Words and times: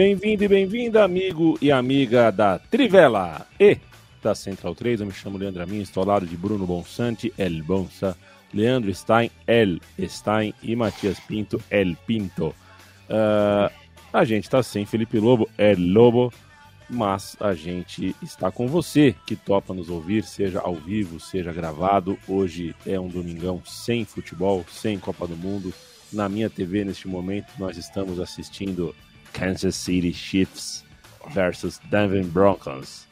Bem-vindo 0.00 0.42
e 0.42 0.48
bem-vinda, 0.48 1.04
amigo 1.04 1.58
e 1.60 1.70
amiga 1.70 2.30
da 2.30 2.58
Trivela 2.58 3.46
e 3.60 3.76
da 4.22 4.34
Central 4.34 4.74
3. 4.74 5.00
Eu 5.00 5.06
me 5.06 5.12
chamo 5.12 5.36
Leandro 5.36 5.62
Amin, 5.62 5.82
estou 5.82 6.00
ao 6.00 6.08
lado 6.08 6.26
de 6.26 6.38
Bruno 6.38 6.66
Bonsante, 6.66 7.30
El 7.36 7.62
Bonsa, 7.62 8.16
Leandro 8.54 8.94
Stein, 8.94 9.30
El 9.46 9.78
Stein 10.08 10.54
e 10.62 10.74
Matias 10.74 11.20
Pinto, 11.20 11.60
El 11.70 11.98
Pinto. 12.06 12.54
Uh, 13.10 13.70
a 14.10 14.24
gente 14.24 14.44
está 14.44 14.62
sem 14.62 14.86
Felipe 14.86 15.18
Lobo, 15.18 15.50
El 15.58 15.92
Lobo, 15.92 16.32
mas 16.88 17.36
a 17.38 17.52
gente 17.52 18.16
está 18.22 18.50
com 18.50 18.66
você 18.66 19.14
que 19.26 19.36
topa 19.36 19.74
nos 19.74 19.90
ouvir, 19.90 20.24
seja 20.24 20.60
ao 20.60 20.76
vivo, 20.76 21.20
seja 21.20 21.52
gravado. 21.52 22.18
Hoje 22.26 22.74
é 22.86 22.98
um 22.98 23.08
domingão 23.08 23.60
sem 23.66 24.06
futebol, 24.06 24.64
sem 24.72 24.98
Copa 24.98 25.26
do 25.26 25.36
Mundo. 25.36 25.74
Na 26.10 26.26
minha 26.26 26.48
TV, 26.48 26.86
neste 26.86 27.06
momento, 27.06 27.52
nós 27.58 27.76
estamos 27.76 28.18
assistindo 28.18 28.94
Kansas 29.32 29.74
City 29.76 30.12
Chiefs 30.12 30.84
versus 31.32 31.80
Denver 31.90 32.24
Broncos. 32.24 33.06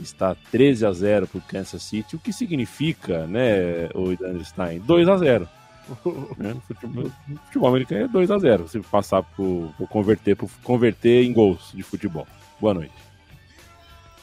Está 0.00 0.34
13 0.50 0.86
a 0.86 0.92
0 0.92 1.28
para 1.28 1.38
o 1.38 1.42
Kansas 1.42 1.82
City, 1.82 2.16
o 2.16 2.18
que 2.18 2.32
significa, 2.32 3.26
né, 3.26 3.88
o 3.94 4.12
Stein, 4.44 4.80
2 4.80 5.08
a 5.08 5.16
0 5.16 5.48
né? 6.36 6.56
futebol, 6.66 7.12
futebol, 7.44 7.68
americano 7.68 8.04
é 8.04 8.08
2 8.08 8.30
a 8.30 8.38
0 8.38 8.68
se 8.68 8.80
passar 8.80 9.22
por, 9.22 9.72
por 9.78 9.88
converter, 9.88 10.34
por 10.34 10.50
converter 10.62 11.24
em 11.24 11.32
gols 11.32 11.70
de 11.72 11.82
futebol. 11.82 12.26
Boa 12.60 12.74
noite. 12.74 13.13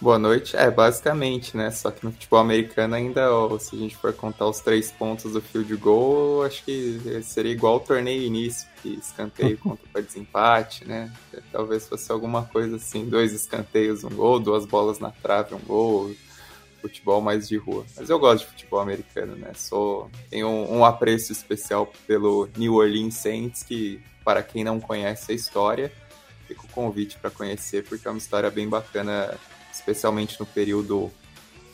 Boa 0.01 0.17
noite. 0.17 0.57
É, 0.57 0.71
basicamente, 0.71 1.55
né? 1.55 1.69
Só 1.69 1.91
que 1.91 2.03
no 2.03 2.11
futebol 2.11 2.39
americano 2.39 2.95
ainda, 2.95 3.29
se 3.59 3.75
a 3.75 3.77
gente 3.77 3.95
for 3.95 4.11
contar 4.11 4.47
os 4.47 4.59
três 4.59 4.91
pontos 4.91 5.33
do 5.33 5.41
field 5.43 5.75
goal, 5.75 6.43
acho 6.43 6.63
que 6.63 7.21
seria 7.21 7.51
igual 7.51 7.75
o 7.75 7.79
torneio 7.79 8.23
início, 8.23 8.67
que 8.81 8.95
escanteio 8.95 9.55
conta 9.61 9.83
para 9.93 10.01
desempate, 10.01 10.85
né? 10.85 11.13
Talvez 11.51 11.87
fosse 11.87 12.11
alguma 12.11 12.43
coisa 12.45 12.77
assim, 12.77 13.05
dois 13.05 13.31
escanteios, 13.31 14.03
um 14.03 14.09
gol, 14.09 14.39
duas 14.39 14.65
bolas 14.65 14.97
na 14.97 15.11
trave, 15.11 15.53
um 15.53 15.59
gol, 15.59 16.11
futebol 16.81 17.21
mais 17.21 17.47
de 17.47 17.57
rua. 17.57 17.85
Mas 17.95 18.09
eu 18.09 18.17
gosto 18.17 18.45
de 18.45 18.49
futebol 18.53 18.79
americano, 18.79 19.35
né? 19.35 19.51
Sou, 19.53 20.09
tenho 20.31 20.47
um, 20.47 20.79
um 20.79 20.83
apreço 20.83 21.31
especial 21.31 21.93
pelo 22.07 22.49
New 22.57 22.73
Orleans 22.73 23.13
Saints, 23.13 23.61
que 23.61 24.01
para 24.25 24.41
quem 24.41 24.63
não 24.63 24.79
conhece 24.79 25.31
a 25.31 25.35
história, 25.35 25.91
fica 26.47 26.63
o 26.63 26.69
convite 26.69 27.19
para 27.19 27.29
conhecer, 27.29 27.83
porque 27.83 28.07
é 28.07 28.09
uma 28.11 28.17
história 28.17 28.49
bem 28.49 28.67
bacana 28.67 29.37
especialmente 29.81 30.39
no 30.39 30.45
período 30.45 31.11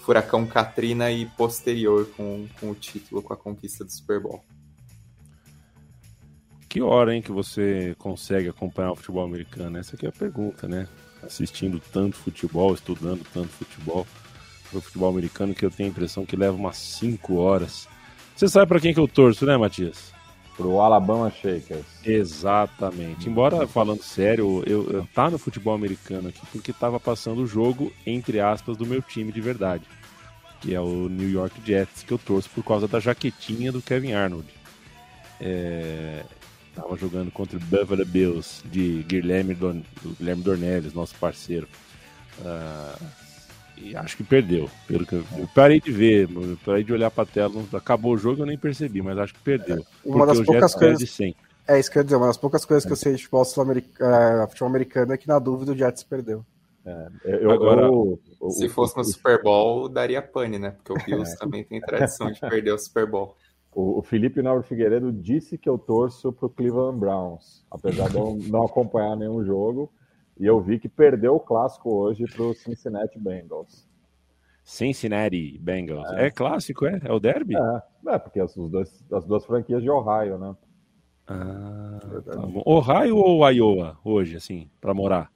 Furacão 0.02 0.46
Katrina 0.48 1.12
e 1.12 1.26
posterior 1.26 2.10
com, 2.16 2.48
com 2.60 2.72
o 2.72 2.76
título, 2.76 3.22
com 3.22 3.34
a 3.34 3.38
conquista 3.38 3.84
do 3.84 3.92
Super 3.92 4.22
Bowl. 4.22 4.44
Que 6.70 6.82
hora, 6.82 7.14
hein, 7.14 7.22
que 7.22 7.32
você 7.32 7.96
consegue 7.98 8.50
acompanhar 8.50 8.92
o 8.92 8.96
futebol 8.96 9.26
americano? 9.26 9.78
Essa 9.78 9.96
aqui 9.96 10.06
é 10.06 10.10
a 10.10 10.14
pergunta, 10.14 10.68
né? 10.68 10.88
Assistindo 11.22 11.82
tanto 11.92 12.16
futebol, 12.16 12.74
estudando 12.74 13.26
tanto 13.34 13.50
futebol, 13.50 14.08
o 14.74 14.82
futebol 14.82 15.10
americano, 15.10 15.54
que 15.54 15.66
eu 15.66 15.72
tenho 15.72 15.90
a 15.90 15.92
impressão 15.92 16.26
que 16.26 16.36
leva 16.36 16.56
umas 16.56 16.78
5 16.78 17.36
horas. 17.36 17.88
Você 18.36 18.48
sabe 18.48 18.68
para 18.68 18.80
quem 18.80 18.94
que 18.94 19.00
eu 19.00 19.08
torço, 19.08 19.46
né, 19.46 19.58
Matias? 19.58 20.14
Pro 20.58 20.82
Alabama 20.82 21.30
Shakers. 21.30 21.86
Exatamente. 22.04 23.30
Embora 23.30 23.68
falando 23.68 24.02
sério, 24.02 24.64
eu, 24.66 24.90
eu 24.90 25.08
tá 25.14 25.30
no 25.30 25.38
futebol 25.38 25.76
americano 25.76 26.30
aqui 26.30 26.42
porque 26.52 26.74
tava 26.74 27.00
passando 27.00 27.44
o 27.44 27.48
jogo, 27.48 27.94
entre 28.06 28.40
aspas, 28.40 28.76
do 28.76 28.86
meu 28.86 29.02
time 29.02 29.32
de 29.32 29.40
verdade. 29.40 29.84
Que 30.60 30.74
é 30.74 30.82
o 30.82 31.08
New 31.08 31.30
York 31.30 31.62
Jets, 31.64 32.02
que 32.02 32.12
eu 32.12 32.18
torço 32.18 32.50
por 32.50 32.66
causa 32.66 32.88
da 32.88 33.00
jaquetinha 33.00 33.72
do 33.72 33.84
Kevin 33.84 34.14
Arnold. 34.14 34.48
É, 35.40 36.24
tava 36.76 36.98
jogando 36.98 37.30
contra 37.30 37.56
o 37.58 37.62
Buffalo 37.62 38.04
Bills 38.04 38.64
de 38.68 39.04
Guilherme, 39.04 39.54
Don, 39.54 39.84
Guilherme 40.18 40.42
Dornelles, 40.42 40.94
nosso 40.94 41.14
parceiro. 41.16 41.68
Uh, 42.40 43.27
e 43.82 43.96
acho 43.96 44.18
que 44.18 44.24
perdeu. 44.24 44.70
Pelo 44.88 45.06
que 45.06 45.14
eu, 45.14 45.24
eu 45.38 45.48
parei 45.54 45.80
de 45.80 45.92
ver, 45.92 46.28
parei 46.66 46.84
de 46.84 46.94
olhar 46.94 47.12
para 47.12 47.24
a 47.24 47.26
tela. 47.26 47.64
Acabou 47.74 48.14
o 48.14 48.18
jogo, 48.18 48.42
eu 48.42 48.46
nem 48.46 48.58
percebi, 48.58 49.02
mas 49.02 49.18
acho 49.18 49.34
que 49.34 49.40
perdeu. 49.40 49.78
É, 49.78 49.84
uma 50.04 50.26
das 50.26 50.42
poucas 50.42 50.76
coisas. 50.76 51.20
É 51.68 51.80
isso 51.80 51.92
que 51.92 51.98
eu 51.98 52.02
ia 52.02 52.04
dizer, 52.06 52.16
uma 52.16 52.28
das 52.28 52.38
poucas 52.38 52.64
coisas 52.64 52.86
é. 52.86 52.88
que 52.88 52.94
eu 52.94 52.98
sei 52.98 53.14
de 53.14 53.28
futebol, 53.28 53.44
é, 53.44 54.48
futebol 54.48 54.70
americano 54.70 55.14
é 55.14 55.18
que 55.18 55.28
na 55.28 55.38
dúvida 55.38 55.74
o 55.74 55.78
Jets 55.78 56.04
perdeu. 56.04 56.46
É, 56.86 57.10
eu, 57.26 57.52
Agora, 57.52 57.82
eu, 57.82 58.20
eu, 58.42 58.50
se 58.52 58.70
fosse 58.70 58.96
no 58.96 59.04
Super 59.04 59.44
Bowl, 59.44 59.90
daria 59.90 60.22
pane, 60.22 60.58
né? 60.58 60.72
Porque 60.72 60.94
o 60.94 60.96
Bills 61.06 61.34
é. 61.34 61.38
também 61.38 61.64
tem 61.64 61.82
tradição 61.82 62.32
de 62.32 62.40
perder 62.40 62.72
o 62.72 62.78
Super 62.78 63.06
Bowl. 63.06 63.36
O, 63.74 64.02
Felipe 64.02 64.42
Nobre 64.42 64.66
Figueiredo 64.66 65.12
disse 65.12 65.56
que 65.56 65.70
eu 65.70 65.78
torço 65.78 66.32
pro 66.32 66.50
Cleveland 66.50 66.98
Browns, 66.98 67.64
apesar 67.70 68.10
de 68.10 68.16
eu 68.16 68.40
não 68.48 68.64
acompanhar 68.64 69.16
nenhum 69.16 69.46
jogo. 69.46 69.92
E 70.40 70.46
eu 70.46 70.60
vi 70.62 70.80
que 70.80 70.88
perdeu 70.88 71.36
o 71.36 71.40
clássico 71.40 71.90
hoje 71.90 72.26
para 72.26 72.44
o 72.44 72.54
Cincinnati 72.54 73.18
Bengals. 73.20 73.88
Cincinnati 74.64 75.58
Bengals. 75.60 76.12
É, 76.12 76.26
é 76.28 76.32
clássico, 76.32 76.86
é? 76.86 77.00
É 77.04 77.12
o 77.12 77.20
derby? 77.20 77.56
É, 77.56 78.14
é 78.14 78.20
porque 78.20 78.40
as, 78.40 78.54
dois, 78.56 79.04
as 79.12 79.26
duas 79.26 79.46
franquias 79.46 79.82
de 79.82 79.90
Ohio, 79.90 80.38
né? 80.38 80.56
Ah, 81.28 82.00
tá 82.24 82.40
Ohio 82.66 83.18
ou 83.18 83.50
Iowa 83.50 83.98
hoje, 84.04 84.38
assim, 84.38 84.70
para 84.80 84.94
morar? 84.94 85.32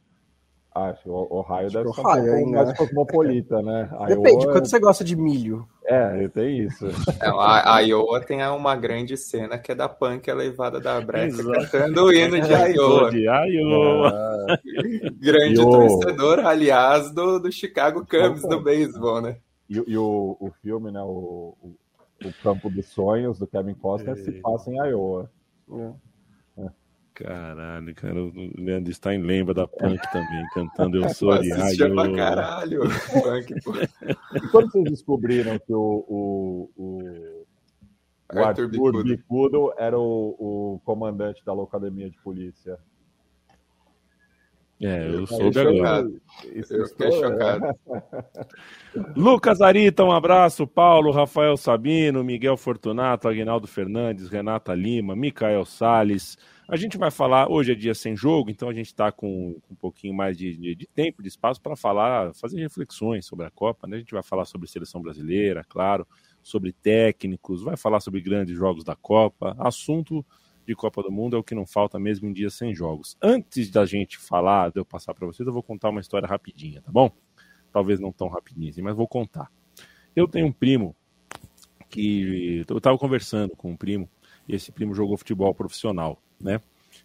Acho 0.73 1.09
o 1.09 1.39
Ohio 1.39 1.67
Acho 1.67 1.77
deve 1.77 1.93
ser 1.93 2.01
Ohio, 2.01 2.33
um 2.33 2.37
pouco 2.37 2.51
mais 2.51 2.77
cosmopolita, 2.77 3.61
né? 3.61 3.89
Depende, 4.07 4.45
Iowa... 4.45 4.53
quanto 4.53 4.69
você 4.69 4.79
gosta 4.79 5.03
de 5.03 5.17
milho. 5.17 5.67
É, 5.83 6.29
tem 6.29 6.59
isso. 6.59 6.87
É, 7.19 7.27
a, 7.27 7.75
a 7.75 7.79
Iowa 7.81 8.21
tem 8.21 8.41
uma 8.47 8.73
grande 8.77 9.17
cena 9.17 9.57
que 9.57 9.73
é 9.73 9.75
da 9.75 9.89
punk 9.89 10.29
elevada 10.29 10.79
da 10.79 11.01
breca 11.01 11.43
cantando 11.69 12.05
o 12.05 12.13
hino 12.13 12.39
de 12.39 12.53
Iowa. 12.73 13.11
De 13.11 13.25
Iowa. 13.25 14.47
É. 14.47 15.09
Grande 15.09 15.55
torcedor, 15.55 16.39
aliás, 16.45 17.11
do, 17.11 17.39
do 17.39 17.51
Chicago 17.51 18.05
Cubs 18.05 18.41
do 18.43 18.61
beisebol, 18.61 19.21
né? 19.21 19.37
E, 19.69 19.75
e 19.75 19.97
o, 19.97 20.37
o 20.39 20.51
filme, 20.61 20.89
né? 20.89 21.01
O, 21.01 21.53
o, 21.61 21.75
o 22.23 22.33
Campo 22.41 22.69
dos 22.69 22.85
Sonhos, 22.85 23.37
do 23.37 23.45
Kevin 23.45 23.73
Costner, 23.73 24.17
é. 24.17 24.23
se 24.23 24.31
passa 24.39 24.71
em 24.71 24.77
Iowa. 24.77 25.29
É. 25.69 25.91
Caralho, 27.13 27.93
cara, 27.93 28.23
o 28.23 28.31
Leandro 28.57 28.93
Stein 28.93 29.21
lembra 29.21 29.53
da 29.53 29.67
Punk 29.67 29.99
também, 30.11 30.45
cantando 30.53 30.97
Eu 30.97 31.09
Sou 31.13 31.37
de 31.39 31.49
Raio. 31.51 31.93
pra 31.93 32.15
caralho, 32.15 32.81
Punk, 33.11 33.61
pô. 33.63 33.73
E 34.35 34.47
quando 34.49 34.71
vocês 34.71 34.85
descobriram 34.85 35.59
que 35.59 35.73
o, 35.73 36.05
o, 36.07 36.71
o, 36.77 37.45
o 38.33 38.39
Arthur, 38.39 38.63
Arthur 38.63 39.03
Bicudo. 39.03 39.73
era 39.77 39.99
o, 39.99 40.35
o 40.75 40.81
comandante 40.85 41.43
da 41.45 41.53
Locademia 41.53 42.09
de 42.09 42.17
Polícia? 42.19 42.79
É, 44.81 45.07
eu, 45.07 45.19
eu 45.19 45.27
soube 45.27 45.59
agora. 45.59 46.09
Eu 46.43 46.87
fiquei 46.87 47.11
chocado. 47.11 47.75
Lucas 49.15 49.61
Arita, 49.61 50.03
um 50.03 50.11
abraço. 50.11 50.65
Paulo, 50.65 51.11
Rafael 51.11 51.55
Sabino, 51.55 52.23
Miguel 52.23 52.57
Fortunato, 52.57 53.27
Aguinaldo 53.27 53.67
Fernandes, 53.67 54.27
Renata 54.27 54.73
Lima, 54.73 55.15
Micael 55.15 55.65
Sales. 55.65 56.35
A 56.71 56.77
gente 56.77 56.97
vai 56.97 57.11
falar, 57.11 57.51
hoje 57.51 57.73
é 57.73 57.75
dia 57.75 57.93
sem 57.93 58.15
jogo, 58.15 58.49
então 58.49 58.69
a 58.69 58.73
gente 58.73 58.85
está 58.85 59.11
com, 59.11 59.59
um 59.69 59.75
pouquinho 59.75 60.13
mais 60.13 60.37
de, 60.37 60.55
de, 60.55 60.73
de 60.73 60.87
tempo, 60.87 61.21
de 61.21 61.27
espaço 61.27 61.61
para 61.61 61.75
falar, 61.75 62.33
fazer 62.33 62.61
reflexões 62.61 63.25
sobre 63.25 63.45
a 63.45 63.51
Copa. 63.51 63.85
Né? 63.85 63.97
A 63.97 63.99
gente 63.99 64.13
vai 64.13 64.23
falar 64.23 64.45
sobre 64.45 64.69
seleção 64.69 65.01
brasileira, 65.01 65.65
claro, 65.67 66.07
sobre 66.41 66.71
técnicos, 66.71 67.61
vai 67.61 67.75
falar 67.75 67.99
sobre 67.99 68.21
grandes 68.21 68.55
jogos 68.55 68.85
da 68.85 68.95
Copa. 68.95 69.53
Assunto 69.59 70.25
de 70.65 70.73
Copa 70.73 71.03
do 71.03 71.11
Mundo 71.11 71.35
é 71.35 71.39
o 71.39 71.43
que 71.43 71.53
não 71.53 71.65
falta 71.65 71.99
mesmo 71.99 72.29
em 72.29 72.31
dias 72.31 72.53
sem 72.53 72.73
jogos. 72.73 73.17
Antes 73.21 73.69
da 73.69 73.85
gente 73.85 74.17
falar, 74.17 74.71
de 74.71 74.79
eu 74.79 74.85
passar 74.85 75.13
para 75.13 75.27
vocês, 75.27 75.45
eu 75.45 75.51
vou 75.51 75.61
contar 75.61 75.89
uma 75.89 75.99
história 75.99 76.25
rapidinha, 76.25 76.81
tá 76.81 76.89
bom? 76.89 77.11
Talvez 77.73 77.99
não 77.99 78.13
tão 78.13 78.29
rapidinha, 78.29 78.69
assim, 78.69 78.81
mas 78.81 78.95
vou 78.95 79.09
contar. 79.09 79.51
Eu 80.15 80.25
tenho 80.25 80.47
um 80.47 80.53
primo 80.53 80.95
que 81.89 82.63
eu 82.65 82.77
estava 82.77 82.97
conversando 82.97 83.57
com 83.57 83.71
um 83.71 83.75
primo 83.75 84.09
e 84.47 84.55
esse 84.55 84.71
primo 84.71 84.93
jogou 84.93 85.17
futebol 85.17 85.53
profissional 85.53 86.17
né? 86.41 86.59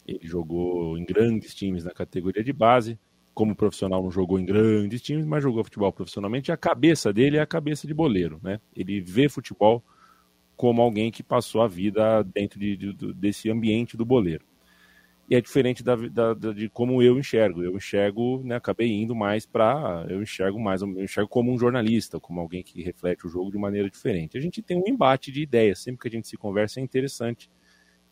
Ele 0.06 0.26
jogou 0.26 0.96
em 0.98 1.04
grandes 1.04 1.54
times 1.54 1.84
na 1.84 1.90
categoria 1.90 2.42
de 2.42 2.52
base 2.52 2.98
como 3.36 3.54
profissional 3.54 4.02
não 4.02 4.10
jogou 4.10 4.40
em 4.40 4.46
grandes 4.46 5.02
times, 5.02 5.26
mas 5.26 5.42
jogou 5.42 5.62
futebol 5.62 5.92
profissionalmente. 5.92 6.50
E 6.50 6.52
a 6.52 6.56
cabeça 6.56 7.12
dele 7.12 7.36
é 7.36 7.42
a 7.42 7.46
cabeça 7.46 7.86
de 7.86 7.92
boleiro, 7.92 8.40
né? 8.42 8.58
Ele 8.74 8.98
vê 8.98 9.28
futebol 9.28 9.84
como 10.56 10.80
alguém 10.80 11.10
que 11.10 11.22
passou 11.22 11.60
a 11.60 11.68
vida 11.68 12.22
dentro 12.22 12.58
de, 12.58 12.74
de, 12.78 13.12
desse 13.12 13.50
ambiente 13.50 13.94
do 13.94 14.06
boleiro. 14.06 14.42
E 15.28 15.34
é 15.34 15.40
diferente 15.42 15.84
da, 15.84 15.96
da, 15.96 16.32
de 16.32 16.70
como 16.70 17.02
eu 17.02 17.18
enxergo. 17.18 17.62
Eu 17.62 17.76
enxergo, 17.76 18.42
né, 18.42 18.56
acabei 18.56 18.90
indo 18.90 19.14
mais 19.14 19.44
para. 19.44 20.06
Eu 20.08 20.22
enxergo 20.22 20.58
mais, 20.58 20.80
eu 20.80 20.88
enxergo 21.04 21.28
como 21.28 21.52
um 21.52 21.58
jornalista, 21.58 22.18
como 22.18 22.40
alguém 22.40 22.62
que 22.62 22.82
reflete 22.82 23.26
o 23.26 23.28
jogo 23.28 23.50
de 23.50 23.58
maneira 23.58 23.90
diferente. 23.90 24.38
A 24.38 24.40
gente 24.40 24.62
tem 24.62 24.78
um 24.78 24.88
embate 24.88 25.30
de 25.30 25.42
ideias, 25.42 25.80
sempre 25.80 26.00
que 26.00 26.08
a 26.08 26.10
gente 26.10 26.26
se 26.26 26.38
conversa 26.38 26.80
é 26.80 26.82
interessante 26.82 27.50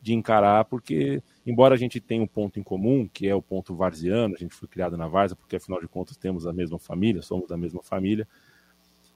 de 0.05 0.13
encarar, 0.13 0.65
porque, 0.65 1.19
embora 1.43 1.73
a 1.73 1.77
gente 1.77 1.99
tenha 1.99 2.21
um 2.21 2.27
ponto 2.27 2.59
em 2.59 2.63
comum, 2.63 3.09
que 3.11 3.27
é 3.27 3.33
o 3.33 3.41
ponto 3.41 3.75
varziano, 3.75 4.35
a 4.35 4.37
gente 4.37 4.53
foi 4.53 4.67
criado 4.67 4.95
na 4.95 5.07
Varza, 5.07 5.35
porque 5.35 5.55
afinal 5.55 5.81
de 5.81 5.87
contas 5.87 6.15
temos 6.15 6.45
a 6.45 6.53
mesma 6.53 6.77
família, 6.77 7.23
somos 7.23 7.47
da 7.47 7.57
mesma 7.57 7.81
família. 7.81 8.27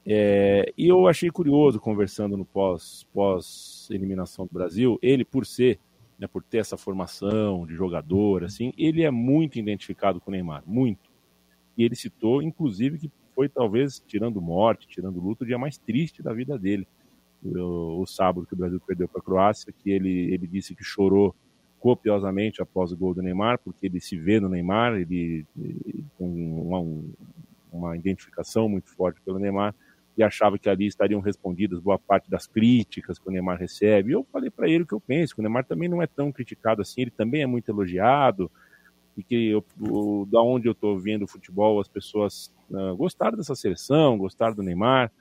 É, 0.04 0.74
e 0.76 0.88
eu 0.88 1.08
achei 1.08 1.30
curioso, 1.30 1.80
conversando 1.80 2.36
no 2.36 2.44
pós, 2.44 3.06
pós 3.14 3.88
eliminação 3.92 4.48
do 4.48 4.52
Brasil, 4.52 4.98
ele, 5.00 5.24
por 5.24 5.46
ser 5.46 5.80
né, 6.18 6.26
por 6.28 6.42
ter 6.44 6.58
essa 6.58 6.76
formação 6.76 7.68
de 7.68 7.76
jogador, 7.76 8.44
assim, 8.44 8.74
ele 8.76 9.04
é 9.04 9.12
muito 9.12 9.60
identificado 9.60 10.20
com 10.20 10.32
o 10.32 10.34
Neymar, 10.34 10.64
muito. 10.66 11.12
E 11.78 11.84
ele 11.84 11.96
citou, 11.96 12.42
inclusive, 12.42 12.98
que 12.98 13.12
foi 13.36 13.48
talvez, 13.48 14.04
tirando 14.08 14.42
morte, 14.42 14.88
tirando 14.88 15.22
luto, 15.22 15.44
o 15.44 15.48
dia 15.48 15.58
mais 15.60 15.78
triste 15.78 16.24
da 16.24 16.34
vida 16.34 16.58
dele. 16.58 16.88
O, 17.44 18.06
sábado 18.06 18.46
que 18.46 18.54
o 18.54 18.58
Brasil 18.58 18.82
perdeu 18.86 19.08
para 19.08 19.22
a 19.22 19.24
Croácia, 19.24 19.72
que 19.72 19.90
ele, 19.90 20.34
ele 20.34 20.46
disse 20.46 20.76
que 20.76 20.84
chorou 20.84 21.34
copiosamente 21.80 22.62
após 22.62 22.92
o 22.92 22.98
gol 22.98 23.14
do 23.14 23.22
Neymar, 23.22 23.60
porque 23.60 23.86
ele 23.86 24.02
se 24.02 24.18
vê 24.18 24.40
no 24.40 24.50
Neymar, 24.50 24.96
ele, 24.96 25.46
ele 25.58 26.06
com 26.18 26.28
uma, 26.28 27.06
uma 27.72 27.96
identificação 27.96 28.68
muito 28.68 28.90
forte 28.90 29.22
pelo 29.22 29.40
Neymar, 29.40 29.74
e 30.18 30.24
achava 30.24 30.60
que 30.60 30.70
ali 30.70 30.86
estariam 30.86 31.22
respondidas 31.22 31.80
boa 31.80 31.98
parte 31.98 32.30
das 32.30 32.46
críticas 32.46 33.18
que 33.18 33.30
o 33.30 33.32
Neymar 33.32 33.58
recebe. 33.58 34.10
E 34.10 34.14
eu 34.14 34.28
falei 34.34 34.50
para 34.50 34.68
ele 34.68 34.84
o 34.84 34.88
que 34.88 34.94
eu 34.94 35.00
penso, 35.00 35.34
que 35.34 35.40
o 35.40 35.44
Neymar 35.44 35.66
também 35.66 35.88
não 35.88 36.02
é 36.02 36.08
tão 36.08 36.30
criticado 36.30 36.82
assim, 36.82 37.02
ele 37.04 37.12
também 37.12 37.42
é 37.42 37.48
muito 37.48 37.72
elogiado, 37.72 38.52
e 39.16 39.24
que 39.24 39.50
eu, 39.50 39.64
o, 39.80 40.26
da 40.26 40.42
onde 40.42 40.68
eu 40.68 40.74
estou 40.74 41.00
vendo 41.00 41.24
o 41.24 41.28
futebol, 41.28 41.80
as 41.80 41.88
pessoas 41.88 42.54
uh, 42.70 42.96
gostaram 42.98 43.38
dessa 43.38 43.56
seleção, 43.56 44.18
gostaram 44.18 44.56
do 44.56 44.64
Neymar. 44.64 45.12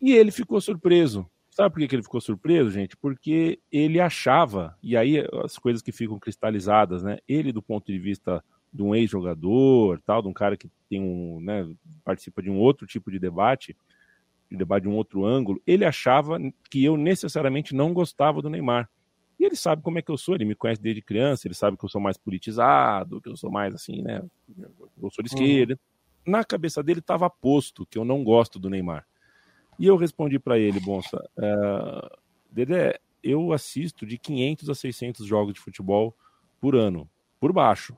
E 0.00 0.12
ele 0.12 0.30
ficou 0.30 0.60
surpreso. 0.60 1.28
Sabe 1.50 1.74
por 1.74 1.88
que 1.88 1.94
ele 1.94 2.02
ficou 2.04 2.20
surpreso, 2.20 2.70
gente? 2.70 2.96
Porque 2.96 3.58
ele 3.72 3.98
achava, 3.98 4.78
e 4.80 4.96
aí 4.96 5.26
as 5.44 5.58
coisas 5.58 5.82
que 5.82 5.90
ficam 5.90 6.18
cristalizadas, 6.18 7.02
né? 7.02 7.18
Ele, 7.26 7.50
do 7.50 7.60
ponto 7.60 7.90
de 7.90 7.98
vista 7.98 8.44
de 8.72 8.82
um 8.82 8.94
ex-jogador, 8.94 10.00
tal, 10.04 10.22
de 10.22 10.28
um 10.28 10.32
cara 10.32 10.56
que 10.56 10.70
tem 10.88 11.00
um, 11.00 11.40
né, 11.40 11.68
participa 12.04 12.42
de 12.42 12.50
um 12.50 12.58
outro 12.58 12.86
tipo 12.86 13.10
de 13.10 13.18
debate, 13.18 13.76
de 14.50 14.56
debate 14.56 14.84
de 14.84 14.88
um 14.88 14.94
outro 14.94 15.24
ângulo, 15.24 15.60
ele 15.66 15.84
achava 15.84 16.38
que 16.70 16.84
eu 16.84 16.96
necessariamente 16.96 17.74
não 17.74 17.92
gostava 17.92 18.40
do 18.40 18.50
Neymar. 18.50 18.88
E 19.38 19.44
ele 19.44 19.56
sabe 19.56 19.82
como 19.82 19.98
é 19.98 20.02
que 20.02 20.10
eu 20.10 20.16
sou, 20.18 20.34
ele 20.34 20.44
me 20.44 20.54
conhece 20.54 20.80
desde 20.80 21.00
criança, 21.00 21.46
ele 21.46 21.54
sabe 21.54 21.76
que 21.76 21.84
eu 21.84 21.88
sou 21.88 22.00
mais 22.00 22.16
politizado, 22.16 23.20
que 23.20 23.28
eu 23.28 23.36
sou 23.36 23.50
mais 23.50 23.74
assim, 23.74 24.02
né, 24.02 24.22
eu 25.02 25.10
sou 25.10 25.24
de 25.24 25.34
uhum. 25.34 25.42
esquerda. 25.42 25.80
Na 26.26 26.44
cabeça 26.44 26.82
dele 26.82 27.00
estava 27.00 27.28
posto 27.30 27.86
que 27.86 27.96
eu 27.96 28.04
não 28.04 28.22
gosto 28.22 28.58
do 28.58 28.68
Neymar. 28.68 29.06
E 29.78 29.86
eu 29.86 29.96
respondi 29.96 30.38
para 30.38 30.58
ele, 30.58 30.80
Bonsa, 30.80 31.18
uh, 31.38 32.18
Dedé, 32.50 32.98
eu 33.22 33.52
assisto 33.52 34.04
de 34.04 34.18
500 34.18 34.70
a 34.70 34.74
600 34.74 35.26
jogos 35.26 35.54
de 35.54 35.60
futebol 35.60 36.16
por 36.60 36.74
ano, 36.74 37.08
por 37.38 37.52
baixo 37.52 37.96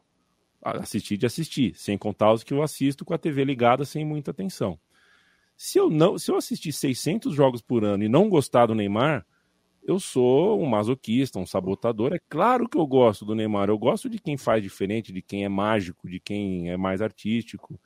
assistir 0.62 1.16
de 1.16 1.26
assistir, 1.26 1.74
sem 1.74 1.96
contar 1.96 2.32
os 2.32 2.42
que 2.42 2.52
eu 2.52 2.62
assisto 2.62 3.04
com 3.04 3.14
a 3.14 3.18
TV 3.18 3.44
ligada 3.44 3.84
sem 3.84 4.04
muita 4.04 4.30
atenção. 4.30 4.78
Se 5.56 5.78
eu 5.78 5.90
não, 5.90 6.18
se 6.18 6.30
eu 6.30 6.36
assistir 6.36 6.72
600 6.72 7.34
jogos 7.34 7.60
por 7.60 7.84
ano 7.84 8.04
e 8.04 8.08
não 8.08 8.28
gostar 8.28 8.66
do 8.66 8.74
Neymar, 8.74 9.26
eu 9.82 9.98
sou 9.98 10.60
um 10.62 10.66
masoquista, 10.66 11.38
um 11.38 11.46
sabotador. 11.46 12.12
É 12.12 12.20
claro 12.28 12.68
que 12.68 12.78
eu 12.78 12.86
gosto 12.86 13.24
do 13.24 13.34
Neymar, 13.34 13.68
eu 13.68 13.78
gosto 13.78 14.08
de 14.08 14.18
quem 14.18 14.36
faz 14.36 14.62
diferente, 14.62 15.12
de 15.12 15.22
quem 15.22 15.44
é 15.44 15.48
mágico, 15.48 16.08
de 16.08 16.20
quem 16.20 16.70
é 16.70 16.76
mais 16.76 17.02
artístico. 17.02 17.80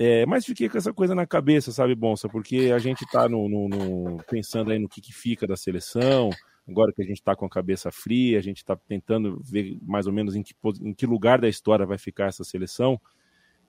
É, 0.00 0.24
mas 0.26 0.46
fiquei 0.46 0.68
com 0.68 0.78
essa 0.78 0.92
coisa 0.92 1.12
na 1.12 1.26
cabeça, 1.26 1.72
sabe, 1.72 1.92
Bonsa? 1.92 2.28
Porque 2.28 2.70
a 2.72 2.78
gente 2.78 3.04
está 3.04 3.28
no, 3.28 3.48
no, 3.48 3.68
no, 3.68 4.22
pensando 4.30 4.70
aí 4.70 4.78
no 4.78 4.88
que, 4.88 5.00
que 5.00 5.12
fica 5.12 5.44
da 5.44 5.56
seleção, 5.56 6.30
agora 6.68 6.92
que 6.92 7.02
a 7.02 7.04
gente 7.04 7.16
está 7.16 7.34
com 7.34 7.44
a 7.44 7.50
cabeça 7.50 7.90
fria, 7.90 8.38
a 8.38 8.40
gente 8.40 8.58
está 8.58 8.76
tentando 8.76 9.42
ver 9.42 9.76
mais 9.82 10.06
ou 10.06 10.12
menos 10.12 10.36
em 10.36 10.42
que, 10.44 10.54
em 10.82 10.94
que 10.94 11.04
lugar 11.04 11.40
da 11.40 11.48
história 11.48 11.84
vai 11.84 11.98
ficar 11.98 12.26
essa 12.26 12.44
seleção. 12.44 13.00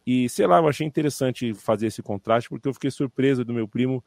E 0.05 0.29
sei 0.29 0.45
lá, 0.45 0.59
eu 0.59 0.67
achei 0.67 0.85
interessante 0.85 1.51
fazer 1.55 1.87
esse 1.87 2.03
contraste, 2.03 2.47
porque 2.47 2.67
eu 2.67 2.73
fiquei 2.75 2.91
surpreso 2.91 3.43
do 3.43 3.53
meu 3.53 3.67
primo. 3.67 4.03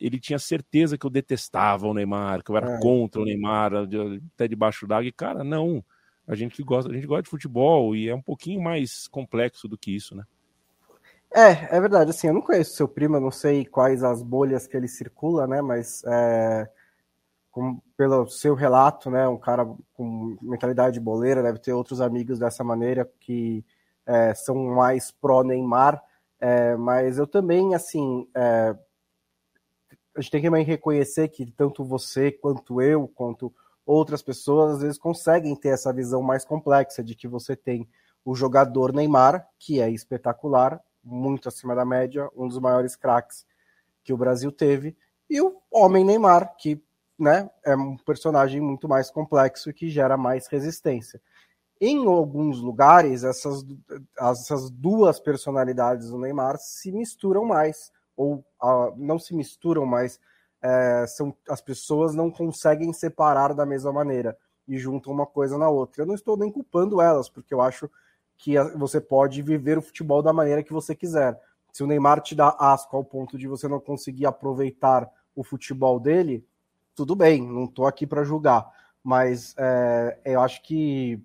Ele 0.00 0.18
tinha 0.18 0.38
certeza 0.38 0.96
que 0.96 1.04
eu 1.04 1.10
detestava 1.10 1.86
o 1.86 1.92
Neymar, 1.92 2.42
que 2.42 2.50
eu 2.50 2.56
era 2.56 2.76
é. 2.76 2.80
contra 2.80 3.20
o 3.20 3.26
Neymar, 3.26 3.72
até 3.74 4.48
debaixo 4.48 4.86
d'água. 4.86 5.06
E, 5.06 5.12
cara, 5.12 5.44
não. 5.44 5.84
A 6.26 6.34
gente 6.34 6.56
que 6.56 6.62
gosta, 6.62 6.90
a 6.90 6.94
gente 6.94 7.06
gosta 7.06 7.24
de 7.24 7.30
futebol 7.30 7.94
e 7.94 8.08
é 8.08 8.14
um 8.14 8.22
pouquinho 8.22 8.62
mais 8.62 9.06
complexo 9.06 9.68
do 9.68 9.76
que 9.76 9.94
isso, 9.94 10.14
né? 10.14 10.24
É, 11.34 11.76
é 11.76 11.80
verdade. 11.80 12.10
Assim, 12.10 12.28
eu 12.28 12.34
não 12.34 12.40
conheço 12.40 12.74
seu 12.74 12.88
primo, 12.88 13.16
eu 13.16 13.20
não 13.20 13.30
sei 13.30 13.64
quais 13.64 14.02
as 14.02 14.22
bolhas 14.22 14.66
que 14.66 14.76
ele 14.76 14.88
circula, 14.88 15.46
né? 15.46 15.60
Mas 15.60 16.02
é, 16.04 16.68
como, 17.50 17.82
pelo 17.96 18.28
seu 18.28 18.54
relato, 18.54 19.10
né, 19.10 19.26
um 19.28 19.36
cara 19.38 19.66
com 19.94 20.36
mentalidade 20.40 21.00
boleira, 21.00 21.42
deve 21.42 21.58
ter 21.58 21.72
outros 21.72 22.00
amigos 22.00 22.38
dessa 22.38 22.62
maneira 22.64 23.10
que 23.20 23.64
é, 24.06 24.32
são 24.34 24.54
mais 24.54 25.10
pró-Neymar, 25.10 26.02
é, 26.40 26.76
mas 26.76 27.18
eu 27.18 27.26
também, 27.26 27.74
assim, 27.74 28.28
é, 28.34 28.76
a 30.16 30.20
gente 30.20 30.30
tem 30.30 30.40
que 30.40 30.46
também 30.46 30.64
reconhecer 30.64 31.28
que 31.28 31.46
tanto 31.50 31.84
você, 31.84 32.30
quanto 32.30 32.80
eu, 32.80 33.08
quanto 33.08 33.52
outras 33.84 34.22
pessoas, 34.22 34.76
às 34.76 34.82
vezes 34.82 34.98
conseguem 34.98 35.56
ter 35.56 35.70
essa 35.70 35.92
visão 35.92 36.22
mais 36.22 36.44
complexa 36.44 37.02
de 37.02 37.14
que 37.14 37.26
você 37.26 37.56
tem 37.56 37.88
o 38.24 38.34
jogador 38.34 38.92
Neymar, 38.92 39.46
que 39.58 39.80
é 39.80 39.90
espetacular, 39.90 40.80
muito 41.02 41.48
acima 41.48 41.74
da 41.74 41.84
média, 41.84 42.28
um 42.36 42.48
dos 42.48 42.58
maiores 42.58 42.96
craques 42.96 43.46
que 44.02 44.12
o 44.12 44.16
Brasil 44.16 44.50
teve, 44.50 44.96
e 45.28 45.40
o 45.40 45.60
homem 45.70 46.04
Neymar, 46.04 46.56
que 46.56 46.82
né, 47.18 47.50
é 47.64 47.74
um 47.74 47.96
personagem 47.96 48.60
muito 48.60 48.88
mais 48.88 49.10
complexo 49.10 49.72
que 49.72 49.90
gera 49.90 50.16
mais 50.16 50.46
resistência. 50.46 51.20
Em 51.80 52.06
alguns 52.06 52.60
lugares, 52.60 53.24
essas, 53.24 53.64
essas 54.18 54.70
duas 54.70 55.20
personalidades 55.20 56.10
do 56.10 56.18
Neymar 56.18 56.56
se 56.58 56.90
misturam 56.90 57.44
mais, 57.44 57.92
ou 58.16 58.44
uh, 58.62 58.94
não 58.96 59.18
se 59.18 59.34
misturam, 59.34 59.86
mas 59.86 60.18
é, 60.60 61.06
são, 61.06 61.34
as 61.48 61.60
pessoas 61.60 62.14
não 62.14 62.30
conseguem 62.30 62.92
separar 62.92 63.54
da 63.54 63.64
mesma 63.64 63.92
maneira 63.92 64.36
e 64.66 64.76
juntam 64.76 65.12
uma 65.12 65.26
coisa 65.26 65.56
na 65.56 65.68
outra. 65.68 66.02
Eu 66.02 66.06
não 66.06 66.14
estou 66.14 66.36
nem 66.36 66.50
culpando 66.50 67.00
elas, 67.00 67.28
porque 67.28 67.54
eu 67.54 67.60
acho 67.60 67.88
que 68.38 68.58
você 68.76 69.00
pode 69.00 69.42
viver 69.42 69.76
o 69.76 69.82
futebol 69.82 70.22
da 70.22 70.32
maneira 70.32 70.62
que 70.62 70.72
você 70.72 70.94
quiser. 70.94 71.38
Se 71.72 71.82
o 71.82 71.86
Neymar 71.86 72.20
te 72.20 72.34
dá 72.34 72.56
asco 72.58 72.96
ao 72.96 73.04
ponto 73.04 73.36
de 73.36 73.48
você 73.48 73.68
não 73.68 73.80
conseguir 73.80 74.26
aproveitar 74.26 75.10
o 75.34 75.44
futebol 75.44 76.00
dele, 76.00 76.46
tudo 76.94 77.14
bem, 77.14 77.46
não 77.46 77.64
estou 77.64 77.86
aqui 77.86 78.06
para 78.06 78.24
julgar, 78.24 78.66
mas 79.02 79.54
é, 79.58 80.18
eu 80.24 80.40
acho 80.40 80.62
que 80.62 81.20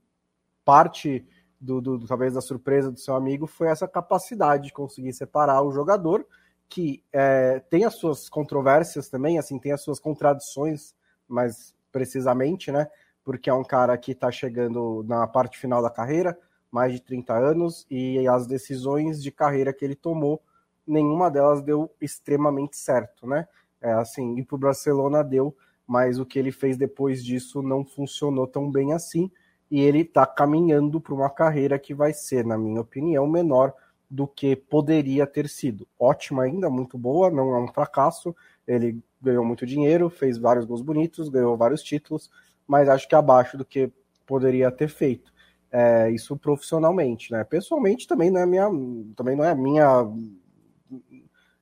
parte 0.65 1.25
do, 1.59 1.79
do, 1.79 2.05
talvez 2.05 2.33
da 2.33 2.41
surpresa 2.41 2.91
do 2.91 2.99
seu 2.99 3.15
amigo 3.15 3.47
foi 3.47 3.67
essa 3.67 3.87
capacidade 3.87 4.65
de 4.65 4.73
conseguir 4.73 5.13
separar 5.13 5.61
o 5.61 5.71
jogador 5.71 6.25
que 6.67 7.03
é, 7.11 7.59
tem 7.69 7.85
as 7.85 7.95
suas 7.95 8.27
controvérsias 8.27 9.07
também, 9.07 9.37
assim, 9.37 9.59
tem 9.59 9.71
as 9.71 9.81
suas 9.81 9.99
contradições, 9.99 10.95
mais 11.27 11.75
precisamente, 11.91 12.71
né? 12.71 12.87
Porque 13.23 13.47
é 13.49 13.53
um 13.53 13.63
cara 13.63 13.95
que 13.95 14.11
está 14.11 14.31
chegando 14.31 15.05
na 15.07 15.27
parte 15.27 15.59
final 15.59 15.83
da 15.83 15.89
carreira, 15.91 16.35
mais 16.73 16.91
de 16.91 16.99
30 16.99 17.37
anos, 17.37 17.85
e 17.87 18.27
as 18.27 18.47
decisões 18.47 19.21
de 19.21 19.31
carreira 19.31 19.71
que 19.71 19.85
ele 19.85 19.93
tomou, 19.93 20.41
nenhuma 20.87 21.29
delas 21.29 21.61
deu 21.61 21.93
extremamente 22.01 22.75
certo, 22.75 23.27
né? 23.27 23.47
É, 23.79 23.93
assim, 23.93 24.35
ir 24.37 24.43
para 24.43 24.55
o 24.55 24.59
Barcelona 24.59 25.23
deu, 25.23 25.55
mas 25.85 26.17
o 26.17 26.25
que 26.25 26.39
ele 26.39 26.51
fez 26.51 26.75
depois 26.75 27.23
disso 27.23 27.61
não 27.61 27.85
funcionou 27.85 28.47
tão 28.47 28.71
bem 28.71 28.91
assim. 28.91 29.29
E 29.69 29.81
ele 29.81 29.99
está 29.99 30.25
caminhando 30.25 30.99
para 30.99 31.13
uma 31.13 31.29
carreira 31.29 31.77
que 31.77 31.93
vai 31.93 32.11
ser, 32.11 32.43
na 32.43 32.57
minha 32.57 32.81
opinião, 32.81 33.27
menor 33.27 33.73
do 34.09 34.27
que 34.27 34.55
poderia 34.55 35.27
ter 35.27 35.47
sido. 35.47 35.87
Ótima 35.99 36.43
ainda, 36.43 36.69
muito 36.69 36.97
boa, 36.97 37.29
não 37.29 37.53
é 37.55 37.59
um 37.59 37.67
fracasso. 37.67 38.35
Ele 38.67 38.99
ganhou 39.21 39.45
muito 39.45 39.65
dinheiro, 39.65 40.09
fez 40.09 40.37
vários 40.37 40.65
gols 40.65 40.81
bonitos, 40.81 41.29
ganhou 41.29 41.55
vários 41.55 41.83
títulos, 41.83 42.31
mas 42.67 42.89
acho 42.89 43.07
que 43.07 43.15
abaixo 43.15 43.57
do 43.57 43.65
que 43.65 43.91
poderia 44.25 44.71
ter 44.71 44.87
feito. 44.87 45.32
É, 45.75 46.11
isso 46.11 46.37
profissionalmente, 46.37 47.31
né? 47.31 47.43
Pessoalmente 47.43 48.07
também 48.07 48.29
não 48.29 48.39
é 48.41 48.45
minha, 48.45 48.69
também 49.15 49.35
não 49.35 49.43
é 49.43 49.55
minha 49.55 50.05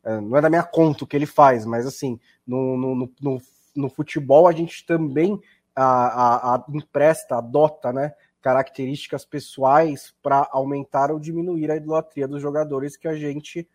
é, 0.03 0.19
não 0.19 0.35
é 0.35 0.41
da 0.41 0.49
minha 0.49 0.63
conta 0.63 1.05
o 1.05 1.07
que 1.07 1.15
ele 1.15 1.25
faz, 1.25 1.65
mas 1.65 1.85
assim, 1.85 2.19
no, 2.45 2.75
no, 2.75 3.09
no, 3.21 3.41
no 3.73 3.89
futebol 3.89 4.49
a 4.49 4.51
gente 4.51 4.85
também 4.85 5.39
a, 5.73 5.83
a, 5.83 6.55
a 6.55 6.65
empresta, 6.73 7.37
adota, 7.37 7.93
né? 7.93 8.13
características 8.41 9.23
pessoais 9.23 10.13
para 10.21 10.47
aumentar 10.51 11.11
ou 11.11 11.19
diminuir 11.19 11.71
a 11.71 11.75
idolatria 11.75 12.27
dos 12.27 12.41
jogadores 12.41 12.97
que 12.97 13.07
a 13.07 13.15
gente 13.15 13.69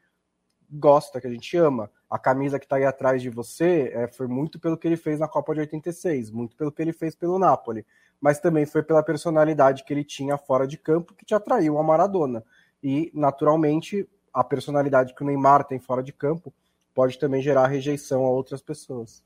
gosta, 0.69 1.21
que 1.21 1.27
a 1.27 1.31
gente 1.31 1.57
ama. 1.57 1.91
A 2.11 2.19
camisa 2.19 2.59
que 2.59 2.67
está 2.67 2.77
aí 2.77 2.85
atrás 2.85 3.23
de 3.23 3.31
você 3.31 3.93
é, 3.95 4.09
foi 4.09 4.27
muito 4.27 4.59
pelo 4.59 4.77
que 4.77 4.87
ele 4.87 4.97
fez 4.97 5.21
na 5.21 5.29
Copa 5.29 5.55
de 5.55 5.61
86, 5.61 6.31
muito 6.31 6.57
pelo 6.57 6.73
que 6.73 6.83
ele 6.83 6.93
fez 6.93 7.15
pelo 7.15 7.39
Napoli, 7.39 7.87
mas 8.21 8.41
também 8.41 8.67
foi 8.67 8.83
pela 8.83 9.03
personalidade 9.03 9.85
que 9.85 9.93
ele 9.93 10.05
tinha 10.05 10.37
fora 10.39 10.67
de 10.67 10.77
campo 10.77 11.15
que 11.15 11.25
te 11.25 11.35
atraiu 11.35 11.79
a 11.79 11.83
Maradona. 11.83 12.45
E, 12.83 13.11
naturalmente, 13.15 14.09
a 14.33 14.45
personalidade 14.45 15.15
que 15.15 15.23
o 15.23 15.27
Neymar 15.27 15.65
tem 15.65 15.79
fora 15.79 16.03
de 16.03 16.13
campo 16.13 16.53
pode 16.95 17.19
também 17.19 17.43
gerar 17.43 17.67
rejeição 17.67 18.25
a 18.25 18.31
outras 18.31 18.63
pessoas. 18.63 19.23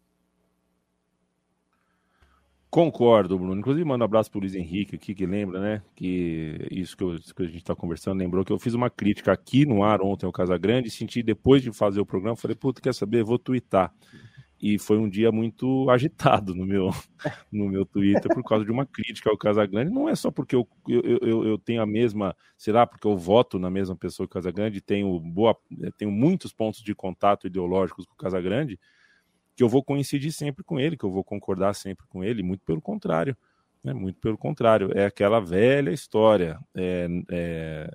Concordo, 2.70 3.36
Bruno. 3.36 3.58
Inclusive, 3.58 3.84
mando 3.84 4.04
um 4.04 4.06
abraço 4.06 4.30
para 4.30 4.38
o 4.38 4.40
Luiz 4.42 4.54
Henrique 4.54 4.94
aqui, 4.94 5.12
que 5.12 5.26
lembra, 5.26 5.60
né? 5.60 5.82
Que 5.96 6.68
isso 6.70 6.96
que, 6.96 7.02
eu, 7.02 7.16
isso 7.16 7.34
que 7.34 7.42
a 7.42 7.46
gente 7.46 7.56
está 7.56 7.74
conversando, 7.74 8.20
lembrou 8.20 8.44
que 8.44 8.52
eu 8.52 8.60
fiz 8.60 8.74
uma 8.74 8.88
crítica 8.88 9.32
aqui 9.32 9.66
no 9.66 9.82
ar 9.82 10.00
ontem 10.00 10.24
ao 10.24 10.32
Casagrande, 10.32 10.88
senti 10.88 11.20
depois 11.20 11.62
de 11.62 11.72
fazer 11.72 12.00
o 12.00 12.06
programa, 12.06 12.36
falei, 12.36 12.54
puta, 12.54 12.80
quer 12.80 12.94
saber? 12.94 13.24
Vou 13.24 13.40
twittar. 13.40 13.92
E 14.60 14.78
foi 14.78 14.98
um 14.98 15.08
dia 15.08 15.32
muito 15.32 15.88
agitado 15.88 16.54
no 16.54 16.66
meu, 16.66 16.90
no 17.50 17.68
meu 17.68 17.86
Twitter 17.86 18.32
por 18.34 18.44
causa 18.44 18.64
de 18.64 18.70
uma 18.70 18.84
crítica 18.84 19.30
ao 19.30 19.38
Casagrande. 19.38 19.90
Não 19.90 20.08
é 20.08 20.14
só 20.14 20.30
porque 20.30 20.54
eu, 20.54 20.68
eu, 20.86 21.18
eu, 21.22 21.44
eu 21.46 21.58
tenho 21.58 21.80
a 21.80 21.86
mesma, 21.86 22.36
sei 22.58 22.74
lá, 22.74 22.86
porque 22.86 23.06
eu 23.06 23.16
voto 23.16 23.58
na 23.58 23.70
mesma 23.70 23.96
pessoa 23.96 24.26
que 24.26 24.32
o 24.32 24.34
Casagrande, 24.34 24.80
tenho, 24.82 25.18
boa, 25.18 25.56
tenho 25.96 26.10
muitos 26.10 26.52
pontos 26.52 26.82
de 26.82 26.94
contato 26.94 27.46
ideológicos 27.46 28.04
com 28.04 28.12
o 28.12 28.16
Casagrande, 28.16 28.78
que 29.56 29.62
eu 29.62 29.68
vou 29.68 29.82
coincidir 29.82 30.32
sempre 30.32 30.62
com 30.62 30.78
ele, 30.78 30.96
que 30.96 31.04
eu 31.04 31.10
vou 31.10 31.24
concordar 31.24 31.74
sempre 31.74 32.06
com 32.08 32.22
ele, 32.22 32.42
muito 32.42 32.62
pelo 32.64 32.82
contrário. 32.82 33.36
Né? 33.82 33.94
Muito 33.94 34.20
pelo 34.20 34.36
contrário. 34.36 34.90
É 34.94 35.06
aquela 35.06 35.40
velha 35.40 35.90
história. 35.90 36.58
É, 36.74 37.08
é, 37.30 37.90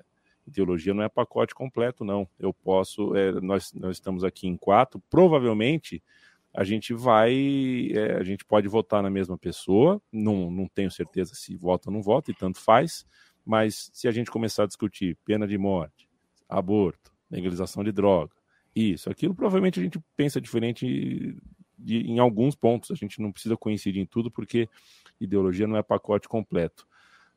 ideologia 0.46 0.94
não 0.94 1.02
é 1.02 1.08
pacote 1.08 1.54
completo, 1.54 2.04
não. 2.04 2.28
Eu 2.38 2.52
posso. 2.52 3.14
É, 3.14 3.32
nós, 3.40 3.72
nós 3.72 3.96
estamos 3.96 4.24
aqui 4.24 4.46
em 4.46 4.56
quatro, 4.56 5.00
provavelmente 5.08 6.02
a 6.56 6.64
gente 6.64 6.94
vai. 6.94 7.90
É, 7.92 8.16
a 8.16 8.22
gente 8.22 8.44
pode 8.44 8.66
votar 8.66 9.02
na 9.02 9.10
mesma 9.10 9.36
pessoa, 9.36 10.00
não, 10.10 10.50
não 10.50 10.66
tenho 10.66 10.90
certeza 10.90 11.34
se 11.34 11.54
vota 11.54 11.90
ou 11.90 11.92
não 11.92 12.02
vota, 12.02 12.30
e 12.30 12.34
tanto 12.34 12.58
faz, 12.58 13.04
mas 13.44 13.90
se 13.92 14.08
a 14.08 14.10
gente 14.10 14.30
começar 14.30 14.62
a 14.62 14.66
discutir 14.66 15.18
pena 15.22 15.46
de 15.46 15.58
morte, 15.58 16.08
aborto, 16.48 17.12
legalização 17.30 17.84
de 17.84 17.92
droga, 17.92 18.34
isso, 18.74 19.10
aquilo, 19.10 19.34
provavelmente 19.34 19.78
a 19.78 19.82
gente 19.82 20.00
pensa 20.16 20.40
diferente 20.40 21.36
de, 21.78 21.98
em 22.10 22.18
alguns 22.18 22.54
pontos. 22.54 22.90
A 22.90 22.94
gente 22.94 23.20
não 23.20 23.30
precisa 23.30 23.56
coincidir 23.56 24.02
em 24.02 24.06
tudo, 24.06 24.30
porque 24.30 24.66
ideologia 25.20 25.66
não 25.66 25.76
é 25.76 25.82
pacote 25.82 26.26
completo. 26.26 26.86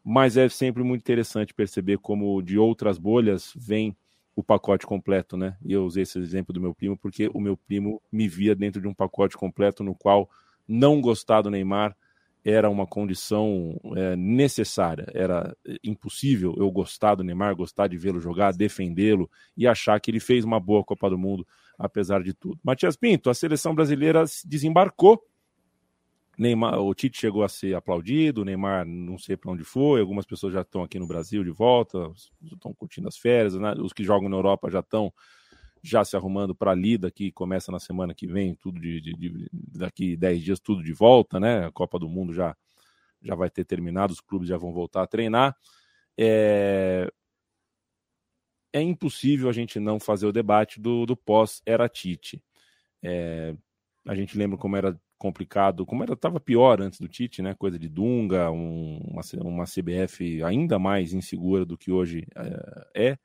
Mas 0.03 0.37
é 0.37 0.47
sempre 0.47 0.81
muito 0.81 1.01
interessante 1.01 1.53
perceber 1.53 1.97
como 1.97 2.41
de 2.41 2.57
outras 2.57 2.97
bolhas 2.97 3.53
vem 3.55 3.95
o 4.39 4.43
pacote 4.43 4.85
completo, 4.85 5.35
né? 5.35 5.57
E 5.63 5.73
eu 5.73 5.83
usei 5.83 6.03
esse 6.03 6.17
exemplo 6.17 6.53
do 6.53 6.61
meu 6.61 6.73
primo 6.73 6.97
porque 6.97 7.29
o 7.33 7.41
meu 7.41 7.57
primo 7.57 8.01
me 8.09 8.25
via 8.25 8.55
dentro 8.55 8.81
de 8.81 8.87
um 8.87 8.93
pacote 8.93 9.35
completo 9.35 9.83
no 9.83 9.93
qual 9.93 10.29
não 10.65 11.01
gostar 11.01 11.41
do 11.41 11.51
Neymar 11.51 11.93
era 12.43 12.69
uma 12.69 12.87
condição 12.87 13.77
é, 13.97 14.15
necessária. 14.15 15.05
Era 15.13 15.53
impossível 15.83 16.55
eu 16.57 16.71
gostar 16.71 17.15
do 17.15 17.23
Neymar, 17.23 17.53
gostar 17.53 17.87
de 17.87 17.97
vê-lo 17.97 18.21
jogar, 18.21 18.53
defendê-lo 18.53 19.29
e 19.57 19.67
achar 19.67 19.99
que 19.99 20.09
ele 20.09 20.21
fez 20.21 20.45
uma 20.45 20.57
boa 20.57 20.85
Copa 20.85 21.09
do 21.09 21.17
Mundo 21.17 21.45
apesar 21.77 22.23
de 22.23 22.33
tudo. 22.33 22.57
Matias 22.63 22.95
Pinto, 22.95 23.29
a 23.29 23.33
seleção 23.33 23.75
brasileira 23.75 24.23
desembarcou. 24.45 25.21
Neymar, 26.39 26.79
o 26.79 26.95
Tite 26.95 27.19
chegou 27.19 27.43
a 27.43 27.49
ser 27.49 27.75
aplaudido, 27.75 28.41
o 28.41 28.45
Neymar 28.45 28.85
não 28.85 29.17
sei 29.17 29.35
para 29.35 29.51
onde 29.51 29.65
foi, 29.65 29.99
algumas 29.99 30.25
pessoas 30.25 30.53
já 30.53 30.61
estão 30.61 30.81
aqui 30.81 30.97
no 30.97 31.05
Brasil 31.05 31.43
de 31.43 31.51
volta, 31.51 32.09
estão 32.41 32.73
curtindo 32.73 33.09
as 33.09 33.17
férias, 33.17 33.55
né? 33.55 33.73
os 33.73 33.91
que 33.91 34.05
jogam 34.05 34.29
na 34.29 34.37
Europa 34.37 34.71
já 34.71 34.79
estão 34.79 35.13
já 35.81 36.03
se 36.03 36.15
arrumando 36.15 36.55
para 36.55 36.71
a 36.71 36.75
lida 36.75 37.11
que 37.11 37.29
começa 37.31 37.71
na 37.71 37.79
semana 37.79 38.13
que 38.13 38.25
vem, 38.25 38.55
tudo 38.55 38.79
de, 38.79 39.01
de, 39.01 39.13
de, 39.13 39.49
daqui 39.51 40.15
10 40.15 40.41
dias 40.41 40.59
tudo 40.59 40.83
de 40.83 40.91
volta, 40.93 41.39
né? 41.39 41.65
A 41.65 41.71
Copa 41.71 41.97
do 41.97 42.09
Mundo 42.09 42.33
já 42.33 42.55
já 43.21 43.35
vai 43.35 43.49
ter 43.49 43.65
terminado, 43.65 44.11
os 44.11 44.19
clubes 44.21 44.49
já 44.49 44.57
vão 44.57 44.73
voltar 44.73 45.03
a 45.03 45.07
treinar. 45.07 45.55
É, 46.17 47.09
é 48.73 48.81
impossível 48.81 49.49
a 49.49 49.53
gente 49.53 49.79
não 49.79 49.99
fazer 49.99 50.25
o 50.25 50.33
debate 50.33 50.79
do, 50.81 51.05
do 51.05 51.15
pós-era 51.15 51.87
Tite. 51.87 52.41
É, 53.01 53.55
a 54.05 54.15
gente 54.15 54.37
lembra 54.37 54.57
como 54.57 54.75
era 54.75 54.99
complicado, 55.19 55.85
como 55.85 56.01
era 56.01 56.13
estava 56.13 56.39
pior 56.39 56.81
antes 56.81 56.99
do 56.99 57.07
Tite, 57.07 57.41
né? 57.41 57.53
Coisa 57.53 57.77
de 57.77 57.89
Dunga, 57.89 58.49
um, 58.49 58.99
uma, 59.05 59.21
uma 59.43 59.65
CBF 59.65 60.41
ainda 60.43 60.79
mais 60.79 61.13
insegura 61.13 61.65
do 61.65 61.77
que 61.77 61.91
hoje 61.91 62.25
é, 62.35 63.09
é, 63.09 63.17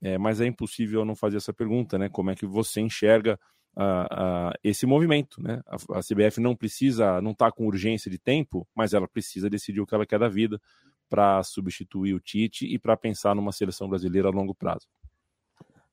é, 0.00 0.18
mas 0.18 0.40
é 0.40 0.46
impossível 0.46 1.04
não 1.04 1.16
fazer 1.16 1.36
essa 1.36 1.52
pergunta, 1.52 1.98
né? 1.98 2.08
Como 2.08 2.30
é 2.30 2.36
que 2.36 2.46
você 2.46 2.80
enxerga 2.80 3.38
uh, 3.76 4.54
esse 4.62 4.86
movimento, 4.86 5.42
né? 5.42 5.60
A, 5.66 5.98
a 5.98 6.00
CBF 6.00 6.40
não 6.40 6.54
precisa, 6.54 7.20
não 7.20 7.32
está 7.32 7.50
com 7.50 7.66
urgência 7.66 8.08
de 8.08 8.18
tempo, 8.18 8.66
mas 8.74 8.94
ela 8.94 9.08
precisa 9.08 9.50
decidir 9.50 9.80
o 9.80 9.86
que 9.86 9.94
ela 9.94 10.06
quer 10.06 10.20
da 10.20 10.28
vida 10.28 10.60
para 11.08 11.42
substituir 11.42 12.14
o 12.14 12.20
Tite 12.20 12.64
e 12.64 12.78
para 12.78 12.96
pensar 12.96 13.34
numa 13.34 13.50
seleção 13.50 13.88
brasileira 13.88 14.28
a 14.28 14.30
longo 14.30 14.54
prazo? 14.54 14.86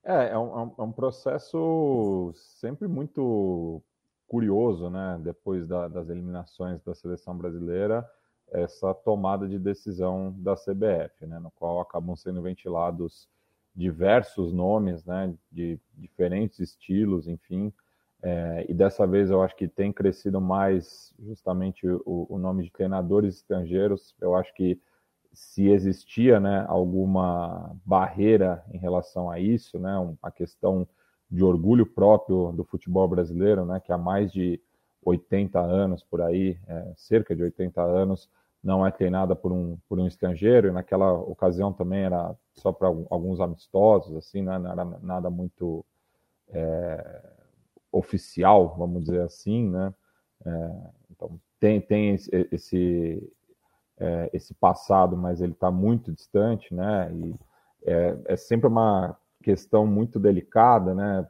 É, 0.04 0.30
é 0.30 0.38
um, 0.38 0.76
é 0.78 0.82
um 0.84 0.90
é 0.90 0.94
processo 0.94 2.32
sempre 2.36 2.88
muito 2.88 3.82
curioso, 4.28 4.90
né? 4.90 5.20
Depois 5.24 5.68
da, 5.68 5.88
das 5.88 6.10
eliminações 6.10 6.82
da 6.84 6.94
seleção 6.94 7.38
brasileira, 7.38 8.08
essa 8.52 8.94
tomada 8.94 9.48
de 9.48 9.58
decisão 9.58 10.34
da 10.38 10.56
CBF, 10.56 11.26
né? 11.26 11.40
No 11.40 11.52
qual 11.52 11.80
acabam 11.80 12.16
sendo 12.16 12.42
ventilados 12.42 13.28
diversos 13.76 14.54
nomes, 14.54 15.04
né? 15.06 15.34
De 15.52 15.80
diferentes 15.94 16.60
estilos, 16.60 17.28
enfim. 17.28 17.74
É, 18.22 18.66
e 18.68 18.74
dessa 18.74 19.06
vez 19.06 19.30
eu 19.30 19.44
acho 19.44 19.56
que 19.56 19.68
tem 19.68 19.94
crescido 19.94 20.42
mais 20.42 21.14
justamente 21.20 21.88
o, 21.88 22.26
o 22.30 22.38
nome 22.38 22.64
de 22.64 22.72
treinadores 22.72 23.36
estrangeiros. 23.36 24.16
Eu 24.20 24.36
acho 24.36 24.54
que 24.56 24.82
se 25.32 25.68
existia 25.68 26.40
né, 26.40 26.66
alguma 26.68 27.76
barreira 27.86 28.64
em 28.72 28.78
relação 28.78 29.30
a 29.30 29.40
isso, 29.40 29.78
né, 29.78 29.92
a 30.24 30.32
questão 30.32 30.88
de 31.36 31.44
orgulho 31.44 31.86
próprio 31.86 32.52
do 32.52 32.64
futebol 32.64 33.08
brasileiro, 33.08 33.66
né, 33.66 33.80
que 33.80 33.92
há 33.92 33.98
mais 33.98 34.32
de 34.32 34.60
80 35.04 35.60
anos 35.60 36.04
por 36.04 36.22
aí, 36.22 36.58
é, 36.68 36.94
cerca 36.96 37.36
de 37.36 37.44
80 37.44 37.82
anos, 37.82 38.30
não 38.64 38.86
é 38.86 38.90
treinada 38.90 39.36
por 39.36 39.52
um, 39.52 39.78
por 39.88 40.00
um 40.00 40.08
estrangeiro, 40.08 40.68
e 40.68 40.72
naquela 40.72 41.14
ocasião 41.14 41.72
também 41.72 42.04
era 42.04 42.36
só 42.54 42.72
para 42.72 42.88
alguns 42.88 43.40
amistosos, 43.40 44.16
assim, 44.16 44.42
né, 44.42 44.58
não 44.58 44.72
era 44.72 44.86
nada 45.02 45.30
muito 45.30 45.86
é, 46.50 47.22
oficial, 47.92 48.76
vamos 48.78 49.04
dizer 49.04 49.22
assim, 49.22 49.70
né, 49.70 49.94
é, 50.46 50.72
então 51.12 51.40
tem, 51.60 51.82
tem 51.82 52.10
esse, 52.52 53.34
é, 53.98 54.30
esse 54.34 54.54
passado, 54.54 55.16
mas 55.16 55.42
ele 55.42 55.54
está 55.54 55.72
muito 55.72 56.12
distante, 56.12 56.74
né? 56.74 57.12
E 57.14 57.36
é, 57.86 58.18
é, 58.26 58.36
sempre 58.36 58.68
uma 58.68 59.18
questão 59.46 59.86
muito 59.86 60.20
delicada, 60.20 60.96
né, 60.96 61.24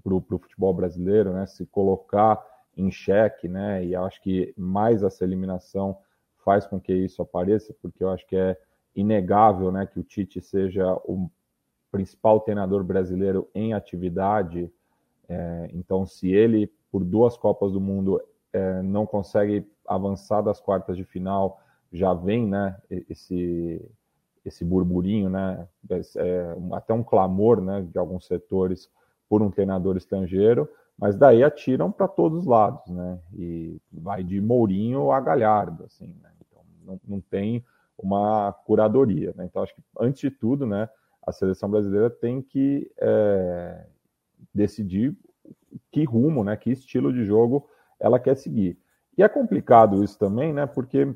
para 0.00 0.14
o 0.14 0.38
futebol 0.38 0.72
brasileiro, 0.72 1.32
né? 1.32 1.46
Se 1.46 1.66
colocar 1.66 2.40
em 2.76 2.92
xeque, 2.92 3.48
né? 3.48 3.84
E 3.84 3.96
acho 3.96 4.22
que 4.22 4.54
mais 4.56 5.02
essa 5.02 5.24
eliminação 5.24 5.98
faz 6.44 6.64
com 6.64 6.80
que 6.80 6.94
isso 6.94 7.20
apareça, 7.20 7.74
porque 7.82 8.04
eu 8.04 8.10
acho 8.10 8.24
que 8.28 8.36
é 8.36 8.56
inegável, 8.94 9.72
né, 9.72 9.84
que 9.84 9.98
o 9.98 10.04
Tite 10.04 10.40
seja 10.40 10.94
o 11.04 11.28
principal 11.90 12.38
treinador 12.38 12.84
brasileiro 12.84 13.50
em 13.52 13.74
atividade. 13.74 14.72
É, 15.28 15.68
então, 15.72 16.06
se 16.06 16.30
ele 16.30 16.72
por 16.88 17.02
duas 17.02 17.36
Copas 17.36 17.72
do 17.72 17.80
Mundo 17.80 18.22
é, 18.52 18.80
não 18.80 19.04
consegue 19.04 19.68
avançar 19.84 20.40
das 20.40 20.60
quartas 20.60 20.96
de 20.96 21.04
final 21.04 21.60
já 21.92 22.14
vem, 22.14 22.46
né, 22.46 22.76
esse 22.88 23.84
esse 24.46 24.64
burburinho, 24.64 25.28
né, 25.28 25.66
é, 26.16 26.56
até 26.72 26.94
um 26.94 27.02
clamor, 27.02 27.60
né, 27.60 27.82
de 27.82 27.98
alguns 27.98 28.26
setores 28.26 28.88
por 29.28 29.42
um 29.42 29.50
treinador 29.50 29.96
estrangeiro, 29.96 30.68
mas 30.96 31.16
daí 31.16 31.42
atiram 31.42 31.90
para 31.90 32.06
todos 32.06 32.40
os 32.40 32.46
lados, 32.46 32.86
né, 32.88 33.18
e 33.34 33.80
vai 33.92 34.22
de 34.22 34.40
Mourinho 34.40 35.10
a 35.10 35.20
Galhardo, 35.20 35.84
assim, 35.84 36.14
né, 36.22 36.30
então 36.40 36.62
não, 36.84 37.00
não 37.06 37.20
tem 37.20 37.64
uma 37.98 38.52
curadoria, 38.52 39.34
né, 39.36 39.44
então 39.46 39.62
acho 39.62 39.74
que 39.74 39.82
antes 39.98 40.20
de 40.20 40.30
tudo, 40.30 40.64
né, 40.64 40.88
a 41.26 41.32
seleção 41.32 41.68
brasileira 41.68 42.08
tem 42.08 42.40
que 42.40 42.88
é, 43.00 43.84
decidir 44.54 45.16
que 45.90 46.04
rumo, 46.04 46.44
né, 46.44 46.56
que 46.56 46.70
estilo 46.70 47.12
de 47.12 47.24
jogo 47.24 47.68
ela 47.98 48.20
quer 48.20 48.36
seguir. 48.36 48.78
E 49.18 49.22
é 49.22 49.28
complicado 49.28 50.04
isso 50.04 50.16
também, 50.18 50.52
né, 50.52 50.66
porque 50.66 51.12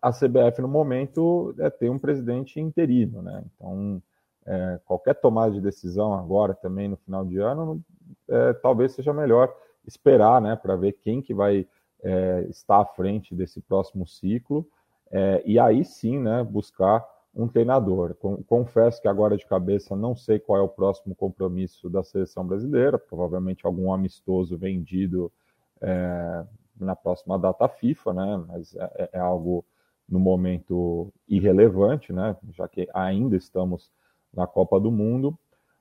a 0.00 0.10
CBF 0.10 0.60
no 0.60 0.68
momento 0.68 1.54
é 1.58 1.68
ter 1.70 1.90
um 1.90 1.98
presidente 1.98 2.60
interino, 2.60 3.22
né? 3.22 3.44
Então, 3.54 4.02
é, 4.46 4.80
qualquer 4.84 5.14
tomada 5.14 5.52
de 5.52 5.60
decisão 5.60 6.14
agora 6.14 6.54
também 6.54 6.88
no 6.88 6.96
final 6.96 7.24
de 7.24 7.38
ano, 7.38 7.82
é, 8.28 8.52
talvez 8.54 8.92
seja 8.92 9.12
melhor 9.12 9.54
esperar, 9.86 10.40
né, 10.40 10.56
para 10.56 10.76
ver 10.76 10.92
quem 10.92 11.20
que 11.20 11.34
vai 11.34 11.66
é, 12.02 12.46
estar 12.48 12.80
à 12.80 12.84
frente 12.84 13.34
desse 13.34 13.60
próximo 13.60 14.06
ciclo. 14.06 14.66
é, 15.10 15.42
e 15.44 15.58
aí 15.58 15.84
sim, 15.84 16.18
né, 16.18 16.42
buscar 16.44 17.04
um 17.34 17.46
treinador. 17.46 18.14
Confesso 18.46 19.00
que 19.00 19.08
agora 19.08 19.36
de 19.36 19.46
cabeça 19.46 19.94
não 19.94 20.16
sei 20.16 20.38
qual 20.38 20.58
é 20.58 20.62
o 20.62 20.68
próximo 20.68 21.14
compromisso 21.14 21.88
da 21.88 22.02
seleção 22.02 22.46
brasileira, 22.46 22.98
provavelmente 22.98 23.66
algum 23.66 23.92
amistoso 23.92 24.56
vendido 24.58 25.32
é, 25.80 26.44
na 26.78 26.96
próxima 26.96 27.38
data 27.38 27.68
FIFA, 27.68 28.12
né? 28.12 28.44
Mas 28.48 28.74
é, 28.74 29.10
é, 29.12 29.18
algo 29.18 29.64
no 30.10 30.18
momento 30.18 31.12
irrelevante, 31.28 32.12
né? 32.12 32.36
Já 32.52 32.66
que 32.66 32.88
ainda 32.92 33.36
estamos 33.36 33.90
na 34.34 34.46
Copa 34.46 34.80
do 34.80 34.90
Mundo, 34.90 35.38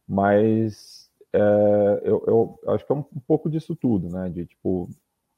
mas 0.08 1.10
é, 1.34 2.02
eu, 2.04 2.24
eu, 2.28 2.60
acho 2.74 2.86
que 2.86 2.92
é 2.92 2.96
um, 2.96 3.06
um 3.16 3.20
pouco 3.28 3.50
disso 3.50 3.76
tudo, 3.76 4.10
né? 4.10 4.30
De 4.30 4.46
tipo 4.46 4.88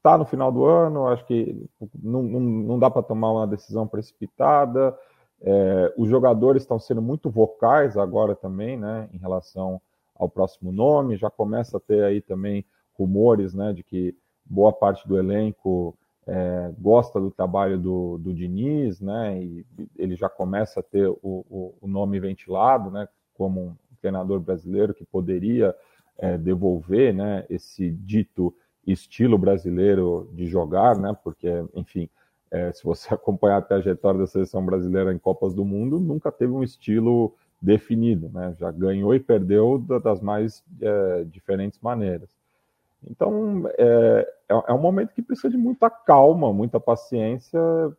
tá 0.02 0.18
no 0.18 0.24
final 0.24 0.50
do 0.50 0.64
ano, 0.64 1.06
acho 1.06 1.24
que 1.26 1.64
não, 2.02 2.22
não, 2.22 2.40
não 2.40 2.78
dá 2.78 2.90
para 2.90 3.02
tomar 3.02 3.32
uma 3.32 3.46
decisão 3.46 3.86
precipitada. 3.86 4.98
É, 5.40 5.94
os 5.96 6.08
jogadores 6.08 6.62
estão 6.62 6.78
sendo 6.78 7.00
muito 7.00 7.30
vocais 7.30 7.96
agora 7.96 8.34
também, 8.34 8.76
né, 8.76 9.08
em 9.12 9.18
relação 9.18 9.80
ao 10.14 10.28
próximo 10.28 10.72
nome. 10.72 11.16
Já 11.16 11.30
começa 11.30 11.76
a 11.76 11.80
ter 11.80 12.02
aí 12.02 12.20
também 12.20 12.64
rumores, 12.94 13.54
né, 13.54 13.72
de 13.72 13.84
que 13.84 14.16
boa 14.44 14.72
parte 14.72 15.06
do 15.06 15.16
elenco 15.16 15.96
é, 16.26 16.72
gosta 16.78 17.20
do 17.20 17.30
trabalho 17.30 17.78
do, 17.78 18.18
do 18.18 18.32
Diniz, 18.32 19.00
né, 19.00 19.42
e 19.42 19.66
ele 19.96 20.14
já 20.14 20.28
começa 20.28 20.80
a 20.80 20.82
ter 20.82 21.08
o, 21.08 21.18
o, 21.22 21.74
o 21.80 21.88
nome 21.88 22.20
ventilado, 22.20 22.90
né, 22.90 23.08
como 23.34 23.60
um 23.60 23.76
treinador 24.00 24.40
brasileiro 24.40 24.94
que 24.94 25.04
poderia 25.04 25.74
é, 26.18 26.38
devolver, 26.38 27.12
né, 27.12 27.44
esse 27.50 27.90
dito 27.90 28.54
estilo 28.86 29.36
brasileiro 29.36 30.30
de 30.32 30.46
jogar, 30.46 30.96
né, 30.96 31.16
porque, 31.24 31.48
enfim, 31.74 32.08
é, 32.50 32.70
se 32.72 32.84
você 32.84 33.12
acompanhar 33.14 33.56
a 33.56 33.62
trajetória 33.62 34.20
da 34.20 34.26
seleção 34.26 34.64
brasileira 34.64 35.12
em 35.12 35.18
Copas 35.18 35.54
do 35.54 35.64
Mundo, 35.64 35.98
nunca 35.98 36.30
teve 36.30 36.52
um 36.52 36.62
estilo 36.62 37.34
definido, 37.60 38.28
né? 38.28 38.56
Já 38.58 38.72
ganhou 38.72 39.14
e 39.14 39.20
perdeu 39.20 39.78
das 39.78 40.20
mais 40.20 40.64
é, 40.80 41.24
diferentes 41.24 41.78
maneiras. 41.80 42.28
Então, 43.10 43.64
é, 43.78 44.34
é, 44.48 44.54
é, 44.68 44.72
um 44.72 44.80
momento 44.80 45.12
que 45.12 45.22
precisa 45.22 45.50
de 45.50 45.56
muita 45.56 45.90
calma, 45.90 46.52
muita 46.52 46.78
paciência 46.78 47.58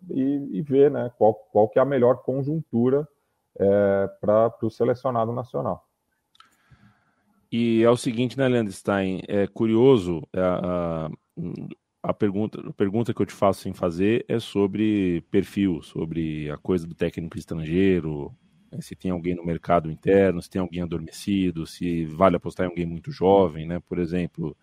e, 0.09 0.49
e 0.51 0.61
ver 0.61 0.89
né, 0.89 1.11
qual, 1.17 1.33
qual 1.33 1.67
que 1.67 1.77
é 1.77 1.81
a 1.81 1.85
melhor 1.85 2.23
conjuntura 2.23 3.07
é, 3.59 4.09
para 4.21 4.53
o 4.61 4.69
selecionado 4.69 5.33
nacional. 5.33 5.85
E 7.51 7.83
é 7.83 7.89
o 7.89 7.97
seguinte, 7.97 8.37
né, 8.37 8.47
Leandro? 8.47 8.73
É 9.27 9.45
curioso, 9.47 10.27
é, 10.33 10.41
a, 10.41 11.09
a 12.01 12.13
pergunta, 12.13 12.59
a 12.67 12.73
pergunta 12.73 13.13
que 13.13 13.21
eu 13.21 13.25
te 13.25 13.33
faço 13.33 13.61
sem 13.61 13.73
fazer 13.73 14.25
é 14.27 14.39
sobre 14.39 15.21
perfil, 15.29 15.81
sobre 15.81 16.49
a 16.49 16.57
coisa 16.57 16.87
do 16.87 16.95
técnico 16.95 17.37
estrangeiro, 17.37 18.33
né, 18.71 18.81
se 18.81 18.95
tem 18.95 19.11
alguém 19.11 19.35
no 19.35 19.45
mercado 19.45 19.91
interno, 19.91 20.41
se 20.41 20.49
tem 20.49 20.61
alguém 20.61 20.81
adormecido, 20.81 21.67
se 21.67 22.05
vale 22.05 22.37
apostar 22.37 22.65
em 22.65 22.69
alguém 22.69 22.85
muito 22.85 23.11
jovem, 23.11 23.67
né? 23.67 23.79
Por 23.79 23.99
exemplo, 23.99 24.57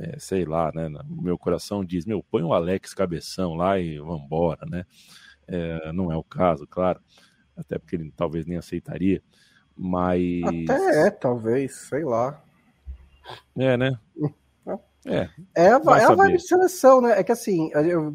é, 0.00 0.18
sei 0.18 0.46
lá, 0.46 0.72
né? 0.74 0.88
Meu 1.08 1.36
coração 1.36 1.84
diz, 1.84 2.06
meu, 2.06 2.22
põe 2.22 2.42
o 2.42 2.54
Alex 2.54 2.94
Cabeção 2.94 3.54
lá 3.54 3.78
e 3.78 3.98
vambora, 3.98 4.64
né? 4.66 4.86
É, 5.46 5.92
não 5.92 6.10
é 6.10 6.16
o 6.16 6.24
caso, 6.24 6.66
claro, 6.66 7.00
até 7.56 7.78
porque 7.78 7.96
ele 7.96 8.12
talvez 8.16 8.46
nem 8.46 8.56
aceitaria, 8.56 9.22
mas... 9.76 10.42
Até 10.44 11.06
é, 11.06 11.10
talvez, 11.10 11.74
sei 11.74 12.04
lá. 12.04 12.42
É, 13.58 13.76
né? 13.76 13.98
É, 15.04 15.28
é 15.54 15.68
a, 15.68 15.98
é 15.98 16.04
a 16.04 16.14
vibe 16.14 16.38
de 16.38 16.46
seleção, 16.46 17.00
né? 17.00 17.18
É 17.18 17.24
que 17.24 17.32
assim, 17.32 17.70
eu, 17.74 18.14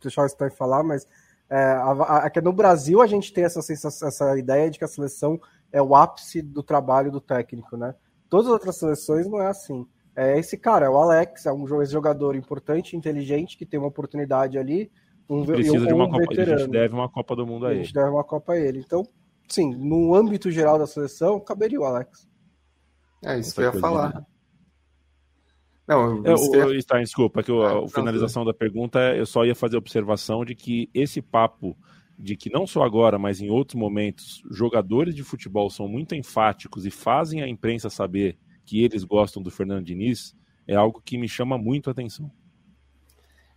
deixar 0.00 0.24
o 0.24 0.28
Stein 0.28 0.50
falar, 0.50 0.82
mas 0.82 1.06
é, 1.48 1.56
a, 1.56 2.24
a, 2.24 2.30
é 2.34 2.40
no 2.40 2.52
Brasil 2.52 3.02
a 3.02 3.06
gente 3.06 3.32
tem 3.32 3.44
essa, 3.44 3.60
sensação, 3.60 4.08
essa 4.08 4.38
ideia 4.38 4.70
de 4.70 4.78
que 4.78 4.84
a 4.84 4.88
seleção 4.88 5.40
é 5.70 5.82
o 5.82 5.94
ápice 5.94 6.40
do 6.40 6.62
trabalho 6.62 7.10
do 7.10 7.20
técnico, 7.20 7.76
né? 7.76 7.94
Todas 8.28 8.46
as 8.46 8.52
outras 8.52 8.76
seleções 8.76 9.26
não 9.26 9.40
é 9.40 9.48
assim. 9.48 9.86
É 10.14 10.38
esse 10.38 10.58
cara, 10.58 10.86
é 10.86 10.88
o 10.90 10.96
Alex, 10.96 11.46
é 11.46 11.52
um 11.52 11.66
jogador 11.86 12.36
importante, 12.36 12.96
inteligente, 12.96 13.56
que 13.56 13.64
tem 13.64 13.80
uma 13.80 13.88
oportunidade 13.88 14.58
ali. 14.58 14.90
Um, 15.28 15.44
precisa 15.44 15.84
um, 15.84 15.86
de 15.86 15.94
uma 15.94 16.04
um 16.04 16.10
Copa, 16.10 16.26
veterano. 16.28 16.54
a 16.54 16.58
gente 16.58 16.70
deve 16.70 16.94
uma 16.94 17.08
Copa 17.08 17.36
do 17.36 17.46
Mundo 17.46 17.66
a 17.66 17.70
ele. 17.70 17.80
A 17.80 17.82
gente 17.84 17.94
deve 17.94 18.10
uma 18.10 18.24
Copa 18.24 18.52
a 18.52 18.58
ele. 18.58 18.80
Então, 18.80 19.02
sim, 19.48 19.74
no 19.74 20.14
âmbito 20.14 20.50
geral 20.50 20.78
da 20.78 20.86
seleção, 20.86 21.40
caberia 21.40 21.80
o 21.80 21.84
Alex. 21.84 22.28
É 23.24 23.38
isso 23.38 23.54
que 23.54 23.60
eu 23.60 23.72
ia 23.72 23.72
falar. 23.72 24.26
Não, 25.88 26.24
eu, 26.24 26.36
eu, 26.54 26.74
está, 26.74 26.98
desculpa, 26.98 27.42
que 27.42 27.50
eu, 27.50 27.62
ah, 27.62 27.84
a 27.84 27.88
finalização 27.88 28.44
da 28.44 28.54
pergunta, 28.54 28.98
eu 29.16 29.26
só 29.26 29.44
ia 29.44 29.54
fazer 29.54 29.76
a 29.76 29.78
observação 29.78 30.44
de 30.44 30.54
que 30.54 30.88
esse 30.94 31.20
papo 31.20 31.76
de 32.18 32.36
que 32.36 32.50
não 32.50 32.66
só 32.66 32.84
agora, 32.84 33.18
mas 33.18 33.40
em 33.40 33.50
outros 33.50 33.74
momentos, 33.74 34.42
jogadores 34.50 35.14
de 35.14 35.24
futebol 35.24 35.68
são 35.70 35.88
muito 35.88 36.14
enfáticos 36.14 36.86
e 36.86 36.90
fazem 36.90 37.42
a 37.42 37.48
imprensa 37.48 37.90
saber 37.90 38.38
que 38.72 38.82
eles 38.82 39.04
gostam 39.04 39.42
do 39.42 39.50
Fernando 39.50 39.84
Diniz, 39.84 40.34
é 40.66 40.74
algo 40.74 41.02
que 41.04 41.18
me 41.18 41.28
chama 41.28 41.58
muito 41.58 41.90
a 41.90 41.92
atenção. 41.92 42.32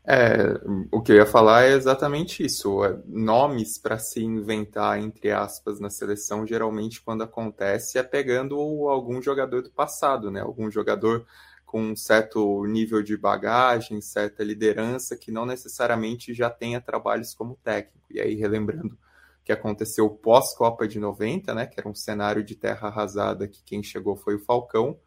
É, 0.05 0.59
o 0.91 1.01
que 1.01 1.13
eu 1.13 1.15
ia 1.15 1.25
falar 1.25 1.63
é 1.63 1.71
exatamente 1.71 2.45
isso. 2.45 2.83
É, 2.83 2.99
nomes 3.07 3.77
para 3.77 3.97
se 3.97 4.21
inventar, 4.21 4.99
entre 4.99 5.31
aspas, 5.31 5.79
na 5.79 5.89
seleção, 5.89 6.45
geralmente 6.45 7.01
quando 7.01 7.23
acontece 7.23 7.97
é 7.97 8.03
pegando 8.03 8.57
algum 8.89 9.21
jogador 9.21 9.63
do 9.63 9.71
passado, 9.71 10.29
né? 10.29 10.41
Algum 10.41 10.69
jogador 10.69 11.25
com 11.65 11.81
um 11.81 11.95
certo 11.95 12.65
nível 12.65 13.01
de 13.01 13.15
bagagem, 13.15 14.01
certa 14.01 14.43
liderança, 14.43 15.15
que 15.15 15.31
não 15.31 15.45
necessariamente 15.45 16.33
já 16.33 16.49
tenha 16.49 16.81
trabalhos 16.81 17.33
como 17.33 17.57
técnico. 17.63 18.05
E 18.11 18.19
aí, 18.19 18.35
relembrando 18.35 18.97
que 19.45 19.51
aconteceu 19.53 20.09
pós-Copa 20.09 20.85
de 20.85 20.99
90, 20.99 21.53
né, 21.53 21.67
que 21.67 21.79
era 21.79 21.87
um 21.87 21.95
cenário 21.95 22.43
de 22.43 22.55
terra 22.55 22.89
arrasada, 22.89 23.47
que 23.47 23.63
quem 23.63 23.81
chegou 23.81 24.17
foi 24.17 24.35
o 24.35 24.39
Falcão, 24.39 24.99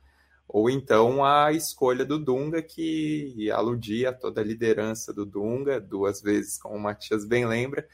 ou 0.48 0.70
então 0.70 1.22
a 1.22 1.52
escolha 1.52 2.04
do 2.04 2.18
Dunga, 2.18 2.62
que 2.62 3.50
aludia 3.50 4.11
a 4.11 4.14
toda 4.14 4.40
a 4.40 4.44
liderança 4.44 5.12
do 5.12 5.26
Dunga, 5.26 5.78
duas 5.78 6.22
vezes, 6.22 6.58
como 6.58 6.76
o 6.76 6.80
Matias 6.80 7.26
bem 7.26 7.46
lembra, 7.46 7.87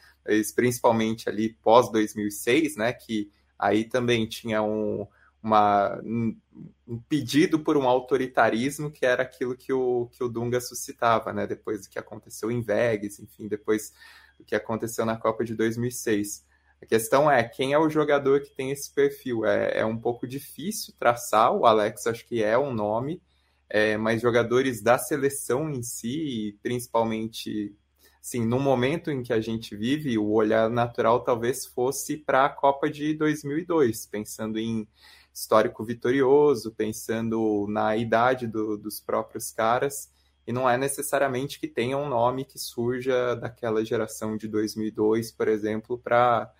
principalmente 0.54 1.28
ali 1.28 1.54
pós-2006, 1.62 2.76
né, 2.76 2.92
que 2.92 3.30
aí 3.58 3.84
também 3.84 4.26
tinha 4.26 4.62
um 4.62 5.06
uma, 5.44 6.00
um 6.02 6.98
pedido 7.06 7.58
por 7.58 7.76
um 7.76 7.86
autoritarismo 7.86 8.90
que 8.90 9.04
era 9.04 9.22
aquilo 9.22 9.54
que 9.54 9.74
o, 9.74 10.06
que 10.06 10.24
o 10.24 10.28
Dunga 10.28 10.58
suscitava, 10.58 11.34
né? 11.34 11.46
Depois 11.46 11.82
do 11.82 11.90
que 11.90 11.98
aconteceu 11.98 12.50
em 12.50 12.62
Vegas, 12.62 13.18
enfim, 13.18 13.46
depois 13.46 13.92
do 14.38 14.44
que 14.44 14.54
aconteceu 14.54 15.04
na 15.04 15.18
Copa 15.18 15.44
de 15.44 15.54
2006. 15.54 16.42
A 16.82 16.86
questão 16.86 17.30
é 17.30 17.42
quem 17.42 17.72
é 17.72 17.78
o 17.78 17.88
jogador 17.88 18.40
que 18.42 18.54
tem 18.54 18.70
esse 18.70 18.92
perfil. 18.92 19.46
É, 19.46 19.78
é 19.78 19.86
um 19.86 19.96
pouco 19.96 20.26
difícil 20.26 20.94
traçar. 20.98 21.52
O 21.52 21.66
Alex 21.66 22.06
acho 22.06 22.26
que 22.26 22.42
é 22.42 22.58
um 22.58 22.72
nome, 22.72 23.22
é, 23.68 23.96
mas 23.96 24.20
jogadores 24.20 24.82
da 24.82 24.98
seleção 24.98 25.70
em 25.70 25.82
si, 25.82 26.58
principalmente 26.62 27.74
sim, 28.20 28.46
no 28.46 28.58
momento 28.58 29.10
em 29.10 29.22
que 29.22 29.32
a 29.34 29.40
gente 29.40 29.76
vive, 29.76 30.16
o 30.18 30.30
olhar 30.32 30.70
natural 30.70 31.22
talvez 31.22 31.66
fosse 31.66 32.16
para 32.16 32.46
a 32.46 32.48
Copa 32.48 32.88
de 32.88 33.12
2002, 33.14 34.06
pensando 34.06 34.58
em 34.58 34.88
histórico 35.32 35.84
vitorioso, 35.84 36.72
pensando 36.72 37.66
na 37.68 37.96
idade 37.96 38.46
do, 38.46 38.78
dos 38.78 39.00
próprios 39.00 39.50
caras, 39.50 40.10
e 40.46 40.52
não 40.52 40.68
é 40.68 40.78
necessariamente 40.78 41.58
que 41.58 41.66
tenha 41.66 41.98
um 41.98 42.08
nome 42.08 42.44
que 42.44 42.58
surja 42.58 43.34
daquela 43.34 43.84
geração 43.84 44.36
de 44.36 44.46
2002, 44.46 45.32
por 45.32 45.48
exemplo, 45.48 45.98
para 45.98 46.50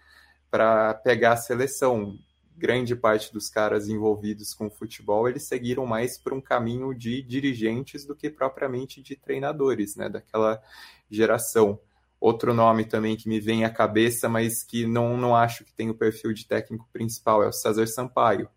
pegar 1.02 1.32
a 1.32 1.36
seleção. 1.36 2.18
Grande 2.56 2.94
parte 2.94 3.32
dos 3.32 3.48
caras 3.48 3.88
envolvidos 3.88 4.54
com 4.54 4.70
futebol, 4.70 5.28
eles 5.28 5.48
seguiram 5.48 5.84
mais 5.86 6.16
por 6.16 6.32
um 6.32 6.40
caminho 6.40 6.94
de 6.94 7.20
dirigentes 7.22 8.04
do 8.04 8.14
que 8.14 8.30
propriamente 8.30 9.02
de 9.02 9.16
treinadores, 9.16 9.96
né, 9.96 10.08
daquela 10.08 10.62
geração. 11.10 11.78
Outro 12.20 12.54
nome 12.54 12.84
também 12.84 13.16
que 13.16 13.28
me 13.28 13.40
vem 13.40 13.64
à 13.64 13.70
cabeça, 13.70 14.28
mas 14.28 14.62
que 14.62 14.86
não, 14.86 15.16
não 15.16 15.34
acho 15.34 15.64
que 15.64 15.72
tem 15.72 15.90
o 15.90 15.94
perfil 15.94 16.32
de 16.32 16.46
técnico 16.46 16.88
principal, 16.92 17.42
é 17.42 17.48
o 17.48 17.52
César 17.52 17.86
Sampaio. 17.86 18.48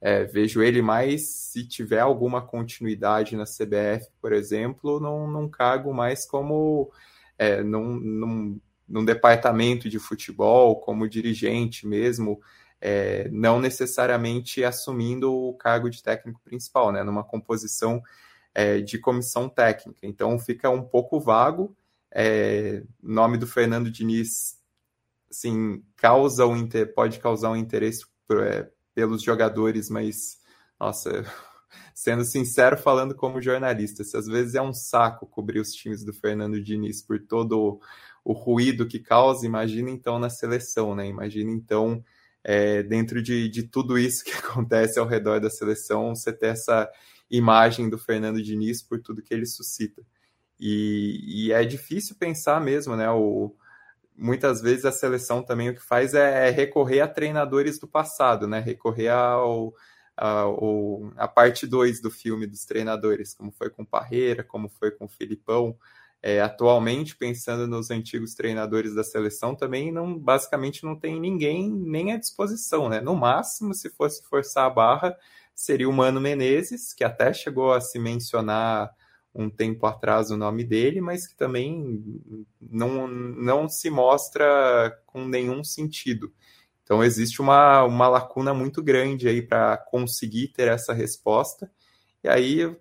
É, 0.00 0.24
vejo 0.24 0.62
ele 0.62 0.80
mais 0.80 1.50
se 1.50 1.66
tiver 1.66 2.00
alguma 2.00 2.40
continuidade 2.40 3.36
na 3.36 3.44
CBF, 3.44 4.08
por 4.22 4.32
exemplo, 4.32 4.98
num, 4.98 5.30
num 5.30 5.48
cargo 5.48 5.92
mais 5.92 6.26
como 6.26 6.90
é, 7.36 7.62
num, 7.62 7.96
num, 8.00 8.60
num, 8.90 9.04
departamento 9.04 9.88
de 9.88 9.98
futebol, 9.98 10.80
como 10.80 11.08
dirigente 11.08 11.86
mesmo, 11.86 12.40
é, 12.80 13.28
não 13.30 13.60
necessariamente 13.60 14.64
assumindo 14.64 15.32
o 15.32 15.54
cargo 15.54 15.88
de 15.88 16.02
técnico 16.02 16.40
principal, 16.42 16.90
né, 16.90 17.02
numa 17.02 17.22
composição 17.22 18.02
é, 18.54 18.80
de 18.80 18.98
comissão 18.98 19.48
técnica. 19.48 20.00
Então 20.02 20.38
fica 20.38 20.68
um 20.68 20.82
pouco 20.82 21.20
vago. 21.20 21.76
É, 22.10 22.82
nome 23.02 23.38
do 23.38 23.46
Fernando 23.46 23.90
Diniz, 23.90 24.58
assim, 25.30 25.82
causa 25.96 26.46
um, 26.46 26.68
pode 26.94 27.20
causar 27.20 27.50
um 27.50 27.56
interesse 27.56 28.04
é, 28.32 28.68
pelos 28.94 29.22
jogadores, 29.22 29.88
mas 29.88 30.40
nossa, 30.78 31.24
sendo 31.94 32.24
sincero, 32.24 32.76
falando 32.76 33.14
como 33.14 33.40
jornalista, 33.40 34.04
se 34.04 34.16
às 34.16 34.26
vezes 34.26 34.54
é 34.54 34.62
um 34.62 34.72
saco 34.72 35.26
cobrir 35.26 35.60
os 35.60 35.72
times 35.72 36.04
do 36.04 36.12
Fernando 36.12 36.62
Diniz 36.62 37.02
por 37.02 37.18
todo 37.20 37.80
o 38.24 38.32
ruído 38.32 38.86
que 38.86 38.98
causa, 38.98 39.46
imagina 39.46 39.90
então 39.90 40.18
na 40.18 40.28
seleção, 40.28 40.94
né? 40.94 41.06
Imagina 41.06 41.50
então 41.50 42.04
é, 42.44 42.82
dentro 42.82 43.22
de, 43.22 43.48
de 43.48 43.62
tudo 43.64 43.98
isso 43.98 44.24
que 44.24 44.32
acontece 44.36 44.98
ao 44.98 45.06
redor 45.06 45.40
da 45.40 45.50
seleção, 45.50 46.14
você 46.14 46.32
ter 46.32 46.48
essa 46.48 46.88
imagem 47.30 47.88
do 47.88 47.98
Fernando 47.98 48.42
Diniz 48.42 48.82
por 48.82 49.00
tudo 49.00 49.22
que 49.22 49.32
ele 49.32 49.46
suscita. 49.46 50.02
E, 50.58 51.46
e 51.46 51.52
é 51.52 51.64
difícil 51.64 52.16
pensar 52.18 52.60
mesmo, 52.60 52.96
né? 52.96 53.10
O, 53.10 53.54
muitas 54.16 54.60
vezes 54.60 54.84
a 54.84 54.92
seleção 54.92 55.42
também 55.42 55.70
o 55.70 55.74
que 55.74 55.80
faz 55.80 56.12
é, 56.12 56.48
é 56.48 56.50
recorrer 56.50 57.00
a 57.00 57.08
treinadores 57.08 57.78
do 57.78 57.88
passado, 57.88 58.46
né? 58.46 58.60
Recorrer 58.60 59.08
ao, 59.08 59.72
ao 60.20 61.10
a 61.16 61.26
parte 61.26 61.66
2 61.66 62.02
do 62.02 62.10
filme 62.10 62.46
dos 62.46 62.64
treinadores, 62.66 63.34
como 63.34 63.50
foi 63.50 63.70
com 63.70 63.84
Parreira, 63.84 64.44
como 64.44 64.68
foi 64.68 64.90
com 64.90 65.06
o 65.06 65.08
Filipão. 65.08 65.76
É, 66.22 66.42
atualmente, 66.42 67.16
pensando 67.16 67.66
nos 67.66 67.90
antigos 67.90 68.34
treinadores 68.34 68.94
da 68.94 69.02
seleção, 69.02 69.54
também 69.54 69.90
não 69.90 70.18
basicamente 70.18 70.84
não 70.84 70.94
tem 70.94 71.18
ninguém 71.18 71.70
nem 71.70 72.12
à 72.12 72.18
disposição, 72.18 72.90
né? 72.90 73.00
No 73.00 73.16
máximo, 73.16 73.72
se 73.72 73.88
fosse 73.88 74.22
forçar 74.28 74.66
a 74.66 74.70
barra, 74.70 75.16
seria 75.54 75.88
o 75.88 75.92
Mano 75.92 76.20
Menezes, 76.20 76.92
que 76.92 77.04
até 77.04 77.32
chegou 77.32 77.72
a 77.72 77.80
se 77.80 77.98
mencionar 77.98 78.90
um 79.34 79.48
tempo 79.48 79.86
atrás 79.86 80.30
o 80.30 80.36
nome 80.36 80.64
dele, 80.64 81.00
mas 81.00 81.26
que 81.26 81.34
também 81.34 82.02
não, 82.60 83.08
não 83.08 83.68
se 83.68 83.88
mostra 83.88 85.00
com 85.06 85.26
nenhum 85.26 85.64
sentido. 85.64 86.32
Então 86.90 87.04
existe 87.04 87.40
uma, 87.40 87.84
uma 87.84 88.08
lacuna 88.08 88.52
muito 88.52 88.82
grande 88.82 89.28
aí 89.28 89.40
para 89.40 89.76
conseguir 89.76 90.48
ter 90.48 90.66
essa 90.66 90.92
resposta. 90.92 91.70
E 92.20 92.28
aí 92.28 92.76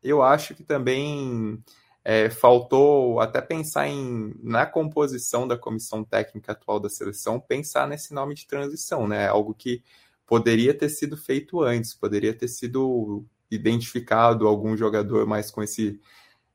eu 0.00 0.22
acho 0.22 0.54
que 0.54 0.62
também 0.62 1.60
é, 2.04 2.30
faltou 2.30 3.18
até 3.18 3.40
pensar 3.40 3.88
em, 3.88 4.32
na 4.40 4.64
composição 4.64 5.48
da 5.48 5.58
comissão 5.58 6.04
técnica 6.04 6.52
atual 6.52 6.78
da 6.78 6.88
seleção, 6.88 7.40
pensar 7.40 7.88
nesse 7.88 8.14
nome 8.14 8.36
de 8.36 8.46
transição, 8.46 9.08
né? 9.08 9.26
Algo 9.26 9.52
que 9.52 9.82
poderia 10.24 10.72
ter 10.72 10.88
sido 10.88 11.16
feito 11.16 11.60
antes, 11.60 11.92
poderia 11.92 12.32
ter 12.32 12.46
sido 12.46 13.26
identificado 13.50 14.46
algum 14.46 14.76
jogador 14.76 15.26
mais 15.26 15.50
com 15.50 15.64
esse, 15.64 16.00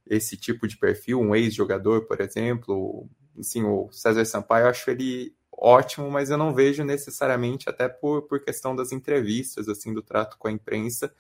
esse 0.08 0.38
tipo 0.38 0.66
de 0.70 0.78
perfil, 0.78 1.20
um 1.20 1.36
ex-jogador, 1.36 2.06
por 2.06 2.22
exemplo. 2.22 3.10
Assim, 3.38 3.62
o 3.62 3.90
César 3.92 4.24
Sampaio, 4.24 4.68
eu 4.68 4.70
acho 4.70 4.90
ele 4.90 5.36
ótimo, 5.64 6.12
mas 6.12 6.30
eu 6.30 6.38
não 6.38 6.54
vejo 6.54 6.84
necessariamente, 6.84 7.70
até 7.70 7.88
por, 7.88 8.24
por 8.24 8.42
questão 8.44 8.76
das 8.76 8.92
entrevistas, 8.92 9.70
assim, 9.70 9.94
do 9.94 10.02
trato 10.02 10.38
com 10.38 10.50
a 10.50 10.52
imprensa, 10.52 11.14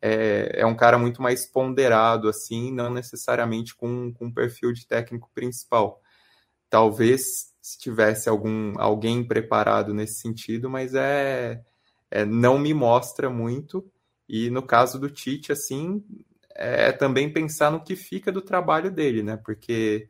é, 0.00 0.60
é 0.60 0.66
um 0.66 0.76
cara 0.76 0.96
muito 0.96 1.20
mais 1.20 1.44
ponderado, 1.44 2.28
assim, 2.28 2.72
não 2.72 2.90
necessariamente 2.90 3.74
com, 3.74 4.12
com 4.12 4.26
um 4.26 4.32
perfil 4.32 4.72
de 4.72 4.86
técnico 4.86 5.28
principal. 5.34 6.00
Talvez 6.70 7.52
se 7.60 7.78
tivesse 7.78 8.28
algum 8.28 8.78
alguém 8.78 9.26
preparado 9.26 9.92
nesse 9.92 10.20
sentido, 10.20 10.70
mas 10.70 10.94
é, 10.94 11.60
é 12.08 12.24
não 12.24 12.56
me 12.56 12.72
mostra 12.72 13.28
muito. 13.28 13.84
E 14.28 14.48
no 14.50 14.62
caso 14.62 14.98
do 15.00 15.10
Tite, 15.10 15.50
assim, 15.50 16.04
é 16.54 16.92
também 16.92 17.32
pensar 17.32 17.70
no 17.72 17.82
que 17.82 17.96
fica 17.96 18.30
do 18.30 18.42
trabalho 18.42 18.90
dele, 18.92 19.22
né? 19.24 19.36
Porque 19.36 20.08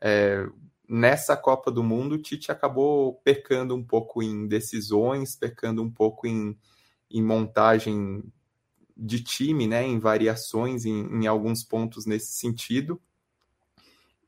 é, 0.00 0.46
nessa 0.88 1.36
Copa 1.36 1.70
do 1.70 1.82
Mundo, 1.82 2.16
o 2.16 2.18
Tite 2.18 2.50
acabou 2.50 3.14
pecando 3.24 3.74
um 3.74 3.82
pouco 3.82 4.22
em 4.22 4.46
decisões, 4.46 5.36
pecando 5.36 5.82
um 5.82 5.90
pouco 5.90 6.26
em, 6.26 6.56
em 7.10 7.22
montagem 7.22 8.22
de 8.96 9.22
time, 9.22 9.66
né? 9.66 9.86
Em 9.86 9.98
variações, 9.98 10.84
em, 10.84 11.06
em 11.06 11.26
alguns 11.26 11.64
pontos 11.64 12.06
nesse 12.06 12.32
sentido. 12.32 13.00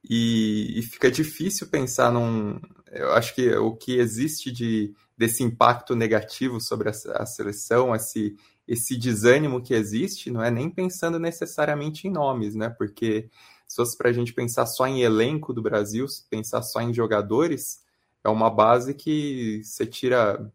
E, 0.09 0.79
e, 0.79 0.83
fica 0.83 1.11
difícil 1.11 1.69
pensar 1.69 2.13
num. 2.13 2.61
Eu 2.93 3.13
acho 3.13 3.35
que 3.35 3.55
o 3.55 3.75
que 3.75 3.97
existe 3.97 4.53
de, 4.53 4.95
desse 5.17 5.43
impacto 5.43 5.97
negativo 5.97 6.61
sobre 6.61 6.91
a, 6.91 6.93
a 7.15 7.27
seleção, 7.27 7.95
esse, 7.95 8.37
esse 8.69 8.97
desânimo 8.99 9.63
que 9.63 9.73
existe, 9.73 10.31
não 10.31 10.43
é 10.43 10.51
nem 10.51 10.69
pensando 10.69 11.19
necessariamente 11.19 12.07
em 12.07 12.11
nomes, 12.11 12.55
né? 12.55 12.69
Porque 12.69 13.31
se 13.67 13.77
fosse 13.77 13.97
para 13.97 14.11
a 14.11 14.13
gente 14.13 14.33
pensar 14.33 14.67
só 14.67 14.87
em 14.87 15.03
elenco 15.03 15.53
do 15.53 15.63
Brasil, 15.63 16.07
pensar 16.31 16.63
só 16.63 16.81
em 16.81 16.93
jogadores, 16.93 17.83
é 18.23 18.29
uma 18.29 18.51
base 18.51 18.95
que 18.95 19.63
você 19.65 19.87
tira 19.87 20.51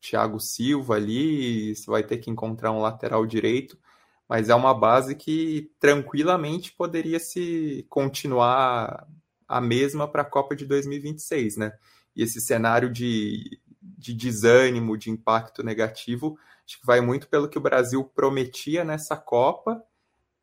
Thiago 0.00 0.38
Silva 0.38 0.94
ali, 0.94 1.74
você 1.74 1.90
vai 1.90 2.02
ter 2.02 2.18
que 2.18 2.30
encontrar 2.30 2.72
um 2.72 2.80
lateral 2.80 3.26
direito, 3.26 3.78
mas 4.28 4.48
é 4.48 4.54
uma 4.54 4.74
base 4.74 5.14
que 5.14 5.70
tranquilamente 5.80 6.72
poderia 6.72 7.18
se 7.18 7.86
continuar 7.88 9.06
a 9.46 9.60
mesma 9.60 10.06
para 10.06 10.22
a 10.22 10.26
Copa 10.26 10.54
de 10.54 10.66
2026, 10.66 11.56
né? 11.56 11.72
E 12.14 12.22
esse 12.22 12.40
cenário 12.40 12.90
de, 12.90 13.58
de 13.80 14.12
desânimo, 14.12 14.98
de 14.98 15.10
impacto 15.10 15.62
negativo, 15.62 16.38
Acho 16.68 16.80
que 16.80 16.86
vai 16.86 17.00
muito 17.00 17.26
pelo 17.28 17.48
que 17.48 17.56
o 17.56 17.62
Brasil 17.62 18.04
prometia 18.04 18.84
nessa 18.84 19.16
Copa, 19.16 19.82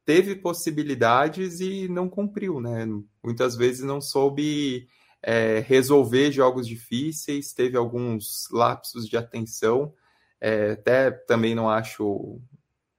teve 0.06 0.36
possibilidades 0.36 1.60
e 1.60 1.88
não 1.88 2.08
cumpriu, 2.08 2.62
né? 2.62 2.86
Muitas 3.24 3.56
vezes 3.56 3.84
não 3.84 4.00
soube 4.00 4.88
é, 5.22 5.60
resolver 5.60 6.32
jogos 6.32 6.68
difíceis, 6.68 7.54
teve 7.54 7.76
alguns 7.76 8.48
lapsos 8.52 9.08
de 9.10 9.18
atenção. 9.18 9.94
É, 10.40 10.72
até 10.72 11.12
também 11.12 11.56
não 11.56 11.70
acho, 11.70 12.40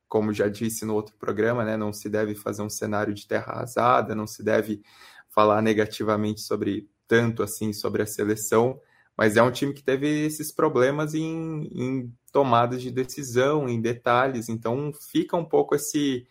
como 0.08 0.32
já 0.32 0.48
disse 0.48 0.84
no 0.84 0.94
outro 0.94 1.14
programa, 1.16 1.64
né? 1.64 1.76
Não 1.76 1.92
se 1.92 2.08
deve 2.08 2.34
fazer 2.34 2.62
um 2.62 2.70
cenário 2.70 3.14
de 3.14 3.26
terra 3.26 3.52
arrasada, 3.52 4.14
não 4.14 4.26
se 4.26 4.42
deve 4.42 4.82
falar 5.28 5.62
negativamente 5.62 6.40
sobre 6.40 6.88
tanto 7.06 7.42
assim 7.42 7.72
sobre 7.72 8.02
a 8.02 8.06
seleção, 8.06 8.80
mas 9.16 9.36
é 9.36 9.42
um 9.42 9.50
time 9.50 9.72
que 9.72 9.82
teve 9.82 10.08
esses 10.26 10.50
problemas 10.52 11.14
em, 11.14 11.68
em 11.72 12.12
tomadas 12.32 12.82
de 12.82 12.90
decisão, 12.90 13.68
em 13.68 13.80
detalhes, 13.80 14.48
então 14.48 14.92
fica 15.10 15.36
um 15.36 15.44
pouco 15.44 15.74
esse, 15.74 16.26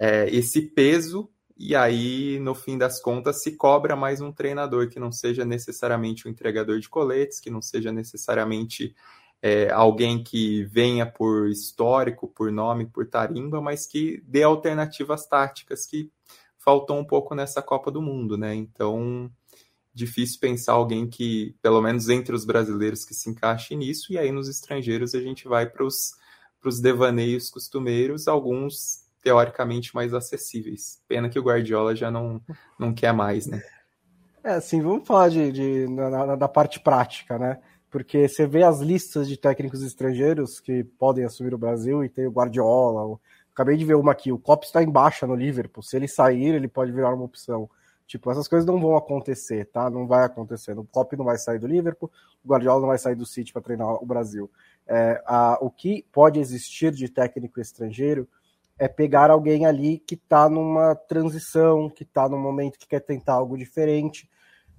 é, 0.00 0.34
esse 0.34 0.62
peso, 0.62 1.30
e 1.54 1.76
aí, 1.76 2.40
no 2.40 2.54
fim 2.54 2.78
das 2.78 3.02
contas, 3.02 3.42
se 3.42 3.54
cobra 3.54 3.94
mais 3.94 4.22
um 4.22 4.32
treinador 4.32 4.88
que 4.88 4.98
não 4.98 5.12
seja 5.12 5.44
necessariamente 5.44 6.26
um 6.26 6.30
entregador 6.30 6.80
de 6.80 6.88
coletes, 6.88 7.38
que 7.38 7.50
não 7.50 7.60
seja 7.60 7.92
necessariamente 7.92 8.94
é, 9.42 9.70
alguém 9.70 10.24
que 10.24 10.64
venha 10.64 11.04
por 11.04 11.50
histórico, 11.50 12.26
por 12.28 12.50
nome, 12.50 12.86
por 12.86 13.06
tarimba, 13.06 13.60
mas 13.60 13.86
que 13.86 14.22
dê 14.26 14.42
alternativas 14.42 15.26
táticas 15.26 15.84
que 15.84 16.10
faltou 16.56 16.98
um 16.98 17.04
pouco 17.04 17.34
nessa 17.34 17.60
Copa 17.60 17.90
do 17.90 18.00
Mundo, 18.00 18.38
né? 18.38 18.54
Então, 18.54 19.30
difícil 19.92 20.40
pensar 20.40 20.72
alguém 20.72 21.06
que, 21.06 21.54
pelo 21.60 21.82
menos 21.82 22.08
entre 22.08 22.34
os 22.34 22.46
brasileiros, 22.46 23.04
que 23.04 23.12
se 23.12 23.28
encaixe 23.28 23.76
nisso, 23.76 24.14
e 24.14 24.18
aí 24.18 24.32
nos 24.32 24.48
estrangeiros 24.48 25.14
a 25.14 25.20
gente 25.20 25.46
vai 25.46 25.68
para 25.68 25.84
os 25.84 26.80
devaneios 26.80 27.50
costumeiros, 27.50 28.26
alguns 28.26 29.09
teoricamente 29.22 29.94
mais 29.94 30.14
acessíveis. 30.14 31.00
Pena 31.06 31.28
que 31.28 31.38
o 31.38 31.42
Guardiola 31.42 31.94
já 31.94 32.10
não, 32.10 32.40
não 32.78 32.92
quer 32.92 33.12
mais, 33.12 33.46
né? 33.46 33.62
É, 34.42 34.52
assim, 34.52 34.80
vamos 34.80 35.06
falar 35.06 35.28
de, 35.28 35.52
de 35.52 35.88
na, 35.88 36.34
da 36.36 36.48
parte 36.48 36.80
prática, 36.80 37.38
né? 37.38 37.58
Porque 37.90 38.28
você 38.28 38.46
vê 38.46 38.62
as 38.62 38.80
listas 38.80 39.28
de 39.28 39.36
técnicos 39.36 39.82
estrangeiros 39.82 40.60
que 40.60 40.84
podem 40.84 41.24
assumir 41.24 41.52
o 41.52 41.58
Brasil 41.58 42.04
e 42.04 42.08
tem 42.08 42.26
o 42.26 42.30
Guardiola. 42.30 43.04
O... 43.04 43.20
Acabei 43.52 43.76
de 43.76 43.84
ver 43.84 43.96
uma 43.96 44.12
aqui, 44.12 44.32
o 44.32 44.38
Klopp 44.38 44.64
está 44.64 44.82
em 44.82 44.88
baixa 44.88 45.26
no 45.26 45.34
Liverpool. 45.34 45.82
Se 45.82 45.96
ele 45.96 46.08
sair, 46.08 46.54
ele 46.54 46.68
pode 46.68 46.92
virar 46.92 47.12
uma 47.12 47.24
opção. 47.24 47.68
Tipo, 48.06 48.30
essas 48.30 48.48
coisas 48.48 48.66
não 48.66 48.80
vão 48.80 48.96
acontecer, 48.96 49.66
tá? 49.66 49.90
Não 49.90 50.06
vai 50.06 50.24
acontecer. 50.24 50.76
O 50.78 50.84
Klopp 50.84 51.12
não 51.12 51.24
vai 51.24 51.36
sair 51.36 51.58
do 51.58 51.66
Liverpool, 51.66 52.10
o 52.44 52.48
Guardiola 52.48 52.80
não 52.80 52.88
vai 52.88 52.98
sair 52.98 53.14
do 53.14 53.26
City 53.26 53.52
para 53.52 53.62
treinar 53.62 54.02
o 54.02 54.06
Brasil. 54.06 54.50
É, 54.86 55.22
a, 55.26 55.58
o 55.60 55.70
que 55.70 56.04
pode 56.10 56.40
existir 56.40 56.92
de 56.92 57.08
técnico 57.08 57.60
estrangeiro 57.60 58.26
é 58.80 58.88
pegar 58.88 59.30
alguém 59.30 59.66
ali 59.66 59.98
que 59.98 60.14
está 60.14 60.48
numa 60.48 60.94
transição, 60.94 61.90
que 61.90 62.02
está 62.02 62.26
num 62.26 62.38
momento 62.38 62.78
que 62.78 62.88
quer 62.88 63.00
tentar 63.00 63.34
algo 63.34 63.58
diferente. 63.58 64.26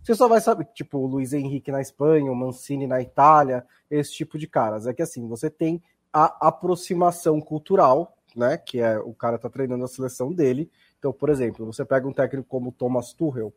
Você 0.02 0.16
só 0.16 0.28
vai 0.28 0.42
saber, 0.42 0.66
tipo, 0.74 0.98
o 0.98 1.06
Luiz 1.06 1.34
Henrique 1.34 1.72
na 1.72 1.80
Espanha, 1.80 2.32
o 2.32 2.36
Mancini 2.36 2.88
na 2.88 3.00
Itália, 3.00 3.64
esse 3.92 4.12
tipo 4.14 4.40
de 4.40 4.48
caras. 4.48 4.88
É 4.88 4.94
que 4.94 5.04
assim, 5.04 5.28
você 5.28 5.52
tem 5.52 5.80
a 6.12 6.48
aproximação 6.48 7.40
cultural, 7.40 8.18
né? 8.36 8.58
Que 8.58 8.80
é 8.80 8.98
o 8.98 9.14
cara 9.14 9.38
tá 9.38 9.52
treinando 9.52 9.86
a 9.86 9.88
seleção 9.88 10.34
dele, 10.34 10.72
então, 10.98 11.14
por 11.14 11.30
exemplo, 11.30 11.64
você 11.64 11.86
pega 11.86 12.08
um 12.08 12.14
técnico 12.14 12.48
como 12.50 12.72
Thomas 12.72 13.14
Tuchel, 13.14 13.54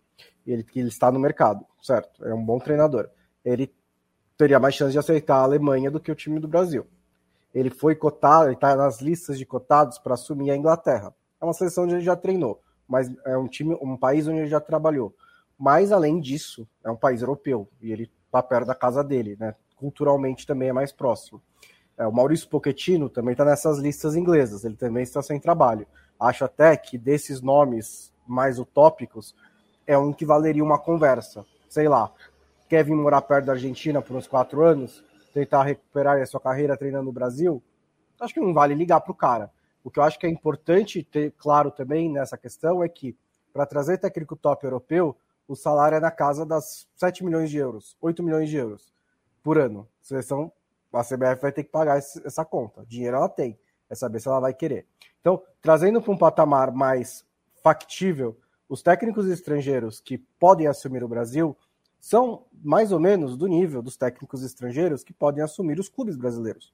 ele, 0.46 0.66
ele 0.76 0.88
está 0.88 1.10
no 1.10 1.18
mercado, 1.18 1.64
certo? 1.82 2.22
É 2.22 2.34
um 2.34 2.44
bom 2.44 2.58
treinador. 2.58 3.08
Ele 3.42 3.72
teria 4.36 4.60
mais 4.60 4.74
chance 4.74 4.92
de 4.92 4.98
aceitar 4.98 5.36
a 5.36 5.42
Alemanha 5.42 5.90
do 5.90 6.00
que 6.00 6.12
o 6.12 6.14
time 6.14 6.38
do 6.38 6.48
Brasil. 6.48 6.86
Ele 7.54 7.70
foi 7.70 7.94
cotado, 7.94 8.46
ele 8.46 8.54
está 8.54 8.74
nas 8.74 9.00
listas 9.00 9.38
de 9.38 9.46
cotados 9.46 9.98
para 9.98 10.14
assumir 10.14 10.50
a 10.50 10.56
Inglaterra. 10.56 11.14
É 11.40 11.44
uma 11.44 11.52
seleção 11.52 11.84
onde 11.84 11.94
ele 11.94 12.04
já 12.04 12.16
treinou, 12.16 12.60
mas 12.88 13.10
é 13.24 13.36
um 13.36 13.46
time, 13.46 13.78
um 13.80 13.96
país 13.96 14.26
onde 14.26 14.38
ele 14.38 14.48
já 14.48 14.60
trabalhou. 14.60 15.14
Mas 15.56 15.92
além 15.92 16.20
disso, 16.20 16.66
é 16.84 16.90
um 16.90 16.96
país 16.96 17.20
europeu 17.22 17.68
e 17.80 17.92
ele 17.92 18.10
está 18.26 18.42
perto 18.42 18.66
da 18.66 18.74
casa 18.74 19.04
dele, 19.04 19.36
né? 19.38 19.54
Culturalmente 19.76 20.46
também 20.46 20.68
é 20.68 20.72
mais 20.72 20.90
próximo. 20.90 21.40
É, 21.96 22.06
o 22.06 22.12
Maurício 22.12 22.48
Pochettino 22.48 23.08
também 23.08 23.32
está 23.32 23.44
nessas 23.44 23.78
listas 23.78 24.16
inglesas, 24.16 24.64
ele 24.64 24.76
também 24.76 25.04
está 25.04 25.22
sem 25.22 25.38
trabalho. 25.38 25.86
Acho 26.18 26.44
até 26.44 26.76
que 26.76 26.98
desses 26.98 27.40
nomes 27.40 28.12
mais 28.26 28.58
utópicos, 28.58 29.34
é 29.86 29.96
um 29.96 30.12
que 30.12 30.24
valeria 30.24 30.64
uma 30.64 30.78
conversa. 30.78 31.44
Sei 31.68 31.88
lá, 31.88 32.10
quer 32.68 32.84
vir 32.84 32.94
morar 32.94 33.22
perto 33.22 33.46
da 33.46 33.52
Argentina 33.52 34.00
por 34.00 34.16
uns 34.16 34.26
quatro 34.26 34.62
anos, 34.64 35.04
tentar 35.34 35.64
recuperar 35.64 36.22
a 36.22 36.26
sua 36.26 36.40
carreira 36.40 36.76
treinando 36.76 37.06
no 37.06 37.12
Brasil, 37.12 37.60
acho 38.20 38.32
que 38.32 38.40
não 38.40 38.54
vale 38.54 38.72
ligar 38.72 39.00
para 39.00 39.10
o 39.10 39.14
cara. 39.14 39.50
O 39.82 39.90
que 39.90 39.98
eu 39.98 40.04
acho 40.04 40.18
que 40.18 40.26
é 40.26 40.30
importante 40.30 41.02
ter 41.02 41.32
claro 41.32 41.70
também 41.70 42.08
nessa 42.08 42.38
questão 42.38 42.82
é 42.82 42.88
que, 42.88 43.16
para 43.52 43.66
trazer 43.66 43.98
técnico 43.98 44.36
top 44.36 44.64
europeu, 44.64 45.16
o 45.46 45.56
salário 45.56 45.96
é 45.96 46.00
na 46.00 46.10
casa 46.10 46.46
das 46.46 46.88
7 46.96 47.24
milhões 47.24 47.50
de 47.50 47.58
euros, 47.58 47.96
8 48.00 48.22
milhões 48.22 48.48
de 48.48 48.56
euros 48.56 48.94
por 49.42 49.58
ano. 49.58 49.86
Seleção, 50.00 50.50
a 50.92 51.02
CBF 51.02 51.42
vai 51.42 51.52
ter 51.52 51.64
que 51.64 51.70
pagar 51.70 51.98
essa 51.98 52.44
conta. 52.44 52.86
Dinheiro 52.86 53.16
ela 53.16 53.28
tem, 53.28 53.58
é 53.90 53.94
saber 53.94 54.20
se 54.20 54.28
ela 54.28 54.40
vai 54.40 54.54
querer. 54.54 54.86
Então, 55.20 55.42
trazendo 55.60 56.00
para 56.00 56.12
um 56.12 56.16
patamar 56.16 56.72
mais 56.72 57.26
factível, 57.62 58.38
os 58.68 58.82
técnicos 58.82 59.26
estrangeiros 59.26 60.00
que 60.00 60.16
podem 60.16 60.66
assumir 60.66 61.02
o 61.02 61.08
Brasil 61.08 61.56
são 62.04 62.44
mais 62.62 62.92
ou 62.92 63.00
menos 63.00 63.34
do 63.34 63.46
nível 63.46 63.80
dos 63.80 63.96
técnicos 63.96 64.42
estrangeiros 64.42 65.02
que 65.02 65.14
podem 65.14 65.42
assumir 65.42 65.80
os 65.80 65.88
clubes 65.88 66.16
brasileiros, 66.16 66.70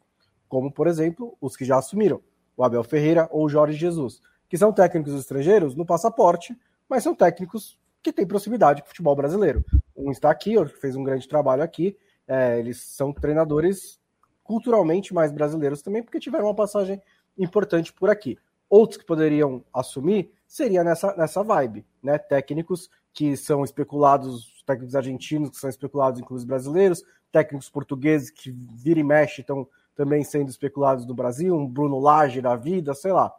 como, 0.49 0.73
por 0.73 0.88
exemplo, 0.88 1.38
os 1.40 1.57
que 1.57 1.64
já 1.64 1.79
assumiram, 1.79 2.21
o 2.57 2.64
Abel 2.64 2.83
Ferreira 2.83 3.29
ou 3.31 3.45
o 3.45 3.49
Jorge 3.49 3.79
Jesus, 3.79 4.21
que 4.49 4.59
são 4.59 4.73
técnicos 4.73 5.14
estrangeiros 5.14 5.77
no 5.77 5.87
passaporte, 5.87 6.59
mas 6.88 7.05
são 7.05 7.14
técnicos 7.14 7.79
que 8.03 8.12
têm 8.12 8.27
proximidade 8.27 8.83
com 8.83 8.87
o 8.87 8.88
futebol 8.88 9.14
brasileiro. 9.14 9.64
Um 9.95 10.11
está 10.11 10.33
aqui, 10.33 10.57
fez 10.81 10.97
um 10.97 11.05
grande 11.05 11.29
trabalho 11.29 11.62
aqui, 11.62 11.97
é, 12.27 12.59
eles 12.59 12.81
são 12.81 13.12
treinadores 13.12 14.01
culturalmente 14.43 15.14
mais 15.14 15.31
brasileiros 15.31 15.81
também, 15.81 16.03
porque 16.03 16.19
tiveram 16.19 16.47
uma 16.47 16.57
passagem 16.57 17.01
importante 17.38 17.93
por 17.93 18.11
aqui. 18.11 18.37
Outros 18.69 18.99
que 18.99 19.07
poderiam 19.07 19.64
assumir 19.73 20.33
seria 20.45 20.83
nessa, 20.83 21.14
nessa 21.16 21.45
vibe, 21.45 21.87
né? 22.03 22.19
Técnicos 22.19 22.90
que 23.12 23.37
são 23.37 23.64
especulados, 23.64 24.60
técnicos 24.71 24.95
argentinos 24.95 25.51
que 25.51 25.57
são 25.57 25.69
especulados 25.69 26.21
clubes 26.23 26.45
brasileiros, 26.45 27.03
técnicos 27.33 27.69
portugueses 27.69 28.31
que 28.31 28.51
vira 28.51 29.01
e 29.01 29.05
mexe 29.05 29.41
estão 29.41 29.67
também 29.97 30.23
sendo 30.23 30.49
especulados 30.49 31.05
no 31.07 31.15
Brasil, 31.15 31.55
um 31.55 31.67
Bruno 31.67 31.99
Lage 31.99 32.41
da 32.41 32.55
vida, 32.55 32.95
sei 32.95 33.13
lá. 33.13 33.33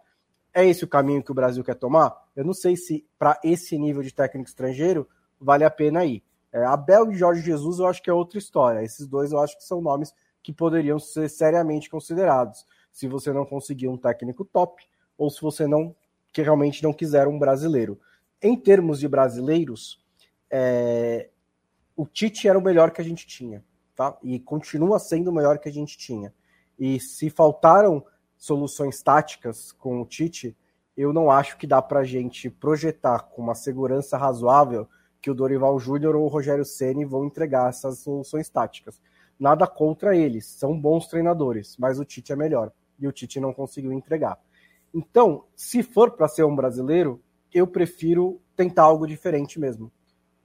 É 0.54 0.66
esse 0.66 0.84
o 0.84 0.88
caminho 0.88 1.24
que 1.24 1.32
o 1.32 1.34
Brasil 1.34 1.64
quer 1.64 1.76
tomar? 1.76 2.14
Eu 2.36 2.44
não 2.44 2.54
sei 2.54 2.76
se 2.76 3.08
para 3.18 3.40
esse 3.44 3.78
nível 3.78 4.04
de 4.04 4.14
técnico 4.14 4.50
estrangeiro 4.50 5.08
vale 5.40 5.64
a 5.64 5.72
pena 5.72 6.04
ir. 6.04 6.22
É, 6.52 6.66
Abel 6.66 7.12
e 7.12 7.16
Jorge 7.16 7.42
Jesus 7.42 7.80
eu 7.80 7.88
acho 7.88 8.04
que 8.04 8.10
é 8.10 8.14
outra 8.14 8.38
história. 8.38 8.84
Esses 8.84 9.08
dois 9.08 9.32
eu 9.32 9.40
acho 9.40 9.58
que 9.58 9.64
são 9.64 9.82
nomes 9.82 10.14
que 10.44 10.52
poderiam 10.52 11.00
ser 11.00 11.30
seriamente 11.30 11.90
considerados. 11.90 12.66
Se 12.92 13.08
você 13.08 13.32
não 13.32 13.46
conseguir 13.46 13.88
um 13.88 13.98
técnico 13.98 14.44
top, 14.44 14.84
ou 15.18 15.30
se 15.30 15.42
você 15.42 15.66
não 15.66 15.96
que 16.34 16.42
realmente 16.42 16.84
não 16.84 16.94
quiser 16.94 17.28
um 17.28 17.40
brasileiro. 17.40 18.00
Em 18.42 18.56
termos 18.56 19.00
de 19.00 19.08
brasileiros, 19.08 20.01
é, 20.52 21.30
o 21.96 22.06
Tite 22.06 22.48
era 22.48 22.58
o 22.58 22.62
melhor 22.62 22.92
que 22.92 23.02
a 23.02 23.04
gente 23.04 23.26
tinha, 23.26 23.64
tá? 23.96 24.18
E 24.22 24.40
continua 24.40 25.00
sendo 25.00 25.30
o 25.30 25.34
melhor 25.34 25.58
que 25.60 25.70
a 25.70 25.72
gente 25.72 25.98
tinha. 25.98 26.34
E 26.78 27.00
se 27.00 27.30
faltaram 27.30 28.04
soluções 28.38 29.02
táticas 29.02 29.72
com 29.72 30.02
o 30.02 30.06
Tite, 30.06 30.58
eu 30.98 31.14
não 31.14 31.32
acho 31.32 31.58
que 31.58 31.66
dá 31.66 31.82
para 31.82 32.02
a 32.02 32.04
gente 32.04 32.50
projetar 32.50 33.20
com 33.20 33.42
uma 33.42 33.56
segurança 33.56 34.18
razoável 34.18 34.88
que 35.22 35.32
o 35.32 35.36
Dorival 35.36 35.80
Júnior 35.80 36.16
ou 36.16 36.26
o 36.26 36.28
Rogério 36.28 36.66
Ceni 36.66 37.06
vão 37.06 37.26
entregar 37.26 37.70
essas 37.70 38.00
soluções 38.00 38.50
táticas. 38.50 39.00
Nada 39.40 39.66
contra 39.68 40.16
eles, 40.16 40.46
são 40.46 40.80
bons 40.80 41.08
treinadores, 41.08 41.78
mas 41.78 42.00
o 42.00 42.06
Tite 42.06 42.34
é 42.34 42.36
melhor 42.36 42.72
e 43.00 43.08
o 43.08 43.12
Tite 43.12 43.40
não 43.40 43.54
conseguiu 43.54 43.94
entregar. 43.94 44.40
Então, 44.94 45.46
se 45.56 45.82
for 45.82 46.12
para 46.12 46.28
ser 46.28 46.44
um 46.44 46.56
brasileiro, 46.56 47.22
eu 47.54 47.66
prefiro 47.66 48.42
tentar 48.56 48.84
algo 48.84 49.08
diferente 49.08 49.60
mesmo. 49.60 49.92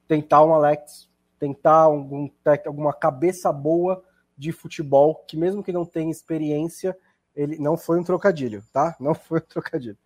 Tentar 0.06 0.44
um 0.44 0.54
Alex, 0.54 1.08
tentar 1.38 1.82
algum, 1.82 2.28
alguma 2.64 2.92
cabeça 2.92 3.52
boa 3.52 4.02
de 4.36 4.52
futebol, 4.52 5.24
que 5.26 5.36
mesmo 5.36 5.62
que 5.62 5.72
não 5.72 5.84
tenha 5.84 6.10
experiência, 6.10 6.96
ele 7.34 7.58
não 7.58 7.76
foi 7.76 7.98
um 7.98 8.04
trocadilho, 8.04 8.62
tá? 8.72 8.96
Não 9.00 9.14
foi 9.16 9.38
um 9.38 9.48
trocadilho. 9.48 9.98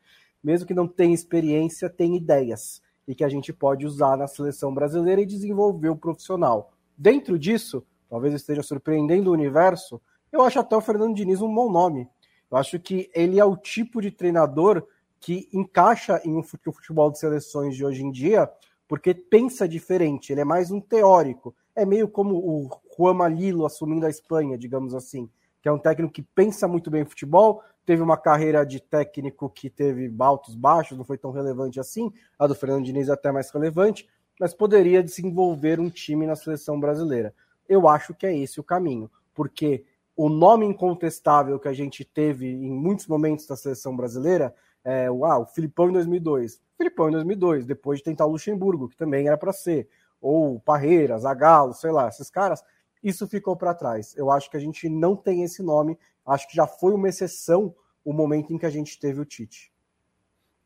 Mesmo 0.43 0.67
que 0.67 0.75
não 0.75 0.89
tenha 0.89 1.15
experiência, 1.15 1.89
tem 1.89 2.17
ideias 2.17 2.83
e 3.07 3.15
que 3.15 3.25
a 3.25 3.29
gente 3.29 3.53
pode 3.53 3.85
usar 3.85 4.17
na 4.17 4.27
seleção 4.27 4.73
brasileira 4.73 5.21
e 5.21 5.27
desenvolver 5.27 5.89
o 5.89 5.97
profissional. 5.97 6.73
Dentro 6.97 7.39
disso, 7.39 7.85
talvez 8.09 8.35
esteja 8.35 8.63
surpreendendo 8.63 9.31
o 9.31 9.33
universo, 9.33 10.01
eu 10.31 10.43
acho 10.43 10.61
até 10.61 10.77
o 10.77 10.81
Fernando 10.81 11.15
Diniz 11.15 11.41
um 11.41 11.53
bom 11.53 11.71
nome. 11.71 12.09
Eu 12.51 12.57
acho 12.57 12.79
que 12.79 13.11
ele 13.15 13.39
é 13.39 13.45
o 13.45 13.57
tipo 13.57 14.01
de 14.01 14.11
treinador 14.11 14.87
que 15.19 15.49
encaixa 15.53 16.21
em 16.25 16.37
um 16.37 16.43
futebol 16.43 17.11
de 17.11 17.19
seleções 17.19 17.77
de 17.77 17.85
hoje 17.85 18.03
em 18.03 18.11
dia, 18.11 18.51
porque 18.91 19.15
pensa 19.15 19.69
diferente, 19.69 20.33
ele 20.33 20.41
é 20.41 20.45
mais 20.45 20.73
um 20.73 20.81
teórico. 20.81 21.55
É 21.77 21.87
meio 21.87 22.09
como 22.09 22.35
o 22.35 22.69
Juan 22.99 23.15
Malilo 23.15 23.65
assumindo 23.65 24.05
a 24.05 24.11
Espanha, 24.11 24.59
digamos 24.59 24.97
assim, 24.97 25.31
que 25.63 25.69
é 25.69 25.73
um 25.73 25.79
técnico 25.79 26.13
que 26.13 26.23
pensa 26.23 26.67
muito 26.67 26.91
bem 26.91 27.05
futebol, 27.05 27.63
teve 27.87 28.03
uma 28.03 28.17
carreira 28.17 28.67
de 28.67 28.81
técnico 28.81 29.49
que 29.49 29.71
teve 29.71 30.13
altos 30.19 30.57
baixos, 30.57 30.99
não 30.99 31.05
foi 31.05 31.17
tão 31.17 31.31
relevante 31.31 31.79
assim, 31.79 32.13
a 32.37 32.49
do 32.49 32.55
Fernando 32.57 32.85
Diniz 32.85 33.09
é 33.09 33.13
até 33.13 33.31
mais 33.31 33.49
relevante, 33.53 34.09
mas 34.41 34.53
poderia 34.53 35.05
desenvolver 35.05 35.79
um 35.79 35.89
time 35.89 36.27
na 36.27 36.35
seleção 36.35 36.81
brasileira. 36.81 37.33
Eu 37.69 37.87
acho 37.87 38.13
que 38.13 38.27
é 38.27 38.37
esse 38.37 38.59
o 38.59 38.65
caminho, 38.65 39.09
porque 39.33 39.85
o 40.17 40.29
nome 40.29 40.67
incontestável 40.67 41.61
que 41.61 41.69
a 41.69 41.73
gente 41.73 42.05
teve 42.05 42.49
em 42.49 42.73
muitos 42.73 43.07
momentos 43.07 43.47
da 43.47 43.55
seleção 43.55 43.97
brasileira 43.97 44.53
é 44.85 45.11
o, 45.11 45.47
Filipão 45.47 45.89
em 45.91 45.93
2002. 45.93 46.61
Filipão 46.77 47.09
em 47.09 47.13
2002, 47.13 47.67
depois 47.67 47.99
de 47.99 48.05
tentar 48.05 48.27
o 48.27 48.33
Luxemburgo, 48.33 48.89
que 48.89 48.97
também 48.97 49.27
era 49.27 49.37
para 49.37 49.53
ser, 49.53 49.89
ou 50.21 50.61
Parreira, 50.61 51.19
Zagallo, 51.19 51.75
sei 51.75 51.91
lá, 51.91 52.09
esses 52.09 52.31
caras, 52.31 52.63
isso 53.03 53.27
ficou 53.27 53.57
para 53.57 53.75
trás. 53.75 54.15
Eu 54.17 54.31
acho 54.31 54.51
que 54.51 54.57
a 54.57 54.61
gente 54.61 54.89
não 54.89 55.17
tem 55.17 55.43
esse 55.43 55.63
nome, 55.63 55.99
acho 56.27 56.49
que 56.49 56.57
já 56.57 56.67
foi 56.67 56.93
uma 56.93 57.09
exceção 57.09 57.75
o 58.05 58.13
momento 58.13 58.53
em 58.53 58.59
que 58.59 58.67
a 58.67 58.71
gente 58.71 58.99
teve 58.99 59.21
o 59.21 59.25
Tite. 59.25 59.73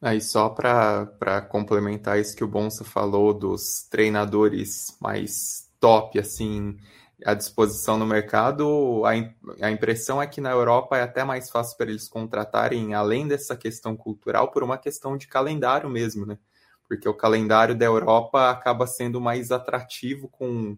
Aí 0.01 0.21
só 0.21 0.51
para 0.51 1.41
complementar 1.49 2.19
isso 2.19 2.37
que 2.37 2.45
o 2.45 2.49
Bonsa 2.49 2.85
falou 2.85 3.33
dos 3.33 3.87
treinadores 3.91 4.97
mais 5.01 5.71
top, 5.81 6.19
assim, 6.19 6.77
à 7.25 7.35
disposição 7.35 7.97
no 7.97 8.07
mercado, 8.07 9.03
a, 9.07 9.67
a 9.67 9.71
impressão 9.71 10.21
é 10.21 10.27
que 10.27 10.41
na 10.41 10.51
Europa 10.51 10.99
é 10.99 11.03
até 11.03 11.25
mais 11.25 11.51
fácil 11.51 11.77
para 11.77 11.91
eles 11.91 12.09
contratarem, 12.09 12.93
além 12.93 13.27
dessa 13.27 13.57
questão 13.57 13.97
cultural, 13.97 14.51
por 14.51 14.63
uma 14.63 14.77
questão 14.77 15.17
de 15.17 15.27
calendário 15.27 15.89
mesmo, 15.89 16.27
né? 16.27 16.39
Porque 16.87 17.09
o 17.09 17.15
calendário 17.15 17.75
da 17.75 17.87
Europa 17.87 18.51
acaba 18.51 18.87
sendo 18.87 19.21
mais 19.21 19.51
atrativo 19.51 20.29
com 20.29 20.77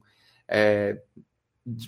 é, 0.48 1.02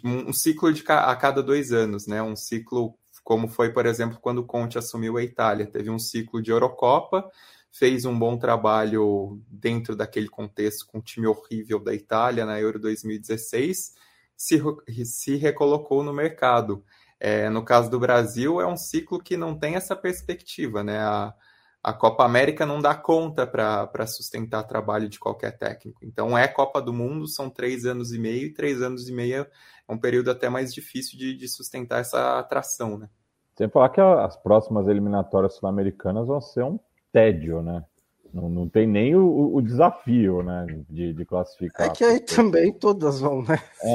um 0.05 0.33
ciclo 0.33 0.73
de 0.73 0.83
a 0.89 1.15
cada 1.15 1.41
dois 1.41 1.73
anos, 1.73 2.09
né? 2.09 2.21
Um 2.21 2.35
ciclo 2.35 2.99
como 3.23 3.47
foi, 3.47 3.73
por 3.73 3.87
exemplo, 3.87 4.19
quando 4.21 4.45
Conte 4.45 4.79
assumiu 4.79 5.19
a 5.19 5.23
Itália. 5.23 5.67
Teve 5.67 5.91
um 5.91 5.99
ciclo 5.99 6.43
de 6.43 6.51
Eurocopa, 6.51 7.31
fez 7.71 8.05
um 8.05 8.19
bom 8.19 8.37
trabalho 8.39 9.41
dentro 9.49 9.95
daquele 9.95 10.29
contexto 10.29 10.87
com 10.87 10.99
o 10.99 11.03
time 11.03 11.27
horrível 11.27 11.79
da 11.79 11.95
Itália 11.95 12.47
na 12.47 12.59
Euro 12.59 12.81
2016 12.81 14.08
se, 14.39 14.63
se 15.05 15.37
recolocou 15.37 16.05
no 16.05 16.15
mercado. 16.15 16.85
É, 17.19 17.51
no 17.51 17.65
caso 17.65 17.91
do 17.91 17.99
Brasil, 17.99 18.61
é 18.61 18.67
um 18.67 18.77
ciclo 18.77 19.19
que 19.19 19.37
não 19.37 19.59
tem 19.59 19.75
essa 19.75 19.97
perspectiva, 19.97 20.85
né? 20.85 20.99
A, 21.01 21.35
a 21.83 21.93
Copa 21.93 22.25
América 22.25 22.65
não 22.65 22.81
dá 22.81 22.95
conta 22.95 23.45
para 23.45 24.07
sustentar 24.07 24.63
trabalho 24.63 25.09
de 25.09 25.19
qualquer 25.19 25.59
técnico. 25.59 25.99
Então, 26.05 26.39
é 26.39 26.47
Copa 26.47 26.81
do 26.81 26.93
Mundo, 26.93 27.27
são 27.27 27.51
três 27.51 27.85
anos 27.85 28.13
e 28.13 28.19
meio, 28.19 28.47
e 28.47 28.55
três 28.55 28.81
anos 28.81 29.09
e 29.09 29.13
meio 29.13 29.47
é 29.89 29.93
um 29.93 29.99
período 29.99 30.31
até 30.31 30.49
mais 30.49 30.73
difícil 30.73 31.19
de, 31.19 31.35
de 31.37 31.49
sustentar 31.49 32.01
essa 32.01 32.39
atração, 32.39 32.97
né? 32.97 33.09
Sem 33.57 33.69
falar 33.69 33.89
que 33.89 34.01
as 34.01 34.37
próximas 34.37 34.87
eliminatórias 34.87 35.57
sul-americanas 35.57 36.29
vão 36.29 36.41
ser 36.41 36.63
um 36.63 36.79
tédio, 37.13 37.61
né? 37.61 37.85
Não, 38.33 38.49
não 38.49 38.69
tem 38.69 38.87
nem 38.87 39.15
o, 39.15 39.55
o 39.55 39.63
desafio, 39.63 40.43
né, 40.43 40.67
de, 40.89 41.13
de, 41.13 41.25
classificar. 41.25 41.87
É 41.87 41.91
que 41.91 42.05
aí 42.05 42.21
também 42.21 42.73
todas 42.73 43.21
vão, 43.21 43.43
né? 43.43 43.59
É. 43.83 43.95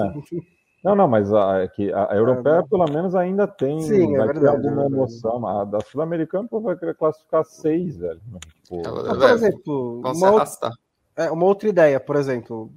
Não, 0.83 0.95
não, 0.95 1.07
mas 1.07 1.33
a, 1.33 1.61
é 1.61 1.67
que 1.67 1.93
a, 1.93 2.11
a 2.11 2.15
europeia, 2.15 2.55
é, 2.55 2.63
pelo 2.63 2.85
menos, 2.91 3.15
ainda 3.15 3.47
tem 3.47 3.79
Sim, 3.81 4.17
vai 4.17 4.27
é 4.27 4.33
verdade, 4.33 4.61
ter 4.61 4.67
alguma 4.67 4.83
é 4.83 4.85
emoção. 4.87 5.47
A 5.47 5.63
da 5.63 5.79
Sul-Americana 5.79 6.47
vai 6.51 6.75
querer 6.75 6.95
classificar 6.95 7.45
seis, 7.45 7.97
velho. 7.97 8.19
Tipo... 8.63 8.81
por 8.81 9.29
exemplo, 9.29 10.01
uma 10.01 10.31
outra, 10.31 10.71
é, 11.15 11.31
uma 11.31 11.45
outra 11.45 11.69
ideia, 11.69 11.99
por 12.01 12.17
exemplo, 12.17 12.69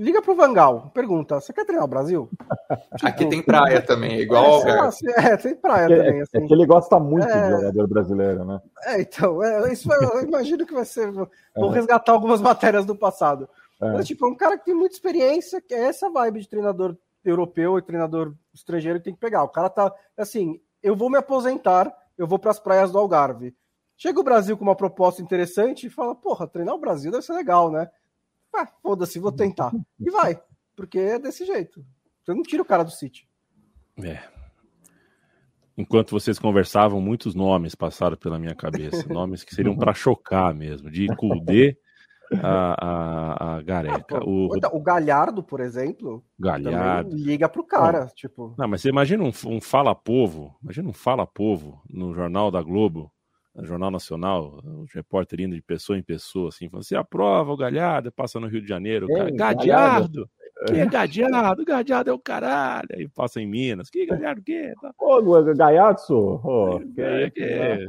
Liga 0.00 0.22
pro 0.22 0.34
Vangal, 0.34 0.90
pergunta: 0.94 1.38
você 1.38 1.52
quer 1.52 1.66
treinar 1.66 1.84
o 1.84 1.88
Brasil? 1.88 2.30
Tipo, 2.30 2.46
Aqui 3.06 3.26
tem 3.28 3.42
praia 3.42 3.82
também, 3.82 4.18
igual 4.18 4.66
é, 4.66 4.78
ao 4.78 4.88
É, 5.18 5.36
tem 5.36 5.54
praia 5.54 5.92
é, 5.92 5.96
também. 5.98 6.22
Assim. 6.22 6.38
É 6.38 6.46
que 6.46 6.54
ele 6.54 6.64
gosta 6.64 6.98
muito 6.98 7.28
é, 7.28 7.42
de 7.42 7.50
jogador 7.50 7.86
brasileiro, 7.86 8.44
né? 8.46 8.62
É, 8.84 9.02
então, 9.02 9.44
é, 9.44 9.70
isso 9.70 9.92
eu 9.92 10.22
imagino 10.22 10.64
que 10.64 10.72
vai 10.72 10.86
ser. 10.86 11.12
Vou 11.12 11.28
é. 11.54 11.74
resgatar 11.74 12.12
algumas 12.12 12.40
matérias 12.40 12.86
do 12.86 12.96
passado. 12.96 13.46
É. 13.78 13.92
Mas, 13.92 14.06
tipo, 14.06 14.24
é 14.24 14.30
um 14.30 14.34
cara 14.34 14.56
que 14.56 14.64
tem 14.64 14.74
muita 14.74 14.94
experiência, 14.94 15.60
que 15.60 15.74
é 15.74 15.88
essa 15.88 16.08
vibe 16.08 16.40
de 16.40 16.48
treinador 16.48 16.96
europeu 17.22 17.76
e 17.76 17.82
treinador 17.82 18.32
estrangeiro 18.54 18.98
que 19.00 19.04
tem 19.04 19.14
que 19.14 19.20
pegar. 19.20 19.42
O 19.42 19.48
cara 19.48 19.68
tá, 19.68 19.92
assim, 20.16 20.58
eu 20.82 20.96
vou 20.96 21.10
me 21.10 21.18
aposentar, 21.18 21.94
eu 22.16 22.26
vou 22.26 22.38
para 22.38 22.52
as 22.52 22.58
praias 22.58 22.90
do 22.90 22.98
Algarve. 22.98 23.54
Chega 23.98 24.18
o 24.18 24.24
Brasil 24.24 24.56
com 24.56 24.64
uma 24.64 24.74
proposta 24.74 25.20
interessante 25.20 25.86
e 25.86 25.90
fala, 25.90 26.14
porra, 26.14 26.48
treinar 26.48 26.74
o 26.74 26.80
Brasil 26.80 27.12
deve 27.12 27.22
ser 27.22 27.34
legal, 27.34 27.70
né? 27.70 27.90
Ah, 28.54 28.66
foda-se, 28.82 29.18
vou 29.18 29.32
tentar. 29.32 29.72
E 29.98 30.10
vai, 30.10 30.40
porque 30.74 30.98
é 30.98 31.18
desse 31.18 31.44
jeito. 31.44 31.84
Você 32.22 32.34
não 32.34 32.42
tira 32.42 32.62
o 32.62 32.66
cara 32.66 32.82
do 32.82 32.90
City. 32.90 33.28
É. 34.02 34.22
Enquanto 35.76 36.10
vocês 36.10 36.38
conversavam, 36.38 37.00
muitos 37.00 37.34
nomes 37.34 37.74
passaram 37.74 38.16
pela 38.16 38.38
minha 38.38 38.54
cabeça. 38.54 39.06
nomes 39.08 39.42
que 39.44 39.54
seriam 39.54 39.76
para 39.76 39.94
chocar 39.94 40.54
mesmo. 40.54 40.90
De 40.90 41.06
Kudê 41.16 41.78
a, 42.42 42.86
a, 42.86 43.56
a 43.56 43.62
Gareca. 43.62 44.18
Ah, 44.18 44.24
o, 44.24 44.48
o, 44.76 44.80
Galhardo, 44.80 45.42
por 45.42 45.60
exemplo, 45.60 46.24
Galhardo. 46.38 47.14
liga 47.14 47.48
pro 47.48 47.64
cara. 47.64 48.00
Não, 48.00 48.08
tipo... 48.08 48.54
não, 48.56 48.68
mas 48.68 48.82
você 48.82 48.88
imagina 48.88 49.24
um, 49.24 49.32
um 49.46 49.60
fala-povo, 49.60 50.54
imagina 50.62 50.88
um 50.88 50.92
fala-povo 50.92 51.82
no 51.88 52.14
Jornal 52.14 52.50
da 52.50 52.62
Globo, 52.62 53.10
Jornal 53.62 53.90
Nacional, 53.90 54.60
o 54.64 54.86
repórter 54.94 55.40
indo 55.40 55.54
de 55.54 55.62
pessoa 55.62 55.98
em 55.98 56.02
pessoa, 56.02 56.48
assim, 56.48 56.68
falando, 56.68 56.84
você 56.84 56.96
aprova 56.96 57.52
o 57.52 57.56
Galhardo, 57.56 58.12
passa 58.12 58.38
no 58.38 58.46
Rio 58.46 58.62
de 58.62 58.68
Janeiro, 58.68 59.06
Ei, 59.10 59.16
cara, 59.16 59.30
Galhardo. 59.30 60.30
Que 60.66 60.74
é 60.74 60.86
Gadiardo? 60.86 61.64
Gadiardo 61.64 62.10
é 62.10 62.12
o 62.12 62.18
caralho. 62.18 62.88
Aí 62.94 63.08
passa 63.08 63.40
em 63.40 63.46
Minas. 63.46 63.88
Que 63.88 64.04
Gadiardo 64.04 64.40
o 64.40 64.44
quê? 64.44 64.74
Ô, 64.98 65.42
Gaiatsu! 65.54 66.14
Oh, 66.14 66.80
que 66.94 67.00
é, 67.00 67.30
que 67.30 67.42
é. 67.42 67.86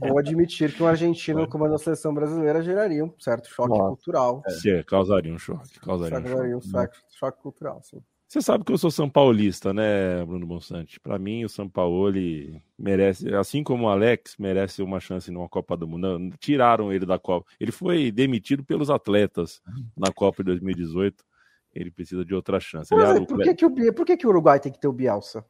Vou 0.00 0.18
admitir 0.18 0.72
que 0.72 0.82
um 0.82 0.86
argentino 0.86 1.46
comandando 1.46 1.76
a 1.76 1.78
seleção 1.78 2.14
brasileira 2.14 2.62
geraria 2.62 3.04
um 3.04 3.12
certo 3.18 3.48
choque 3.48 3.68
Nossa. 3.68 3.88
cultural. 3.88 4.42
É. 4.64 4.82
causaria 4.82 5.32
um 5.32 5.38
choque. 5.38 5.78
Causaria, 5.80 6.22
causaria 6.22 6.56
um, 6.56 6.60
choque. 6.62 6.96
um 6.96 7.18
choque 7.18 7.42
cultural, 7.42 7.82
sim. 7.82 8.00
Você 8.28 8.42
sabe 8.42 8.64
que 8.64 8.72
eu 8.72 8.78
sou 8.78 8.90
São 8.90 9.08
Paulista, 9.08 9.72
né, 9.72 10.24
Bruno 10.24 10.44
Bonsante? 10.44 10.98
Para 10.98 11.16
mim, 11.16 11.44
o 11.44 11.48
São 11.48 11.68
Paulo 11.68 12.12
merece, 12.76 13.32
assim 13.34 13.62
como 13.62 13.84
o 13.84 13.88
Alex, 13.88 14.36
merece 14.36 14.82
uma 14.82 14.98
chance 14.98 15.30
numa 15.30 15.48
Copa 15.48 15.76
do 15.76 15.86
Mundo. 15.86 16.34
tiraram 16.40 16.92
ele 16.92 17.06
da 17.06 17.20
Copa. 17.20 17.46
Ele 17.60 17.70
foi 17.70 18.10
demitido 18.10 18.64
pelos 18.64 18.90
atletas 18.90 19.62
na 19.96 20.12
Copa 20.12 20.42
de 20.42 20.50
2018. 20.50 21.24
Ele 21.72 21.90
precisa 21.90 22.24
de 22.24 22.34
outra 22.34 22.58
chance. 22.58 22.92
Aliás, 22.92 23.16
é, 23.16 23.24
por, 23.24 23.38
que, 23.38 23.54
que, 23.54 23.66
o, 23.66 23.94
por 23.94 24.04
que, 24.04 24.16
que 24.16 24.26
o 24.26 24.30
Uruguai 24.30 24.58
tem 24.58 24.72
que 24.72 24.80
ter 24.80 24.88
o 24.88 24.92
Bielsa? 24.92 25.44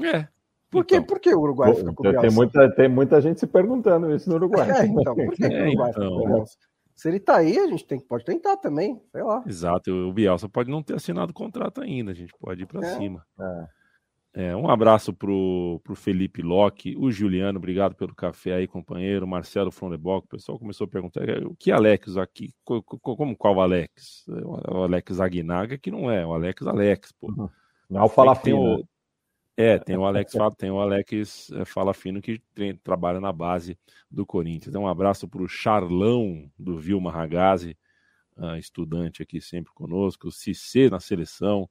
É. 0.00 0.28
Por, 0.70 0.84
então, 0.84 0.84
que, 0.84 1.00
por 1.06 1.20
que 1.20 1.34
o 1.34 1.40
Uruguai 1.40 1.74
fica 1.74 1.92
com 1.92 2.08
o 2.08 2.10
Bielsa? 2.10 2.26
Tem 2.26 2.30
muita, 2.30 2.74
tem 2.74 2.88
muita 2.88 3.20
gente 3.20 3.38
se 3.38 3.46
perguntando 3.46 4.14
isso 4.14 4.30
no 4.30 4.36
Uruguai. 4.36 4.70
É, 4.70 4.86
então, 4.86 5.14
por 5.14 5.34
que, 5.34 5.44
é, 5.44 5.48
que 5.48 5.54
o 5.54 5.66
Uruguai 5.66 5.90
então... 5.90 6.02
fica 6.04 6.08
com 6.08 6.16
o 6.16 6.34
Bielsa? 6.34 6.56
Se 7.02 7.08
ele 7.08 7.18
tá 7.18 7.38
aí, 7.38 7.58
a 7.58 7.66
gente 7.66 7.84
tem, 7.84 7.98
pode 7.98 8.24
tentar 8.24 8.56
também, 8.58 9.02
sei 9.10 9.24
lá. 9.24 9.42
Exato, 9.44 9.90
o 9.90 10.12
Bielsa 10.12 10.48
pode 10.48 10.70
não 10.70 10.84
ter 10.84 10.94
assinado 10.94 11.32
o 11.32 11.34
contrato 11.34 11.80
ainda, 11.80 12.12
a 12.12 12.14
gente 12.14 12.32
pode 12.38 12.62
ir 12.62 12.66
para 12.66 12.86
é. 12.86 12.96
cima. 12.96 13.26
É. 13.40 13.66
É, 14.34 14.56
um 14.56 14.70
abraço 14.70 15.12
pro, 15.12 15.80
pro 15.82 15.96
Felipe 15.96 16.42
Locke, 16.42 16.96
o 16.96 17.10
Juliano, 17.10 17.58
obrigado 17.58 17.96
pelo 17.96 18.14
café 18.14 18.54
aí, 18.54 18.68
companheiro, 18.68 19.26
Marcelo 19.26 19.72
Frondebock, 19.72 20.26
o 20.26 20.28
pessoal 20.28 20.60
começou 20.60 20.84
a 20.84 20.88
perguntar, 20.88 21.28
é, 21.28 21.44
o 21.44 21.56
que 21.56 21.72
Alex 21.72 22.16
aqui, 22.16 22.54
como 22.64 23.36
qual 23.36 23.60
Alex? 23.60 24.24
O 24.28 24.84
Alex 24.84 25.18
Aguinaga, 25.18 25.76
que 25.76 25.90
não 25.90 26.08
é, 26.08 26.24
o 26.24 26.32
Alex 26.32 26.64
Alex, 26.64 27.12
pô. 27.20 27.32
Não 27.90 28.00
é 28.00 28.04
o. 28.54 28.84
É, 29.56 29.78
tem 29.78 29.96
o 29.96 30.04
Alex, 30.04 30.32
tem 30.56 30.70
o 30.70 30.80
Alex 30.80 31.50
é, 31.52 31.64
Fala 31.64 31.92
Fino 31.92 32.22
que 32.22 32.40
tem, 32.54 32.74
trabalha 32.74 33.20
na 33.20 33.32
base 33.32 33.78
do 34.10 34.24
Corinthians. 34.24 34.68
Então, 34.68 34.82
um 34.84 34.88
abraço 34.88 35.28
para 35.28 35.42
o 35.42 35.48
Charlão 35.48 36.50
do 36.58 36.78
Vilma 36.78 37.12
Ragazzi, 37.12 37.76
uh, 38.36 38.56
estudante 38.56 39.22
aqui 39.22 39.40
sempre 39.40 39.72
conosco, 39.74 40.28
o 40.28 40.32
Cicê 40.32 40.88
na 40.88 41.00
seleção, 41.00 41.68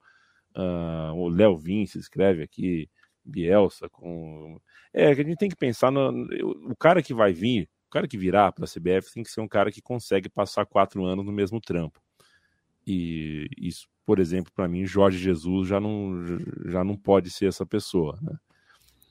uh, 0.56 1.14
o 1.16 1.28
Léo 1.28 1.58
Vince 1.58 1.98
escreve 1.98 2.44
aqui, 2.44 2.90
Bielsa 3.24 3.90
com. 3.90 4.60
É, 4.94 5.14
que 5.16 5.22
a 5.22 5.24
gente 5.24 5.38
tem 5.38 5.50
que 5.50 5.56
pensar 5.56 5.92
no. 5.92 6.28
O 6.70 6.76
cara 6.76 7.02
que 7.02 7.14
vai 7.14 7.34
vir, 7.34 7.70
o 7.88 7.90
cara 7.90 8.08
que 8.08 8.18
virá 8.18 8.52
para 8.52 8.66
a 8.66 8.68
CBF 8.68 9.14
tem 9.14 9.24
que 9.24 9.30
ser 9.30 9.42
um 9.42 9.48
cara 9.48 9.72
que 9.72 9.82
consegue 9.82 10.30
passar 10.30 10.66
quatro 10.66 11.06
anos 11.06 11.26
no 11.26 11.32
mesmo 11.32 11.60
trampo. 11.62 12.02
E 12.86 13.48
isso 13.58 13.88
por 14.12 14.20
exemplo, 14.20 14.52
para 14.54 14.68
mim, 14.68 14.86
Jorge 14.86 15.18
Jesus 15.18 15.70
já 15.70 15.80
não, 15.80 16.38
já 16.66 16.84
não 16.84 16.98
pode 16.98 17.30
ser 17.30 17.46
essa 17.46 17.66
pessoa. 17.66 18.20
Né? 18.22 18.36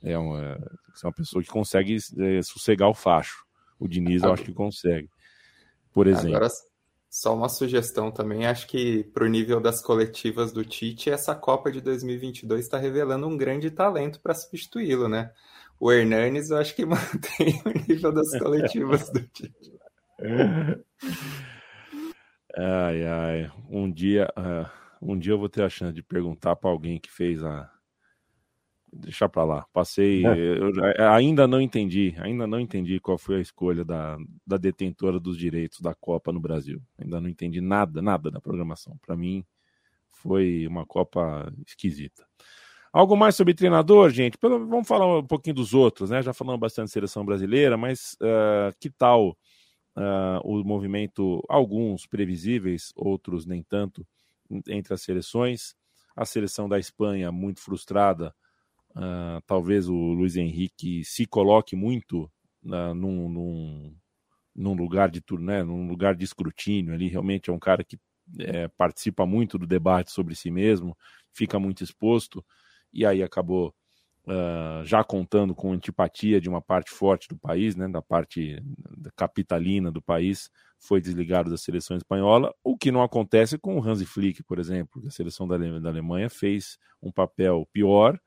É, 0.02 0.18
uma, 0.18 0.42
é 0.42 1.06
uma 1.06 1.12
pessoa 1.14 1.42
que 1.42 1.48
consegue 1.48 1.96
é, 2.18 2.42
sossegar 2.42 2.86
o 2.86 2.92
facho. 2.92 3.46
O 3.78 3.88
Diniz 3.88 4.22
eu 4.22 4.30
acho 4.30 4.42
que 4.42 4.52
consegue. 4.52 5.08
Por 5.90 6.06
exemplo. 6.06 6.36
Agora, 6.36 6.50
só 7.08 7.34
uma 7.34 7.48
sugestão 7.48 8.10
também. 8.10 8.44
Acho 8.44 8.66
que 8.66 9.04
para 9.04 9.24
o 9.24 9.26
nível 9.26 9.58
das 9.58 9.80
coletivas 9.80 10.52
do 10.52 10.66
Tite, 10.66 11.08
essa 11.08 11.34
Copa 11.34 11.72
de 11.72 11.80
2022 11.80 12.60
está 12.60 12.76
revelando 12.76 13.26
um 13.26 13.38
grande 13.38 13.70
talento 13.70 14.20
para 14.20 14.34
substituí-lo, 14.34 15.08
né? 15.08 15.32
O 15.80 15.90
Hernanes, 15.90 16.50
eu 16.50 16.58
acho 16.58 16.76
que 16.76 16.84
mantém 16.84 17.58
o 17.64 17.88
nível 17.88 18.12
das 18.12 18.38
coletivas 18.38 19.08
do 19.08 19.22
Tite. 19.28 19.72
Ai, 22.54 23.06
ai. 23.06 23.52
Um 23.70 23.90
dia. 23.90 24.28
Uh 24.36 24.79
um 25.00 25.18
dia 25.18 25.32
eu 25.32 25.38
vou 25.38 25.48
ter 25.48 25.62
a 25.62 25.68
chance 25.68 25.94
de 25.94 26.02
perguntar 26.02 26.56
para 26.56 26.70
alguém 26.70 26.98
que 26.98 27.10
fez 27.10 27.42
a. 27.42 27.70
Deixar 28.92 29.28
para 29.28 29.44
lá. 29.44 29.66
Passei. 29.72 30.26
É. 30.26 30.58
Eu 30.58 31.12
ainda 31.12 31.46
não 31.46 31.60
entendi. 31.60 32.14
Ainda 32.18 32.44
não 32.44 32.58
entendi 32.58 32.98
qual 32.98 33.16
foi 33.16 33.36
a 33.36 33.40
escolha 33.40 33.84
da, 33.84 34.18
da 34.44 34.56
detentora 34.56 35.20
dos 35.20 35.38
direitos 35.38 35.80
da 35.80 35.94
Copa 35.94 36.32
no 36.32 36.40
Brasil. 36.40 36.82
Ainda 36.98 37.20
não 37.20 37.28
entendi 37.28 37.60
nada, 37.60 38.02
nada 38.02 38.32
da 38.32 38.40
programação. 38.40 38.98
Para 39.06 39.16
mim, 39.16 39.44
foi 40.08 40.66
uma 40.66 40.84
Copa 40.84 41.52
esquisita. 41.64 42.26
Algo 42.92 43.16
mais 43.16 43.36
sobre 43.36 43.54
treinador, 43.54 44.10
gente? 44.10 44.36
Vamos 44.42 44.88
falar 44.88 45.18
um 45.18 45.26
pouquinho 45.26 45.54
dos 45.54 45.72
outros, 45.72 46.10
né? 46.10 46.20
Já 46.20 46.32
falamos 46.32 46.58
bastante 46.58 46.86
de 46.86 46.92
seleção 46.92 47.24
brasileira, 47.24 47.76
mas 47.76 48.16
uh, 48.20 48.74
que 48.80 48.90
tal 48.90 49.38
uh, 49.96 50.40
o 50.42 50.64
movimento, 50.64 51.44
alguns 51.48 52.06
previsíveis, 52.06 52.92
outros 52.96 53.46
nem 53.46 53.62
tanto, 53.62 54.04
entre 54.68 54.94
as 54.94 55.02
seleções. 55.02 55.74
A 56.16 56.24
seleção 56.24 56.68
da 56.68 56.78
Espanha, 56.78 57.30
muito 57.30 57.60
frustrada. 57.60 58.34
Uh, 58.90 59.40
talvez 59.46 59.88
o 59.88 59.94
Luiz 59.94 60.36
Henrique 60.36 61.04
se 61.04 61.24
coloque 61.24 61.76
muito 61.76 62.24
uh, 62.64 62.94
num, 62.94 63.28
num, 63.28 63.96
num, 64.54 64.74
lugar 64.74 65.08
de 65.10 65.22
né, 65.38 65.62
num 65.62 65.86
lugar 65.88 66.14
de 66.14 66.24
escrutínio 66.24 66.92
ali. 66.92 67.08
Realmente 67.08 67.50
é 67.50 67.52
um 67.52 67.58
cara 67.58 67.84
que 67.84 67.98
é, 68.38 68.68
participa 68.68 69.24
muito 69.24 69.58
do 69.58 69.66
debate 69.66 70.10
sobre 70.10 70.34
si 70.34 70.50
mesmo, 70.50 70.96
fica 71.32 71.58
muito 71.58 71.82
exposto, 71.82 72.44
e 72.92 73.06
aí 73.06 73.22
acabou 73.22 73.74
uh, 74.30 74.84
já 74.84 75.02
contando 75.02 75.54
com 75.54 75.72
antipatia 75.72 76.40
de 76.40 76.48
uma 76.48 76.62
parte 76.62 76.90
forte 76.90 77.28
do 77.28 77.36
país, 77.36 77.74
né, 77.74 77.88
da 77.88 78.00
parte 78.00 78.62
capitalina 79.16 79.90
do 79.90 80.00
país, 80.00 80.48
foi 80.78 81.00
desligado 81.00 81.50
da 81.50 81.56
seleção 81.56 81.96
espanhola, 81.96 82.54
o 82.62 82.76
que 82.76 82.92
não 82.92 83.02
acontece 83.02 83.58
com 83.58 83.76
o 83.78 83.84
Hansi 83.84 84.06
Flick, 84.06 84.42
por 84.44 84.58
exemplo. 84.58 85.02
A 85.06 85.10
seleção 85.10 85.46
da, 85.46 85.58
da 85.58 85.88
Alemanha 85.88 86.30
fez 86.30 86.78
um 87.02 87.10
papel 87.10 87.68
pior, 87.72 88.18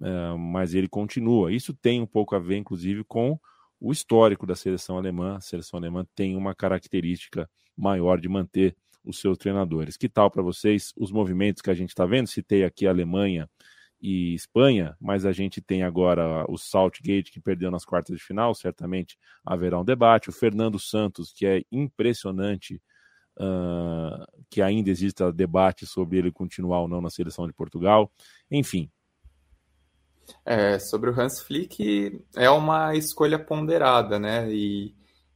uh, 0.00 0.38
mas 0.38 0.74
ele 0.74 0.88
continua. 0.88 1.52
Isso 1.52 1.74
tem 1.74 2.00
um 2.00 2.06
pouco 2.06 2.34
a 2.34 2.38
ver, 2.38 2.56
inclusive, 2.56 3.04
com 3.04 3.38
o 3.80 3.92
histórico 3.92 4.46
da 4.46 4.54
seleção 4.54 4.96
alemã. 4.96 5.36
A 5.36 5.40
seleção 5.40 5.78
alemã 5.78 6.06
tem 6.14 6.36
uma 6.36 6.54
característica 6.54 7.50
maior 7.76 8.20
de 8.20 8.28
manter 8.28 8.76
os 9.04 9.20
seus 9.20 9.36
treinadores. 9.36 9.96
Que 9.96 10.08
tal 10.08 10.30
para 10.30 10.42
vocês 10.42 10.92
os 10.96 11.10
movimentos 11.10 11.60
que 11.60 11.70
a 11.70 11.74
gente 11.74 11.88
está 11.88 12.06
vendo? 12.06 12.28
Citei 12.28 12.64
aqui 12.64 12.86
a 12.86 12.90
Alemanha 12.90 13.50
e 14.02 14.34
Espanha, 14.34 14.96
mas 15.00 15.24
a 15.24 15.30
gente 15.30 15.60
tem 15.60 15.84
agora 15.84 16.44
o 16.48 16.58
Saltgate 16.58 17.30
que 17.30 17.40
perdeu 17.40 17.70
nas 17.70 17.84
quartas 17.84 18.16
de 18.16 18.22
final, 18.22 18.52
certamente 18.52 19.16
haverá 19.46 19.78
um 19.78 19.84
debate. 19.84 20.28
O 20.28 20.32
Fernando 20.32 20.76
Santos, 20.76 21.32
que 21.32 21.46
é 21.46 21.62
impressionante 21.70 22.82
uh, 23.38 24.26
que 24.50 24.60
ainda 24.60 24.90
exista 24.90 25.32
debate 25.32 25.86
sobre 25.86 26.18
ele 26.18 26.32
continuar 26.32 26.80
ou 26.80 26.88
não 26.88 27.00
na 27.00 27.10
seleção 27.10 27.46
de 27.46 27.52
Portugal. 27.52 28.10
Enfim. 28.50 28.90
É, 30.44 30.80
sobre 30.80 31.08
o 31.08 31.20
Hans 31.20 31.40
Flick, 31.40 32.24
é 32.34 32.50
uma 32.50 32.96
escolha 32.96 33.38
ponderada, 33.38 34.18
né? 34.18 34.52
E, 34.52 34.92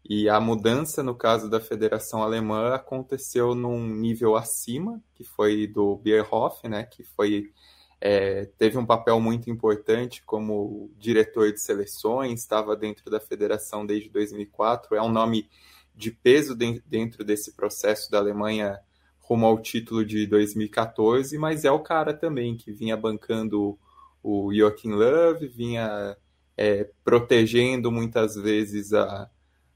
e 0.08 0.28
a 0.28 0.40
mudança, 0.40 1.04
no 1.04 1.14
caso 1.14 1.48
da 1.48 1.60
Federação 1.60 2.20
Alemã, 2.20 2.74
aconteceu 2.74 3.54
num 3.54 3.86
nível 3.86 4.34
acima, 4.34 5.00
que 5.14 5.22
foi 5.22 5.68
do 5.68 5.96
Bierhoff, 5.96 6.66
né? 6.68 6.82
Que 6.84 7.04
foi 7.04 7.52
é, 8.00 8.46
teve 8.58 8.76
um 8.76 8.86
papel 8.86 9.20
muito 9.20 9.50
importante 9.50 10.22
como 10.24 10.90
diretor 10.98 11.52
de 11.52 11.60
seleções, 11.60 12.40
estava 12.40 12.76
dentro 12.76 13.10
da 13.10 13.18
federação 13.18 13.86
desde 13.86 14.10
2004, 14.10 14.94
é 14.94 15.02
um 15.02 15.10
nome 15.10 15.48
de 15.94 16.10
peso 16.10 16.54
de, 16.54 16.82
dentro 16.86 17.24
desse 17.24 17.52
processo 17.54 18.10
da 18.10 18.18
Alemanha 18.18 18.78
rumo 19.18 19.46
ao 19.46 19.60
título 19.60 20.04
de 20.04 20.26
2014, 20.26 21.36
mas 21.38 21.64
é 21.64 21.70
o 21.70 21.80
cara 21.80 22.14
também 22.14 22.56
que 22.56 22.70
vinha 22.70 22.96
bancando 22.96 23.78
o 24.22 24.52
Joachim 24.54 24.92
Löw, 24.92 25.38
vinha 25.52 26.16
é, 26.56 26.88
protegendo 27.02 27.90
muitas 27.90 28.36
vezes 28.36 28.92
a, 28.92 29.28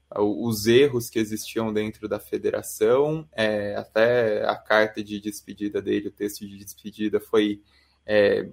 a, 0.09 0.21
os 0.21 0.67
erros 0.67 1.09
que 1.09 1.19
existiam 1.19 1.73
dentro 1.73 2.07
da 2.07 2.19
federação, 2.19 3.27
é, 3.33 3.75
até 3.75 4.45
a 4.47 4.55
carta 4.55 5.03
de 5.03 5.19
despedida 5.19 5.81
dele, 5.81 6.07
o 6.07 6.11
texto 6.11 6.47
de 6.47 6.57
despedida 6.57 7.19
foi 7.19 7.61
é, 8.05 8.49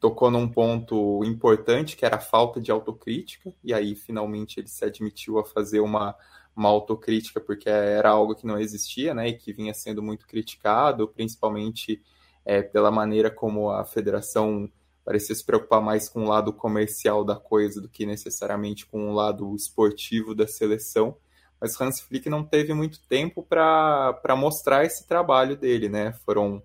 tocou 0.00 0.30
num 0.30 0.48
ponto 0.48 1.24
importante, 1.24 1.96
que 1.96 2.04
era 2.04 2.16
a 2.16 2.20
falta 2.20 2.60
de 2.60 2.70
autocrítica, 2.70 3.52
e 3.62 3.72
aí 3.72 3.94
finalmente 3.94 4.60
ele 4.60 4.68
se 4.68 4.84
admitiu 4.84 5.38
a 5.38 5.44
fazer 5.44 5.80
uma, 5.80 6.14
uma 6.54 6.68
autocrítica, 6.68 7.40
porque 7.40 7.68
era 7.68 8.10
algo 8.10 8.34
que 8.34 8.46
não 8.46 8.58
existia, 8.58 9.14
né, 9.14 9.28
e 9.28 9.34
que 9.34 9.52
vinha 9.52 9.74
sendo 9.74 10.02
muito 10.02 10.26
criticado, 10.26 11.08
principalmente 11.08 12.02
é, 12.44 12.62
pela 12.62 12.90
maneira 12.90 13.30
como 13.30 13.70
a 13.70 13.84
federação 13.84 14.70
parecia 15.04 15.34
se 15.34 15.44
preocupar 15.44 15.80
mais 15.80 16.08
com 16.08 16.24
o 16.24 16.28
lado 16.28 16.52
comercial 16.52 17.24
da 17.24 17.36
coisa 17.36 17.80
do 17.80 17.88
que 17.88 18.04
necessariamente 18.04 18.84
com 18.86 19.10
o 19.10 19.14
lado 19.14 19.54
esportivo 19.54 20.34
da 20.34 20.48
seleção. 20.48 21.16
Mas 21.60 21.80
Hans 21.80 22.00
Flick 22.00 22.28
não 22.28 22.44
teve 22.44 22.74
muito 22.74 23.00
tempo 23.08 23.42
para 23.42 24.36
mostrar 24.36 24.84
esse 24.84 25.06
trabalho 25.06 25.56
dele, 25.56 25.88
né? 25.88 26.12
Foram 26.24 26.60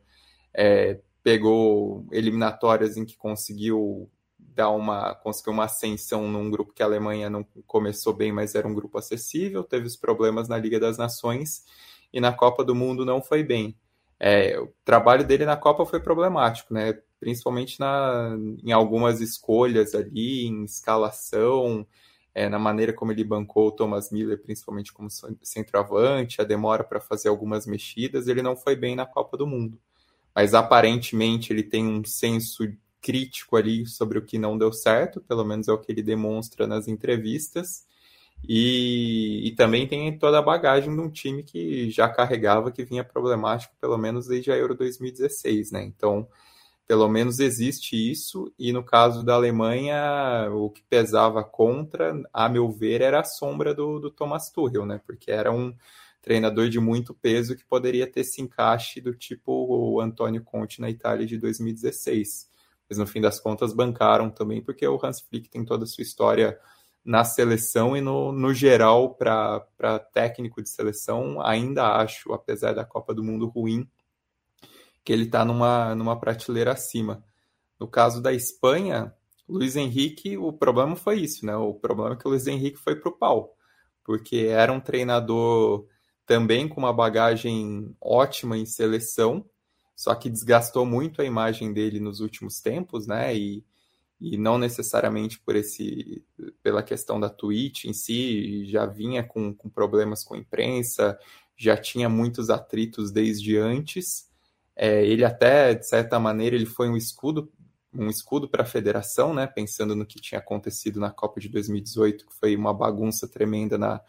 é, 0.56 1.00
pegou 1.24 2.06
eliminatórias 2.12 2.98
em 2.98 3.06
que 3.06 3.18
conseguiu 3.18 4.10
dar 4.40 4.70
uma 4.70 5.16
conseguiu 5.16 5.54
uma 5.54 5.66
ascensão 5.66 6.28
num 6.28 6.50
grupo 6.50 6.74
que 6.74 6.84
a 6.84 6.86
Alemanha 6.86 7.30
não 7.30 7.46
começou 7.66 8.14
bem, 8.14 8.32
mas 8.32 8.56
era 8.56 8.68
um 8.68 8.74
grupo 8.74 8.98
acessível, 8.98 9.64
teve 9.64 9.88
os 9.88 9.96
problemas 9.96 10.48
na 10.48 10.58
Liga 10.58 10.80
das 10.80 10.98
Nações 10.98 11.64
e 12.12 12.20
na 12.20 12.34
Copa 12.34 12.64
do 12.64 12.76
Mundo 12.76 13.06
não 13.06 13.22
foi 13.22 13.44
bem. 13.44 13.78
É, 14.20 14.60
o 14.60 14.72
trabalho 14.86 15.26
dele 15.26 15.46
na 15.46 15.58
Copa 15.58 15.86
foi 15.86 16.00
problemático, 16.00 16.74
né? 16.74 17.00
Principalmente 17.20 17.80
na, 17.80 18.36
em 18.64 18.72
algumas 18.72 19.22
escolhas 19.22 19.96
ali, 19.96 20.46
em 20.46 20.66
escalação, 20.66 21.88
é, 22.34 22.50
na 22.50 22.60
maneira 22.60 22.94
como 22.94 23.12
ele 23.12 23.24
bancou 23.24 23.68
o 23.68 23.72
Thomas 23.72 24.12
Miller, 24.12 24.42
principalmente 24.42 24.94
como 24.94 25.10
centroavante, 25.42 26.42
a 26.42 26.44
demora 26.44 26.84
para 26.84 27.00
fazer 27.00 27.30
algumas 27.30 27.66
mexidas, 27.66 28.28
ele 28.28 28.42
não 28.42 28.56
foi 28.56 28.76
bem 28.76 28.96
na 28.96 29.06
Copa 29.06 29.38
do 29.38 29.48
Mundo 29.48 29.80
mas 30.36 30.54
aparentemente 30.54 31.52
ele 31.52 31.64
tem 31.64 31.86
um 31.86 32.04
senso 32.04 32.64
crítico 33.02 33.58
ali 33.58 33.86
sobre 33.88 34.20
o 34.20 34.22
que 34.22 34.38
não 34.38 34.58
deu 34.58 34.72
certo, 34.72 35.22
pelo 35.22 35.44
menos 35.44 35.68
é 35.68 35.74
o 35.74 35.78
que 35.78 35.92
ele 35.92 36.04
demonstra 36.04 36.68
nas 36.68 36.88
entrevistas. 36.88 37.86
E, 38.48 39.48
e, 39.48 39.52
também 39.56 39.88
tem 39.88 40.18
toda 40.18 40.40
a 40.40 40.42
bagagem 40.42 40.94
de 40.94 41.00
um 41.00 41.10
time 41.10 41.44
que 41.44 41.92
já 41.92 42.10
carregava, 42.10 42.72
que 42.72 42.84
vinha 42.84 43.04
problemático, 43.04 43.76
pelo 43.80 43.98
menos 43.98 44.28
desde 44.28 44.52
a 44.52 44.58
Euro 44.58 44.76
2016, 44.76 45.72
né? 45.72 45.84
Então, 45.84 46.28
pelo 46.88 47.08
menos 47.08 47.40
existe 47.40 47.96
isso, 47.96 48.52
e 48.58 48.74
no 48.74 48.84
caso 48.84 49.24
da 49.24 49.36
Alemanha, 49.36 50.50
o 50.52 50.70
que 50.70 50.82
pesava 50.84 51.44
contra, 51.44 52.20
a 52.34 52.50
meu 52.50 52.70
ver, 52.70 53.02
era 53.02 53.22
a 53.22 53.24
sombra 53.24 53.74
do, 53.74 54.00
do 54.00 54.10
Thomas 54.10 54.50
Tuchel, 54.50 54.86
né? 54.86 55.00
Porque 55.06 55.32
era 55.32 55.52
um, 55.52 55.74
treinador 56.22 56.70
de 56.70 56.80
muito 56.80 57.14
peso 57.14 57.56
que 57.56 57.66
poderia 57.66 58.06
ter 58.06 58.22
esse 58.22 58.42
encaixe 58.42 59.02
do 59.02 59.14
tipo 59.14 59.52
o 59.52 60.00
Antônio 60.00 60.44
Conte 60.44 60.80
na 60.80 60.90
Itália 60.90 61.26
de 61.26 61.38
2016. 61.38 62.50
Mas 62.88 62.98
no 62.98 63.08
fim 63.08 63.22
das 63.22 63.40
contas 63.40 63.74
bancaram 63.74 64.30
também, 64.30 64.62
porque 64.62 64.88
o 64.88 65.00
Hans 65.04 65.22
Flick 65.22 65.50
tem 65.50 65.66
toda 65.66 65.86
a 65.86 65.88
sua 65.88 66.02
história 66.02 66.60
na 67.04 67.24
seleção 67.24 67.98
e 67.98 68.02
no, 68.02 68.32
no 68.32 68.54
geral 68.54 69.16
para 69.16 70.00
técnico 70.14 70.62
de 70.62 70.70
seleção, 70.70 71.42
ainda 71.42 71.96
acho, 71.96 72.32
apesar 72.34 72.74
da 72.74 72.86
Copa 72.86 73.14
do 73.14 73.24
Mundo 73.24 73.48
ruim, 73.48 73.90
que 75.04 75.12
ele 75.12 75.24
está 75.24 75.44
numa, 75.44 75.96
numa 75.96 76.20
prateleira 76.20 76.74
acima. 76.74 77.24
No 77.80 77.88
caso 77.88 78.22
da 78.22 78.32
Espanha, 78.32 79.14
Luiz 79.50 79.76
Henrique, 79.76 80.38
o 80.38 80.54
problema 80.54 80.96
foi 80.96 81.20
isso, 81.22 81.46
né? 81.46 81.56
O 81.56 81.74
problema 81.74 82.14
é 82.14 82.16
que 82.16 82.28
o 82.28 82.30
Luiz 82.30 82.46
Henrique 82.46 82.78
foi 82.78 82.96
para 82.96 83.10
o 83.10 83.18
pau, 83.18 83.58
porque 84.04 84.48
era 84.50 84.72
um 84.72 84.80
treinador 84.80 85.88
também 86.26 86.68
com 86.68 86.80
uma 86.80 86.94
bagagem 86.94 87.96
ótima 88.00 88.58
em 88.58 88.66
seleção, 88.66 89.46
só 89.96 90.16
que 90.16 90.30
desgastou 90.30 90.86
muito 90.86 91.22
a 91.22 91.26
imagem 91.26 91.74
dele 91.74 92.00
nos 92.00 92.22
últimos 92.22 92.60
tempos, 92.60 93.06
né? 93.06 93.36
E, 93.36 93.64
e 94.20 94.38
não 94.38 94.58
necessariamente 94.58 95.40
por 95.40 95.56
esse 95.56 96.24
pela 96.64 96.84
questão 96.84 97.20
da 97.20 97.30
Twitch 97.30 97.86
em 97.86 97.94
si, 97.94 98.66
já 98.66 98.86
vinha 98.86 99.24
com, 99.24 99.54
com 99.54 99.70
problemas 99.70 100.24
com 100.24 100.36
a 100.36 100.38
imprensa, 100.38 101.20
já 101.56 101.78
tinha 101.78 102.10
muitos 102.10 102.50
atritos 102.50 103.12
desde 103.12 103.58
antes. 103.58 104.28
É, 104.76 105.06
ele 105.06 105.24
até, 105.24 105.76
de 105.76 105.88
certa 105.88 106.20
maneira, 106.20 106.56
ele 106.56 106.66
foi 106.66 106.90
um 106.90 106.98
escudo 106.98 107.52
um 107.94 108.10
escudo 108.10 108.48
para 108.48 108.64
a 108.64 108.66
federação, 108.66 109.34
né? 109.34 109.46
Pensando 109.46 109.96
no 109.96 110.06
que 110.06 110.20
tinha 110.20 110.40
acontecido 110.40 111.00
na 111.00 111.12
Copa 111.12 111.42
de 111.42 111.50
2018, 111.50 112.26
que 112.26 112.34
foi 112.34 112.56
uma 112.56 112.74
bagunça 112.74 113.28
tremenda 113.28 113.78
na, 113.78 114.02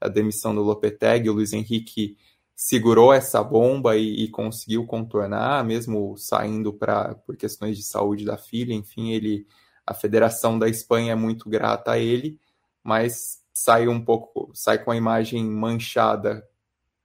a 0.00 0.08
demissão 0.08 0.54
do 0.54 0.62
Lopetegui, 0.62 1.28
o 1.28 1.34
Luiz 1.34 1.52
Henrique 1.52 2.16
segurou 2.54 3.12
essa 3.12 3.42
bomba 3.42 3.96
e, 3.96 4.24
e 4.24 4.28
conseguiu 4.28 4.86
contornar, 4.86 5.64
mesmo 5.64 6.16
saindo 6.16 6.72
para 6.72 7.14
por 7.14 7.36
questões 7.36 7.76
de 7.76 7.82
saúde 7.82 8.24
da 8.24 8.36
filha, 8.36 8.74
enfim, 8.74 9.12
ele 9.12 9.46
a 9.86 9.94
Federação 9.94 10.58
da 10.58 10.68
Espanha 10.68 11.12
é 11.12 11.16
muito 11.16 11.48
grata 11.48 11.92
a 11.92 11.98
ele, 11.98 12.38
mas 12.82 13.42
sai 13.52 13.88
um 13.88 14.04
pouco, 14.04 14.50
sai 14.54 14.82
com 14.82 14.90
a 14.90 14.96
imagem 14.96 15.44
manchada 15.44 16.46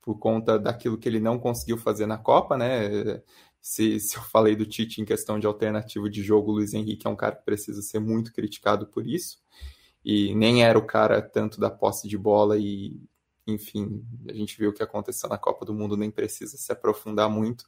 por 0.01 0.19
conta 0.19 0.59
daquilo 0.59 0.97
que 0.97 1.09
ele 1.09 1.19
não 1.19 1.39
conseguiu 1.39 1.77
fazer 1.77 2.05
na 2.05 2.17
Copa, 2.17 2.57
né? 2.57 3.21
Se, 3.61 3.99
se 3.99 4.17
eu 4.17 4.21
falei 4.23 4.55
do 4.55 4.65
Tite 4.65 5.01
em 5.01 5.05
questão 5.05 5.39
de 5.39 5.47
alternativo 5.47 6.09
de 6.09 6.21
jogo, 6.21 6.51
o 6.51 6.55
Luiz 6.55 6.73
Henrique 6.73 7.07
é 7.07 7.09
um 7.09 7.15
cara 7.15 7.35
que 7.35 7.45
precisa 7.45 7.81
ser 7.81 7.99
muito 7.99 8.31
criticado 8.31 8.85
por 8.87 9.07
isso 9.07 9.39
e 10.05 10.35
nem 10.35 10.63
era 10.63 10.77
o 10.77 10.85
cara 10.85 11.19
tanto 11.19 11.59
da 11.59 11.71
posse 11.71 12.07
de 12.07 12.15
bola 12.15 12.59
e 12.59 12.95
enfim, 13.47 14.03
a 14.27 14.33
gente 14.33 14.57
viu 14.57 14.69
o 14.69 14.73
que 14.73 14.81
aconteceu 14.83 15.29
na 15.29 15.37
Copa 15.37 15.65
do 15.65 15.73
Mundo, 15.73 15.97
nem 15.97 16.09
precisa 16.09 16.57
se 16.57 16.71
aprofundar 16.71 17.29
muito, 17.29 17.65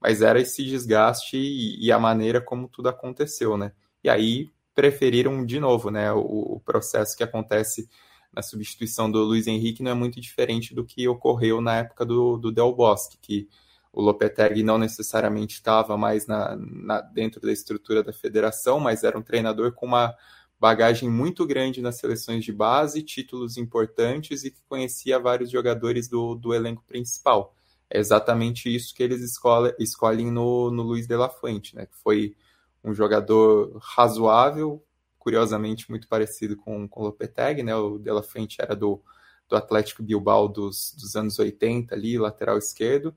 mas 0.00 0.22
era 0.22 0.40
esse 0.40 0.64
desgaste 0.64 1.36
e, 1.36 1.84
e 1.84 1.92
a 1.92 1.98
maneira 1.98 2.40
como 2.40 2.68
tudo 2.68 2.88
aconteceu, 2.88 3.56
né? 3.56 3.72
E 4.02 4.08
aí 4.08 4.50
preferiram 4.74 5.44
de 5.44 5.60
novo, 5.60 5.90
né? 5.90 6.12
O, 6.12 6.54
o, 6.56 6.60
processo 6.60 7.16
que 7.16 7.22
acontece 7.22 7.88
na 8.32 8.42
substituição 8.42 9.10
do 9.10 9.22
Luiz 9.22 9.46
Henrique 9.46 9.82
não 9.82 9.90
é 9.90 9.94
muito 9.94 10.20
diferente 10.20 10.74
do 10.74 10.84
que 10.84 11.06
ocorreu 11.06 11.60
na 11.60 11.78
época 11.78 12.04
do, 12.04 12.36
do 12.36 12.50
Del 12.50 12.74
Bosque, 12.74 13.18
que 13.20 13.48
o 13.92 14.00
Lopetegui 14.00 14.62
não 14.62 14.78
necessariamente 14.78 15.54
estava 15.54 15.96
mais 15.96 16.26
na, 16.26 16.56
na, 16.56 17.00
dentro 17.00 17.40
da 17.40 17.52
estrutura 17.52 18.02
da 18.02 18.12
federação, 18.12 18.80
mas 18.80 19.04
era 19.04 19.18
um 19.18 19.22
treinador 19.22 19.72
com 19.72 19.86
uma 19.86 20.14
bagagem 20.60 21.08
muito 21.08 21.46
grande 21.46 21.80
nas 21.80 21.96
seleções 21.96 22.44
de 22.44 22.52
base, 22.52 23.02
títulos 23.02 23.56
importantes 23.56 24.44
e 24.44 24.50
que 24.50 24.60
conhecia 24.68 25.18
vários 25.18 25.50
jogadores 25.50 26.06
do, 26.06 26.34
do 26.34 26.52
elenco 26.52 26.84
principal. 26.86 27.54
É 27.88 27.98
exatamente 27.98 28.72
isso 28.72 28.94
que 28.94 29.02
eles 29.02 29.22
escolhe, 29.22 29.74
escolhem 29.78 30.30
no, 30.30 30.70
no 30.70 30.82
Luiz 30.82 31.06
de 31.06 31.16
la 31.16 31.30
Fuente, 31.30 31.74
né? 31.74 31.86
que 31.86 31.96
foi 31.96 32.36
um 32.84 32.92
jogador 32.92 33.76
razoável, 33.80 34.84
curiosamente 35.18 35.88
muito 35.90 36.06
parecido 36.06 36.56
com, 36.56 36.86
com 36.86 37.00
o 37.00 37.04
Lopetegui, 37.04 37.62
né? 37.62 37.74
o 37.74 37.98
de 37.98 38.12
la 38.12 38.22
Fuente 38.22 38.60
era 38.60 38.76
do, 38.76 39.02
do 39.48 39.56
Atlético 39.56 40.02
Bilbao 40.02 40.46
dos, 40.46 40.94
dos 40.94 41.16
anos 41.16 41.38
80 41.38 41.94
ali, 41.94 42.18
lateral 42.18 42.58
esquerdo, 42.58 43.14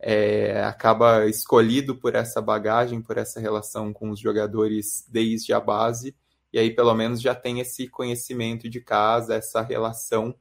é, 0.00 0.62
acaba 0.64 1.26
escolhido 1.26 1.94
por 1.94 2.16
essa 2.16 2.40
bagagem, 2.40 3.00
por 3.00 3.16
essa 3.16 3.38
relação 3.38 3.92
com 3.92 4.10
os 4.10 4.18
jogadores 4.18 5.06
desde 5.08 5.52
a 5.52 5.60
base, 5.60 6.16
e 6.52 6.58
aí 6.58 6.74
pelo 6.74 6.94
menos 6.94 7.20
já 7.20 7.34
tem 7.34 7.60
esse 7.60 7.88
conhecimento 7.88 8.68
de 8.68 8.80
casa, 8.80 9.34
essa 9.34 9.62
relação 9.62 10.34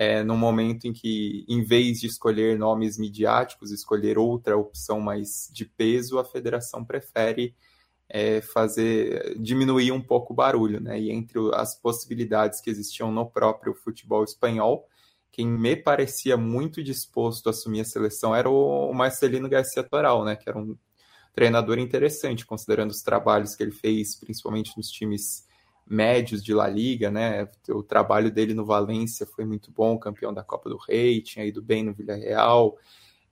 é, 0.00 0.22
no 0.22 0.36
momento 0.36 0.86
em 0.86 0.92
que, 0.92 1.44
em 1.48 1.60
vez 1.64 1.98
de 1.98 2.06
escolher 2.06 2.56
nomes 2.56 2.96
midiáticos, 2.96 3.72
escolher 3.72 4.16
outra 4.16 4.56
opção 4.56 5.00
mais 5.00 5.50
de 5.52 5.64
peso, 5.64 6.20
a 6.20 6.24
federação 6.24 6.84
prefere 6.84 7.52
é, 8.08 8.40
fazer 8.40 9.36
diminuir 9.40 9.90
um 9.90 10.00
pouco 10.00 10.32
o 10.32 10.36
barulho, 10.36 10.80
né? 10.80 11.00
E 11.00 11.10
entre 11.10 11.38
as 11.52 11.74
possibilidades 11.74 12.60
que 12.60 12.70
existiam 12.70 13.10
no 13.10 13.26
próprio 13.28 13.74
futebol 13.74 14.22
espanhol, 14.22 14.86
quem 15.32 15.48
me 15.48 15.74
parecia 15.74 16.36
muito 16.36 16.80
disposto 16.80 17.48
a 17.48 17.50
assumir 17.50 17.80
a 17.80 17.84
seleção 17.84 18.32
era 18.32 18.48
o 18.48 18.92
Marcelino 18.94 19.48
Garcia 19.48 19.82
Toral, 19.82 20.24
né? 20.24 20.36
Que 20.36 20.48
era 20.48 20.58
um 20.58 20.76
treinador 21.34 21.76
interessante, 21.76 22.46
considerando 22.46 22.90
os 22.90 23.02
trabalhos 23.02 23.56
que 23.56 23.64
ele 23.64 23.72
fez, 23.72 24.14
principalmente 24.14 24.76
nos 24.76 24.88
times 24.88 25.47
médios 25.88 26.42
de 26.42 26.52
La 26.52 26.68
Liga, 26.68 27.10
né? 27.10 27.48
O 27.70 27.82
trabalho 27.82 28.30
dele 28.30 28.52
no 28.52 28.64
Valência 28.64 29.26
foi 29.26 29.44
muito 29.44 29.72
bom, 29.72 29.98
campeão 29.98 30.32
da 30.34 30.42
Copa 30.42 30.68
do 30.68 30.76
Rei, 30.76 31.22
tinha 31.22 31.44
ido 31.44 31.62
bem 31.62 31.82
no 31.82 31.94
Villarreal, 31.94 32.76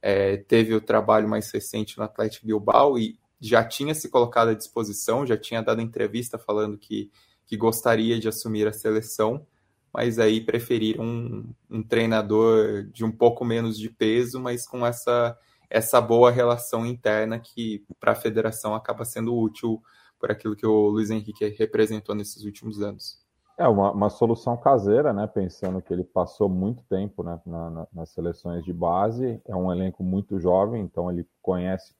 é, 0.01 0.39
teve 0.39 0.75
o 0.75 0.81
trabalho 0.81 1.29
mais 1.29 1.51
recente 1.51 1.99
no 1.99 2.05
Atlético 2.05 2.47
Bilbao 2.47 2.99
e 2.99 3.19
já 3.41 3.63
tinha 3.63 3.95
se 3.95 4.09
colocado 4.09 4.49
à 4.49 4.55
disposição, 4.55 5.27
já 5.27 5.37
tinha 5.37 5.63
dado 5.63 5.83
entrevista 5.83 6.39
falando 6.39 6.79
que, 6.79 7.11
que 7.45 7.57
gostaria 7.57 8.19
de 8.19 8.29
assumir 8.29 8.67
a 8.67 8.73
seleção, 8.73 9.47
mas 9.93 10.19
aí 10.19 10.41
preferiram 10.41 11.05
um, 11.05 11.55
um 11.71 11.83
treinador 11.83 12.85
de 12.85 13.05
um 13.05 13.13
pouco 13.13 13.45
menos 13.45 13.79
de 13.79 13.91
peso, 13.91 14.41
mas 14.41 14.67
com 14.67 14.87
essa, 14.87 15.37
essa 15.69 16.01
boa 16.01 16.31
relação 16.31 16.87
interna 16.87 17.39
que 17.39 17.85
para 18.01 18.13
a 18.13 18.17
federação 18.17 18.75
acaba 18.75 19.05
sendo 19.05 19.37
útil 19.37 19.83
por 20.19 20.31
aquilo 20.31 20.57
que 20.57 20.67
o 20.67 20.89
Luiz 20.89 21.11
Henrique 21.11 21.49
representou 21.59 22.15
nesses 22.15 22.45
últimos 22.45 22.81
anos. 22.81 23.25
É 23.59 23.67
uma, 23.67 23.91
uma 23.91 24.11
solução 24.11 24.57
caseira, 24.57 25.13
né? 25.13 25.27
Pensando 25.27 25.81
que 25.81 25.93
ele 25.93 26.05
passou 26.05 26.49
muito 26.49 26.83
tempo 26.91 27.23
né, 27.23 27.41
na, 27.47 27.71
na, 27.71 27.87
nas 27.93 28.11
seleções 28.11 28.63
de 28.65 28.73
base, 28.73 29.41
é 29.47 29.57
um 29.57 29.73
elenco 29.73 30.03
muito 30.03 30.39
jovem, 30.39 30.83
então 30.83 31.11
ele 31.11 31.27
conhece 31.41 31.95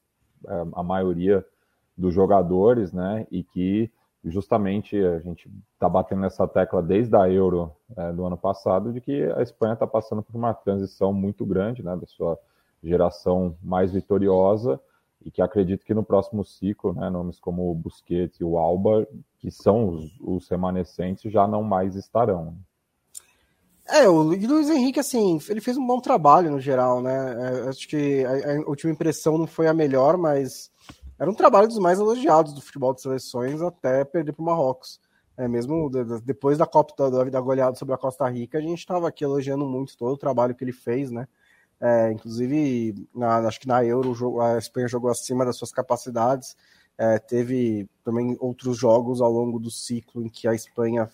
é, 0.47 0.67
a 0.75 0.83
maioria 0.83 1.45
dos 1.97 2.13
jogadores, 2.13 2.93
né? 2.93 3.27
E 3.31 3.43
que 3.43 3.91
justamente 4.23 5.03
a 5.03 5.19
gente 5.21 5.51
está 5.73 5.89
batendo 5.89 6.21
nessa 6.21 6.47
tecla 6.47 6.83
desde 6.83 7.17
a 7.17 7.31
Euro 7.31 7.73
é, 7.97 8.13
do 8.13 8.27
ano 8.27 8.37
passado 8.37 8.93
de 8.93 9.01
que 9.01 9.23
a 9.33 9.41
Espanha 9.41 9.75
está 9.75 9.87
passando 9.87 10.23
por 10.23 10.37
uma 10.37 10.53
transição 10.53 11.11
muito 11.11 11.47
grande, 11.47 11.83
né? 11.83 11.97
Da 11.97 12.07
sua 12.07 12.39
geração 12.83 13.57
mais 13.63 13.93
vitoriosa 13.93 14.79
e 15.27 15.31
que 15.31 15.43
acredito 15.43 15.85
que 15.85 15.93
no 15.93 16.05
próximo 16.05 16.45
ciclo, 16.45 16.95
né, 16.95 17.11
nomes 17.11 17.41
como 17.41 17.69
o 17.69 17.75
Busquets 17.75 18.39
e 18.39 18.45
o 18.45 18.57
Alba, 18.57 19.05
que 19.41 19.51
são 19.51 19.89
os, 19.89 20.21
os 20.21 20.49
remanescentes, 20.49 21.33
já 21.33 21.49
não 21.49 21.65
mais 21.65 21.97
estarão. 21.97 22.57
É, 23.89 24.09
o 24.09 24.23
Luiz 24.23 24.71
Henrique, 24.71 25.01
assim, 25.01 25.39
ele 25.49 25.61
fez 25.61 25.77
um 25.77 25.85
bom 25.85 26.01
trabalho 26.01 26.49
no 26.49 26.61
geral, 26.61 27.03
né? 27.03 27.65
É, 27.65 27.69
acho 27.69 27.89
que 27.89 28.25
a, 28.25 28.53
a, 28.53 28.69
última 28.69 28.93
impressão 28.93 29.37
não 29.37 29.49
foi 29.49 29.67
a 29.67 29.75
melhor, 29.75 30.17
mas 30.17 30.71
era 31.19 31.29
um 31.29 31.35
trabalho 31.35 31.67
dos 31.67 31.79
mais 31.79 31.99
elogiados 31.99 32.53
do 32.53 32.61
futebol 32.61 32.95
de 32.95 33.03
seleções 33.03 33.61
até 33.61 34.05
perder 34.05 34.33
para 34.33 34.43
o 34.43 34.47
Marrocos. 34.47 35.01
É, 35.37 35.49
mesmo 35.49 35.91
depois 36.25 36.57
da 36.57 36.67
Copa 36.67 37.11
da, 37.11 37.25
da 37.25 37.41
goleada 37.41 37.77
sobre 37.77 37.95
a 37.95 37.99
Costa 37.99 38.29
Rica, 38.29 38.59
a 38.59 38.61
gente 38.61 38.79
estava 38.79 39.09
aqui 39.09 39.25
elogiando 39.25 39.67
muito 39.67 39.97
todo 39.97 40.15
o 40.15 40.19
trabalho 40.19 40.55
que 40.55 40.63
ele 40.63 40.73
fez, 40.73 41.11
né? 41.11 41.27
É, 41.81 42.11
inclusive, 42.11 43.09
na, 43.15 43.39
acho 43.39 43.61
que 43.61 43.69
na 43.69 43.85
Euro 43.85 44.41
a 44.41 44.59
Espanha 44.59 44.89
jogou 44.89 45.11
acima 45.11 45.45
das 45.45 45.57
suas 45.57 45.73
capacidades. 45.73 46.57
É, 46.99 47.19
teve 47.19 47.89
também 48.03 48.37
outros 48.41 48.79
jogos 48.79 49.21
ao 49.21 49.31
longo 49.31 49.59
do 49.59 49.71
ciclo 49.71 50.25
em 50.25 50.29
que 50.29 50.49
a 50.49 50.55
Espanha 50.55 51.11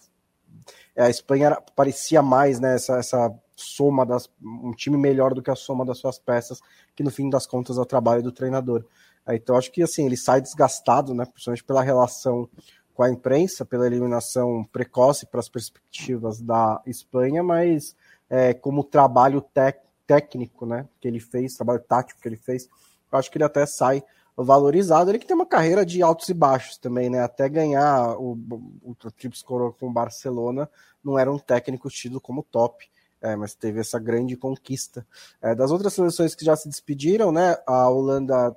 a 0.97 1.09
Espanha 1.09 1.57
parecia 1.75 2.23
mais 2.23 2.61
né, 2.61 2.75
essa, 2.75 2.99
essa 2.99 3.35
soma 3.57 4.05
das 4.05 4.29
um 4.43 4.73
time 4.73 4.97
melhor 4.97 5.35
do 5.35 5.43
que 5.43 5.51
a 5.51 5.57
soma 5.57 5.85
das 5.85 5.99
suas 5.99 6.19
peças, 6.19 6.61
que 6.95 7.03
no 7.03 7.11
fim 7.11 7.31
das 7.31 7.47
contas 7.47 7.79
é 7.79 7.81
o 7.81 7.87
trabalho 7.87 8.23
do 8.23 8.33
treinador. 8.33 8.85
É, 9.27 9.35
então 9.35 9.57
acho 9.57 9.73
que 9.73 9.83
assim 9.83 10.05
ele 10.05 10.17
sai 10.17 10.41
desgastado, 10.41 11.15
né, 11.15 11.25
principalmente 11.25 11.65
pela 11.65 11.83
relação 11.83 12.49
com 12.95 13.03
a 13.03 13.11
imprensa, 13.11 13.65
pela 13.65 13.87
eliminação 13.87 14.65
precoce 14.71 15.27
para 15.27 15.41
as 15.41 15.49
perspectivas 15.49 16.41
da 16.41 16.81
Espanha, 16.87 17.43
mas 17.43 17.97
é, 18.29 18.53
como 18.53 18.85
trabalho 18.85 19.41
técnico 19.41 19.92
técnico, 20.07 20.67
né, 20.67 20.89
que 21.01 21.09
ele 21.09 21.21
fez, 21.21 21.55
trabalho 21.55 21.81
tático 21.81 22.21
que 22.21 22.29
ele 22.29 22.37
fez, 22.37 22.69
eu 23.11 23.19
acho 23.19 23.31
que 23.31 23.37
ele 23.37 23.45
até 23.45 23.67
sai 23.67 24.03
valorizado. 24.37 25.11
Ele 25.11 25.19
que 25.19 25.27
tem 25.27 25.37
uma 25.37 25.47
carreira 25.47 25.85
de 25.85 26.03
altos 26.03 26.29
e 26.29 26.35
baixos 26.35 26.79
também, 26.79 27.11
né? 27.11 27.21
Até 27.21 27.49
ganhar 27.49 28.17
o, 28.19 28.33
o, 28.33 28.97
o 29.05 29.11
Trips 29.11 29.43
Coroa 29.43 29.73
com 29.73 29.89
o 29.89 29.93
Barcelona, 29.93 30.69
não 31.05 31.19
era 31.19 31.31
um 31.31 31.39
técnico 31.39 31.91
tido 31.91 32.21
como 32.21 32.43
top. 32.43 32.91
É, 33.21 33.37
mas 33.37 33.55
teve 33.55 33.79
essa 33.79 34.01
grande 34.01 34.37
conquista. 34.37 35.07
É, 35.41 35.55
das 35.55 35.71
outras 35.71 35.93
seleções 35.93 36.35
que 36.35 36.45
já 36.45 36.57
se 36.57 36.69
despediram, 36.69 37.31
né? 37.31 37.57
A 37.67 37.89
Holanda, 37.89 38.57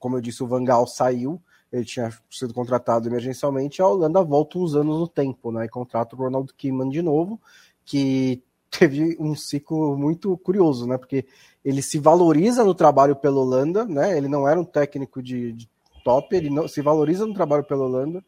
como 0.00 0.16
eu 0.16 0.20
disse, 0.20 0.42
o 0.42 0.48
Van 0.48 0.64
Gaal 0.64 0.84
saiu, 0.84 1.40
ele 1.70 1.84
tinha 1.84 2.10
sido 2.28 2.52
contratado 2.52 3.08
emergencialmente. 3.08 3.80
A 3.80 3.86
Holanda 3.86 4.20
volta 4.24 4.58
uns 4.58 4.74
anos 4.74 4.98
no 4.98 5.06
tempo, 5.06 5.52
né? 5.52 5.64
E 5.64 5.68
contrata 5.68 6.16
o 6.16 6.18
Ronald 6.18 6.52
Koeman 6.60 6.88
de 6.88 7.02
novo, 7.02 7.40
que 7.84 8.42
teve 8.78 9.16
um 9.18 9.34
ciclo 9.34 9.96
muito 9.96 10.36
curioso, 10.38 10.86
né? 10.86 10.98
Porque 10.98 11.26
ele 11.64 11.82
se 11.82 11.98
valoriza 11.98 12.64
no 12.64 12.74
trabalho 12.74 13.16
pela 13.16 13.40
Holanda, 13.40 13.84
né? 13.84 14.16
Ele 14.16 14.28
não 14.28 14.48
era 14.48 14.60
um 14.60 14.64
técnico 14.64 15.22
de, 15.22 15.52
de 15.52 15.68
top, 16.04 16.34
ele 16.36 16.50
não, 16.50 16.68
se 16.68 16.82
valoriza 16.82 17.26
no 17.26 17.34
trabalho 17.34 17.64
pela 17.64 17.84
Holanda 17.84 18.24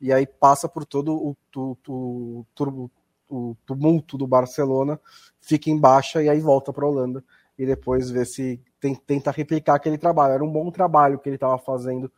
e 0.00 0.12
aí 0.12 0.26
passa 0.26 0.68
por 0.68 0.84
todo 0.84 1.14
o, 1.14 1.36
o, 1.56 1.76
o, 1.88 2.90
o 3.28 3.56
tumulto 3.66 4.16
do 4.16 4.26
Barcelona, 4.26 4.98
fica 5.40 5.70
em 5.70 5.78
baixa 5.78 6.22
e 6.22 6.28
aí 6.28 6.40
volta 6.40 6.72
para 6.72 6.84
a 6.84 6.88
Holanda 6.88 7.22
e 7.58 7.66
depois 7.66 8.10
vê 8.10 8.24
se 8.24 8.60
tem, 8.80 8.94
tenta 8.94 9.30
replicar 9.30 9.74
aquele 9.74 9.98
trabalho. 9.98 10.34
Era 10.34 10.44
um 10.44 10.52
bom 10.52 10.70
trabalho 10.70 11.18
que 11.18 11.28
ele 11.28 11.36
estava 11.36 11.58
fazendo 11.58 12.10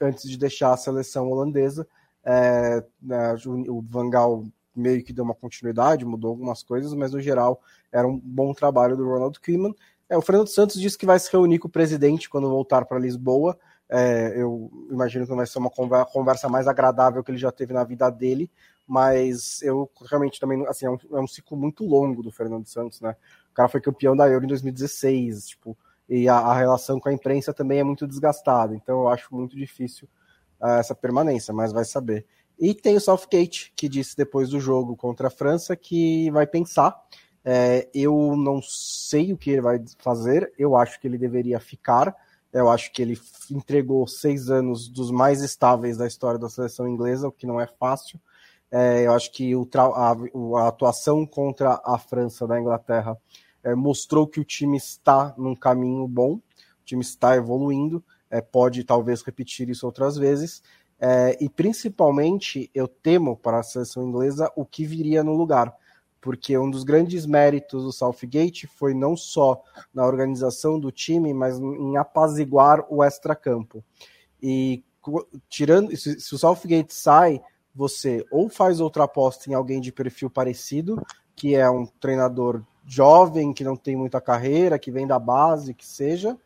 antes 0.00 0.28
de 0.28 0.36
deixar 0.36 0.72
a 0.72 0.76
seleção 0.76 1.30
holandesa. 1.30 1.86
É, 2.22 2.84
né, 3.00 3.34
o 3.46 3.80
Van 3.88 4.10
Gaal 4.10 4.44
meio 4.74 5.02
que 5.02 5.12
deu 5.12 5.24
uma 5.24 5.34
continuidade, 5.34 6.04
mudou 6.04 6.30
algumas 6.30 6.62
coisas, 6.62 6.94
mas 6.94 7.12
no 7.12 7.20
geral 7.20 7.60
era 7.92 8.06
um 8.06 8.18
bom 8.18 8.52
trabalho 8.52 8.96
do 8.96 9.06
Ronald 9.06 9.38
Koeman. 9.40 9.74
É, 10.08 10.16
o 10.16 10.22
Fernando 10.22 10.48
Santos 10.48 10.80
disse 10.80 10.98
que 10.98 11.06
vai 11.06 11.18
se 11.18 11.30
reunir 11.30 11.58
com 11.58 11.68
o 11.68 11.70
presidente 11.70 12.28
quando 12.28 12.48
voltar 12.48 12.84
para 12.84 12.98
Lisboa. 12.98 13.58
É, 13.88 14.34
eu 14.36 14.70
imagino 14.90 15.26
que 15.26 15.34
vai 15.34 15.46
ser 15.46 15.58
uma 15.58 15.70
conversa 15.70 16.48
mais 16.48 16.68
agradável 16.68 17.22
que 17.22 17.30
ele 17.30 17.38
já 17.38 17.50
teve 17.50 17.72
na 17.72 17.84
vida 17.84 18.08
dele, 18.10 18.50
mas 18.86 19.62
eu 19.62 19.90
realmente 20.08 20.38
também, 20.38 20.64
assim, 20.66 20.86
é 20.86 20.90
um, 20.90 20.98
é 21.12 21.20
um 21.20 21.26
ciclo 21.26 21.56
muito 21.56 21.84
longo 21.84 22.22
do 22.22 22.30
Fernando 22.30 22.66
Santos, 22.66 23.00
né? 23.00 23.16
O 23.50 23.54
cara 23.54 23.68
foi 23.68 23.80
campeão 23.80 24.16
da 24.16 24.28
Euro 24.28 24.44
em 24.44 24.48
2016, 24.48 25.48
tipo, 25.48 25.76
e 26.08 26.28
a, 26.28 26.36
a 26.36 26.54
relação 26.56 26.98
com 26.98 27.08
a 27.08 27.12
imprensa 27.12 27.54
também 27.54 27.78
é 27.78 27.84
muito 27.84 28.06
desgastada, 28.06 28.74
então 28.74 29.02
eu 29.02 29.08
acho 29.08 29.32
muito 29.32 29.56
difícil 29.56 30.08
uh, 30.60 30.78
essa 30.78 30.94
permanência, 30.94 31.54
mas 31.54 31.72
vai 31.72 31.84
saber. 31.84 32.26
E 32.60 32.74
tem 32.74 32.94
o 32.94 33.00
Southgate, 33.00 33.72
que 33.74 33.88
disse 33.88 34.14
depois 34.14 34.50
do 34.50 34.60
jogo 34.60 34.94
contra 34.94 35.28
a 35.28 35.30
França 35.30 35.74
que 35.74 36.30
vai 36.30 36.46
pensar. 36.46 36.94
É, 37.42 37.88
eu 37.94 38.36
não 38.36 38.60
sei 38.60 39.32
o 39.32 39.38
que 39.38 39.50
ele 39.50 39.62
vai 39.62 39.82
fazer, 39.98 40.52
eu 40.58 40.76
acho 40.76 41.00
que 41.00 41.08
ele 41.08 41.16
deveria 41.16 41.58
ficar. 41.58 42.14
Eu 42.52 42.68
acho 42.68 42.92
que 42.92 43.00
ele 43.00 43.18
entregou 43.50 44.06
seis 44.06 44.50
anos 44.50 44.88
dos 44.88 45.10
mais 45.10 45.40
estáveis 45.40 45.96
da 45.96 46.06
história 46.06 46.38
da 46.38 46.50
seleção 46.50 46.86
inglesa, 46.86 47.28
o 47.28 47.32
que 47.32 47.46
não 47.46 47.58
é 47.58 47.66
fácil. 47.66 48.20
É, 48.70 49.06
eu 49.06 49.14
acho 49.14 49.32
que 49.32 49.56
o, 49.56 49.66
a, 49.74 50.60
a, 50.60 50.68
atuação 50.68 51.24
contra 51.26 51.80
a 51.82 51.98
França 51.98 52.46
da 52.46 52.60
Inglaterra 52.60 53.16
é, 53.64 53.74
mostrou 53.74 54.26
que 54.26 54.38
o 54.38 54.44
time 54.44 54.76
está 54.76 55.34
num 55.38 55.56
caminho 55.56 56.06
bom, 56.06 56.34
o 56.34 56.42
time 56.84 57.02
está 57.02 57.36
evoluindo, 57.36 58.04
é, 58.30 58.40
pode 58.40 58.84
talvez 58.84 59.22
repetir 59.22 59.68
isso 59.70 59.86
outras 59.86 60.16
vezes. 60.16 60.62
É, 61.00 61.38
e 61.40 61.48
principalmente 61.48 62.70
eu 62.74 62.86
temo 62.86 63.34
para 63.34 63.60
a 63.60 63.62
seleção 63.62 64.06
inglesa 64.06 64.52
o 64.54 64.66
que 64.66 64.84
viria 64.84 65.24
no 65.24 65.34
lugar, 65.34 65.74
porque 66.20 66.58
um 66.58 66.70
dos 66.70 66.84
grandes 66.84 67.24
méritos 67.24 67.84
do 67.84 67.92
Southgate 67.92 68.66
foi 68.66 68.92
não 68.92 69.16
só 69.16 69.62
na 69.94 70.04
organização 70.06 70.78
do 70.78 70.92
time, 70.92 71.32
mas 71.32 71.58
em 71.58 71.96
apaziguar 71.96 72.84
o 72.90 73.02
extracampo. 73.02 73.82
E 74.42 74.84
tirando, 75.48 75.96
se, 75.96 76.20
se 76.20 76.34
o 76.34 76.38
Southgate 76.38 76.92
sai, 76.92 77.40
você 77.74 78.22
ou 78.30 78.50
faz 78.50 78.78
outra 78.80 79.04
aposta 79.04 79.50
em 79.50 79.54
alguém 79.54 79.80
de 79.80 79.90
perfil 79.90 80.28
parecido, 80.28 81.02
que 81.34 81.54
é 81.54 81.70
um 81.70 81.86
treinador 81.86 82.62
jovem, 82.84 83.54
que 83.54 83.64
não 83.64 83.76
tem 83.76 83.96
muita 83.96 84.20
carreira, 84.20 84.78
que 84.78 84.90
vem 84.90 85.06
da 85.06 85.18
base, 85.18 85.72
que 85.72 85.86
seja, 85.86 86.36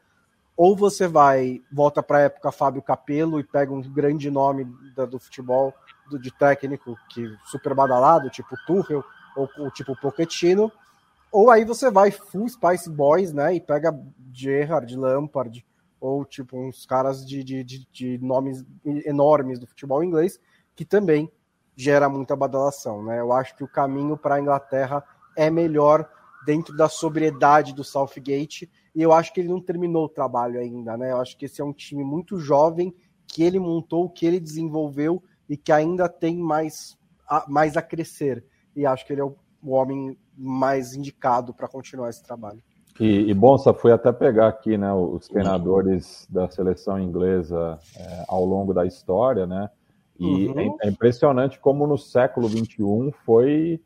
ou 0.57 0.77
você 0.77 1.09
vai, 1.09 1.61
volta 1.73 2.03
para 2.03 2.19
a 2.19 2.23
época 2.23 2.53
Fábio 2.53 2.83
Capello 2.83 3.41
e 3.41 3.45
pega 3.45 3.73
um 3.73 3.83
grande 3.83 4.31
nome 4.31 4.67
da, 4.95 5.05
do 5.05 5.19
futebol 5.19 5.75
do, 6.09 6.19
de 6.19 6.31
técnico 6.31 6.97
que 7.11 7.27
super 7.47 7.75
badalado, 7.75 8.31
tipo 8.31 8.57
Tuchel 8.67 9.05
ou, 9.37 9.49
ou 9.59 9.71
tipo 9.71 9.97
Pochettino, 10.01 10.71
ou 11.33 11.51
aí 11.51 11.65
você 11.65 11.91
vai 11.91 12.13
full 12.13 12.49
Spice 12.49 12.89
Boys, 12.89 13.33
né, 13.33 13.55
e 13.55 13.61
pega 13.61 13.99
Gerrard, 14.33 14.97
Lampard, 14.97 15.67
ou 16.01 16.25
tipo 16.25 16.57
uns 16.57 16.87
caras 16.87 17.27
de, 17.27 17.43
de, 17.43 17.65
de, 17.65 17.89
de 17.91 18.19
nomes 18.19 18.65
enormes 18.85 19.59
do 19.59 19.67
futebol 19.67 20.05
inglês, 20.05 20.39
que 20.77 20.85
também 20.85 21.31
gera 21.75 22.09
muita 22.09 22.37
badalação, 22.37 23.03
né? 23.03 23.19
Eu 23.19 23.33
acho 23.33 23.57
que 23.57 23.65
o 23.65 23.69
caminho 23.69 24.17
para 24.17 24.37
a 24.37 24.41
Inglaterra 24.41 25.03
é 25.37 25.51
melhor 25.51 26.09
dentro 26.47 26.77
da 26.77 26.89
sobriedade 26.89 27.75
do 27.75 27.83
Southgate 27.83 28.71
e 28.95 29.03
eu 29.03 29.13
acho 29.13 29.33
que 29.33 29.41
ele 29.41 29.49
não 29.49 29.61
terminou 29.61 30.05
o 30.05 30.09
trabalho 30.09 30.61
ainda, 30.61 30.97
né? 30.97 31.11
Eu 31.11 31.21
acho 31.21 31.37
que 31.37 31.47
esse 31.47 31.61
é 31.61 31.65
um 31.65 31.73
time 31.73 32.05
muito 32.05 32.39
jovem, 32.39 32.95
que 33.27 33.43
ele 33.43 33.59
montou, 33.59 34.09
que 34.09 34.25
ele 34.25 34.39
desenvolveu 34.39 35.23
e 35.49 35.57
que 35.57 35.73
ainda 35.73 36.09
tem 36.09 36.37
mais 36.37 36.97
a, 37.29 37.45
mais 37.49 37.77
a 37.77 37.83
crescer. 37.83 38.45
E 38.77 38.87
acho 38.87 39.05
que 39.05 39.13
ele 39.13 39.21
é 39.21 39.25
o, 39.25 39.35
o 39.63 39.73
homem 39.73 40.17
mais 40.37 40.95
indicado 40.95 41.53
para 41.53 41.67
continuar 41.67 42.11
esse 42.11 42.23
trabalho. 42.23 42.63
E, 43.01 43.29
e 43.29 43.35
Bonsa, 43.35 43.75
fui 43.75 43.91
até 43.91 44.13
pegar 44.13 44.47
aqui 44.47 44.79
né, 44.79 44.93
os 44.93 45.27
treinadores 45.27 46.29
da 46.31 46.49
seleção 46.49 47.01
inglesa 47.01 47.79
é, 47.97 48.25
ao 48.29 48.45
longo 48.45 48.73
da 48.73 48.87
história, 48.87 49.47
né? 49.47 49.69
E 50.19 50.47
uhum. 50.47 50.79
é, 50.81 50.87
é 50.87 50.89
impressionante 50.89 51.59
como 51.59 51.87
no 51.89 51.99
século 51.99 52.49
XXI 52.49 53.13
foi 53.25 53.81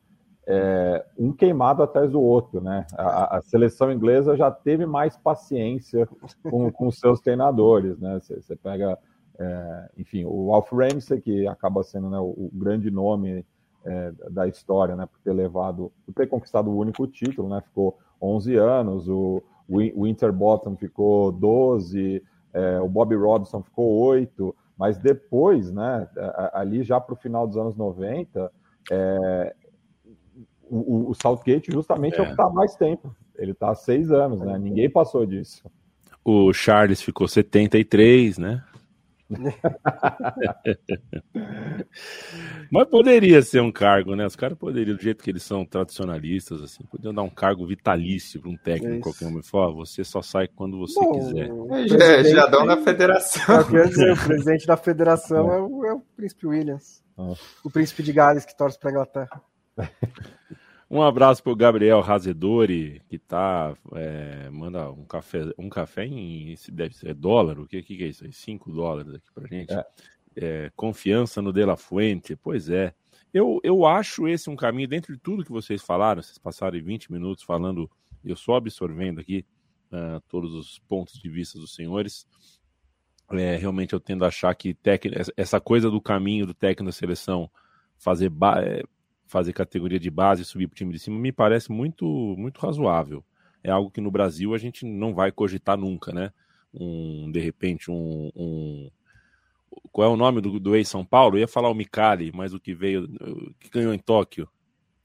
é, 0.50 1.04
um 1.18 1.30
queimado 1.30 1.82
atrás 1.82 2.10
do 2.10 2.22
outro, 2.22 2.58
né? 2.62 2.86
A, 2.96 3.36
a, 3.36 3.42
seleção 3.42 3.92
inglesa 3.92 4.34
já 4.34 4.50
teve 4.50 4.86
mais 4.86 5.14
paciência 5.14 6.08
com, 6.42 6.72
com 6.72 6.90
seus 6.90 7.20
treinadores, 7.20 7.98
né? 7.98 8.18
Você 8.18 8.56
pega, 8.56 8.98
é, 9.38 9.90
enfim, 9.98 10.24
o 10.24 10.54
Alf 10.54 10.72
Ramsey, 10.72 11.20
que 11.20 11.46
acaba 11.46 11.82
sendo 11.82 12.08
né, 12.08 12.18
o, 12.18 12.30
o, 12.30 12.50
grande 12.54 12.90
nome 12.90 13.44
é, 13.84 14.10
da 14.30 14.48
história, 14.48 14.96
né? 14.96 15.04
Por 15.04 15.20
ter 15.20 15.34
levado, 15.34 15.92
por 16.06 16.14
ter 16.14 16.26
conquistado 16.26 16.70
o 16.70 16.78
único 16.78 17.06
título, 17.06 17.50
né? 17.50 17.60
Ficou 17.60 17.98
11 18.18 18.56
anos, 18.56 19.06
o, 19.06 19.42
o 19.68 20.04
Winterbottom 20.04 20.76
ficou 20.76 21.30
12, 21.30 22.22
é, 22.54 22.80
o 22.80 22.88
Bobby 22.88 23.16
Robson 23.16 23.62
ficou 23.62 23.98
8, 23.98 24.56
mas 24.78 24.96
depois, 24.96 25.70
né? 25.70 26.08
Ali 26.54 26.82
já 26.84 26.98
para 26.98 27.12
o 27.12 27.18
final 27.18 27.46
dos 27.46 27.58
anos 27.58 27.76
90, 27.76 28.50
é, 28.90 29.54
o, 30.70 31.10
o 31.10 31.14
Southgate 31.14 31.72
justamente 31.72 32.16
é, 32.16 32.18
é 32.18 32.22
o 32.22 32.26
que 32.26 32.32
está 32.32 32.44
há 32.44 32.50
mais 32.50 32.74
tempo. 32.74 33.14
Ele 33.36 33.52
está 33.52 33.70
há 33.70 33.74
seis 33.74 34.10
anos, 34.10 34.40
né? 34.40 34.58
Ninguém 34.58 34.90
passou 34.90 35.24
disso. 35.24 35.62
O 36.24 36.52
Charles 36.52 37.00
ficou 37.00 37.28
73, 37.28 38.38
né? 38.38 38.62
Mas 42.70 42.88
poderia 42.88 43.42
ser 43.42 43.60
um 43.60 43.70
cargo, 43.70 44.16
né? 44.16 44.26
Os 44.26 44.34
caras 44.34 44.56
poderiam, 44.56 44.96
do 44.96 45.02
jeito 45.02 45.22
que 45.22 45.30
eles 45.30 45.42
são 45.42 45.66
tradicionalistas, 45.66 46.62
assim, 46.62 46.82
poderiam 46.84 47.14
dar 47.14 47.22
um 47.22 47.30
cargo 47.30 47.66
vitalício 47.66 48.40
para 48.40 48.50
um 48.50 48.56
técnico 48.56 49.02
qualquer 49.02 49.26
um. 49.26 49.42
Falar, 49.42 49.70
você 49.70 50.02
só 50.02 50.22
sai 50.22 50.48
quando 50.48 50.78
você 50.78 50.98
Bom, 50.98 51.12
quiser. 51.12 51.50
Já, 51.88 52.22
já 52.22 52.46
dão 52.46 52.64
na 52.64 52.78
federação. 52.78 53.62
Dizer, 53.70 54.12
o 54.12 54.16
presidente 54.26 54.66
da 54.66 54.76
federação 54.76 55.52
é 55.52 55.60
o, 55.60 55.84
é 55.84 55.92
o 55.92 56.00
príncipe 56.16 56.46
Williams. 56.46 57.02
Ah. 57.16 57.34
O 57.64 57.70
príncipe 57.70 58.02
de 58.02 58.12
Gales 58.12 58.44
que 58.44 58.56
torce 58.56 58.78
para 58.78 58.90
Inglaterra. 58.90 59.42
Um 60.90 61.02
abraço 61.02 61.42
pro 61.42 61.54
Gabriel 61.54 62.00
Razedori, 62.00 63.02
que 63.10 63.18
tá. 63.18 63.76
é, 63.92 64.48
manda 64.48 64.90
um 64.90 65.04
café, 65.04 65.44
um 65.58 65.68
café 65.68 66.06
em. 66.06 66.52
esse 66.52 66.70
Deve 66.70 66.96
ser 66.96 67.12
dólar, 67.12 67.60
o 67.60 67.66
que, 67.66 67.82
que, 67.82 68.02
é 68.02 68.06
isso 68.06 68.24
aí? 68.24 68.32
5 68.32 68.72
dólares 68.72 69.12
aqui 69.12 69.28
pra 69.34 69.46
gente. 69.46 69.74
É. 69.74 69.84
É, 70.40 70.72
confiança 70.74 71.42
no 71.42 71.52
De 71.52 71.62
La 71.64 71.76
Fuente, 71.76 72.34
pois 72.36 72.70
é. 72.70 72.94
Eu, 73.34 73.60
eu 73.62 73.84
acho 73.84 74.26
esse 74.26 74.48
um 74.48 74.56
caminho, 74.56 74.88
dentro 74.88 75.12
de 75.12 75.20
tudo 75.20 75.44
que 75.44 75.52
vocês 75.52 75.82
falaram, 75.82 76.22
vocês 76.22 76.38
passaram 76.38 76.82
20 76.82 77.12
minutos 77.12 77.44
falando, 77.44 77.90
eu 78.24 78.34
só 78.36 78.54
absorvendo 78.54 79.20
aqui 79.20 79.44
ah, 79.92 80.22
todos 80.28 80.54
os 80.54 80.78
pontos 80.78 81.20
de 81.20 81.28
vista 81.28 81.58
dos 81.58 81.74
senhores. 81.74 82.26
É, 83.30 83.56
realmente 83.56 83.92
eu 83.92 84.00
tendo 84.00 84.24
a 84.24 84.28
achar 84.28 84.54
que 84.54 84.72
técnico, 84.72 85.20
essa 85.36 85.60
coisa 85.60 85.90
do 85.90 86.00
caminho 86.00 86.46
do 86.46 86.54
técnico 86.54 86.84
da 86.84 86.92
seleção 86.92 87.50
fazer, 87.98 88.30
ba- 88.30 88.62
é, 88.62 88.82
fazer 89.28 89.52
categoria 89.52 90.00
de 90.00 90.10
base 90.10 90.42
e 90.42 90.44
subir 90.44 90.66
para 90.66 90.74
o 90.74 90.76
time 90.76 90.92
de 90.92 90.98
cima 90.98 91.18
me 91.18 91.30
parece 91.32 91.70
muito, 91.70 92.06
muito 92.36 92.58
razoável. 92.60 93.24
É 93.62 93.70
algo 93.70 93.90
que 93.90 94.00
no 94.00 94.10
Brasil 94.10 94.54
a 94.54 94.58
gente 94.58 94.84
não 94.86 95.14
vai 95.14 95.30
cogitar 95.30 95.76
nunca, 95.78 96.12
né? 96.12 96.32
Um, 96.74 97.30
de 97.30 97.40
repente, 97.40 97.90
um, 97.90 98.30
um- 98.34 98.90
Qual 99.92 100.08
é 100.10 100.12
o 100.12 100.16
nome 100.16 100.40
do, 100.40 100.58
do 100.58 100.74
ex-São 100.76 101.04
Paulo? 101.04 101.36
Eu 101.36 101.40
ia 101.40 101.48
falar 101.48 101.68
o 101.70 101.74
Mikali, 101.74 102.32
mas 102.34 102.54
o 102.54 102.60
que 102.60 102.74
veio, 102.74 103.06
que 103.60 103.68
ganhou 103.70 103.92
em 103.92 103.98
Tóquio. 103.98 104.48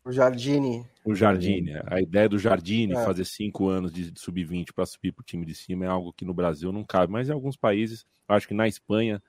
O 0.05 0.11
Jardine. 0.11 0.85
O 1.05 1.15
Jardine, 1.15 1.73
a 1.85 2.01
ideia 2.01 2.27
do 2.27 2.37
Jardine 2.37 2.93
É. 2.93 3.05
fazer 3.05 3.25
cinco 3.25 3.67
anos 3.69 3.91
de 3.91 4.11
de 4.11 4.19
sub-20 4.19 4.73
para 4.73 4.85
subir 4.85 5.11
para 5.13 5.21
o 5.21 5.25
time 5.25 5.45
de 5.45 5.55
cima 5.55 5.85
é 5.85 5.87
algo 5.87 6.13
que 6.13 6.25
no 6.25 6.33
Brasil 6.33 6.71
não 6.71 6.83
cabe, 6.83 7.11
mas 7.11 7.29
em 7.29 7.33
alguns 7.33 7.55
países, 7.55 8.05
acho 8.27 8.47
que 8.47 8.53
na 8.53 8.67
Espanha 8.67 9.21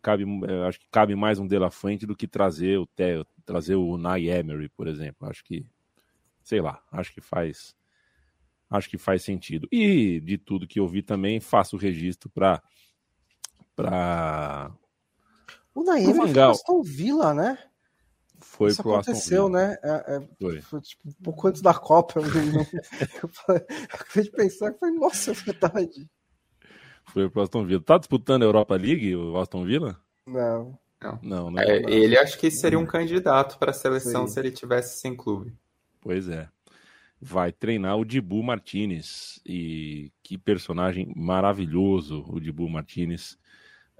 cabe, 0.00 0.24
eh, 0.48 0.66
acho 0.68 0.80
que 0.80 0.88
cabe 0.90 1.14
mais 1.14 1.38
um 1.38 1.46
De 1.46 1.58
La 1.58 1.70
Fuente 1.70 2.06
do 2.06 2.16
que 2.16 2.26
trazer 2.26 2.78
o 2.78 2.86
Te- 2.86 3.24
trazer 3.44 3.74
o 3.76 3.86
Unai 3.88 4.28
Emery, 4.28 4.68
por 4.68 4.86
exemplo. 4.88 5.28
Acho 5.28 5.44
que, 5.44 5.66
sei 6.42 6.60
lá, 6.60 6.82
acho 6.90 7.12
que 7.12 7.20
faz, 7.20 7.76
acho 8.70 8.88
que 8.88 8.98
faz 8.98 9.22
sentido. 9.22 9.68
E 9.72 10.20
de 10.20 10.38
tudo 10.38 10.66
que 10.66 10.80
eu 10.80 10.86
vi 10.88 11.02
também 11.02 11.40
faço 11.40 11.76
o 11.76 11.78
registro 11.78 12.28
para 12.30 12.62
para 13.74 14.72
O 15.74 15.82
Naemi 15.82 16.14
foi 16.14 16.26
Mangal. 16.26 16.50
Aston 16.52 16.82
Villa, 16.82 17.34
né? 17.34 17.58
foi 18.38 18.70
Isso 18.70 18.82
pro 18.82 18.94
Aston 18.96 19.10
aconteceu, 19.12 19.46
Villa. 19.46 19.68
né? 19.68 19.76
É, 19.82 20.16
é, 20.16 20.28
Foi. 20.38 20.60
foi 20.62 20.80
tipo, 20.80 21.08
um 21.08 21.12
pouco 21.22 21.46
antes 21.48 21.62
da 21.62 21.74
Copa. 21.74 22.20
Eu, 22.20 22.24
não- 22.24 22.32
eu, 23.22 23.30
eu 23.48 23.66
acabei 23.92 24.24
de 24.24 24.30
pensar 24.30 24.72
que 24.72 24.78
foi, 24.78 24.90
nossa, 24.90 25.30
é 25.30 25.34
verdade. 25.34 26.08
Foi 27.12 27.28
pro 27.28 27.42
Aston 27.42 27.64
Villa. 27.64 27.80
Tá 27.80 27.98
disputando 27.98 28.42
a 28.42 28.46
Europa 28.46 28.76
League 28.76 29.14
o 29.14 29.36
Aston 29.36 29.64
Villa? 29.64 30.00
Não. 30.26 30.78
Não, 31.22 31.50
né? 31.50 31.64
É, 31.66 31.90
ele 31.90 32.18
acho 32.18 32.38
que 32.38 32.50
seria 32.50 32.78
um 32.78 32.84
candidato 32.84 33.58
para 33.58 33.70
a 33.70 33.74
seleção 33.74 34.26
Sim. 34.26 34.34
se 34.34 34.40
ele 34.40 34.50
tivesse 34.50 35.00
sem 35.00 35.16
clube. 35.16 35.54
Pois 36.00 36.28
é. 36.28 36.48
Vai 37.20 37.52
treinar 37.52 37.96
o 37.98 38.04
Dibu 38.04 38.42
Martinez. 38.42 39.40
E 39.46 40.12
que 40.22 40.36
personagem 40.36 41.10
maravilhoso 41.16 42.24
o 42.28 42.38
Dibu 42.38 42.68
Martinez. 42.68 43.38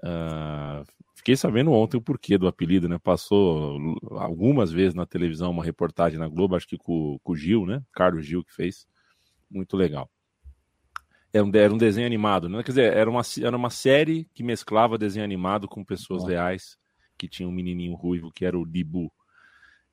Ah, 0.03 0.83
fiquei 1.15 1.35
sabendo 1.35 1.71
ontem 1.71 1.97
o 1.97 2.01
porquê 2.01 2.37
do 2.37 2.47
apelido, 2.47 2.87
né? 2.87 2.99
Passou 2.99 3.77
algumas 4.11 4.71
vezes 4.71 4.93
na 4.93 5.05
televisão 5.05 5.51
uma 5.51 5.63
reportagem 5.63 6.19
na 6.19 6.27
Globo, 6.27 6.55
acho 6.55 6.67
que 6.67 6.77
com, 6.77 7.19
com 7.23 7.31
o 7.33 7.35
Gil, 7.35 7.65
né? 7.65 7.81
Carlos 7.91 8.25
Gil 8.25 8.43
que 8.43 8.53
fez. 8.53 8.87
Muito 9.49 9.75
legal. 9.75 10.09
Era 11.33 11.43
um, 11.45 11.51
era 11.53 11.73
um 11.73 11.77
desenho 11.77 12.05
animado, 12.05 12.49
né? 12.49 12.61
Quer 12.63 12.71
dizer, 12.71 12.93
era 12.93 13.09
uma, 13.09 13.21
era 13.41 13.55
uma 13.55 13.69
série 13.69 14.27
que 14.33 14.43
mesclava 14.43 14.97
desenho 14.97 15.23
animado 15.23 15.67
com 15.67 15.83
pessoas 15.83 16.23
Ah. 16.25 16.27
reais, 16.29 16.77
que 17.17 17.27
tinha 17.27 17.47
um 17.47 17.51
menininho 17.51 17.93
ruivo 17.95 18.31
que 18.31 18.45
era 18.45 18.57
o 18.59 18.65
Dibu. 18.65 19.11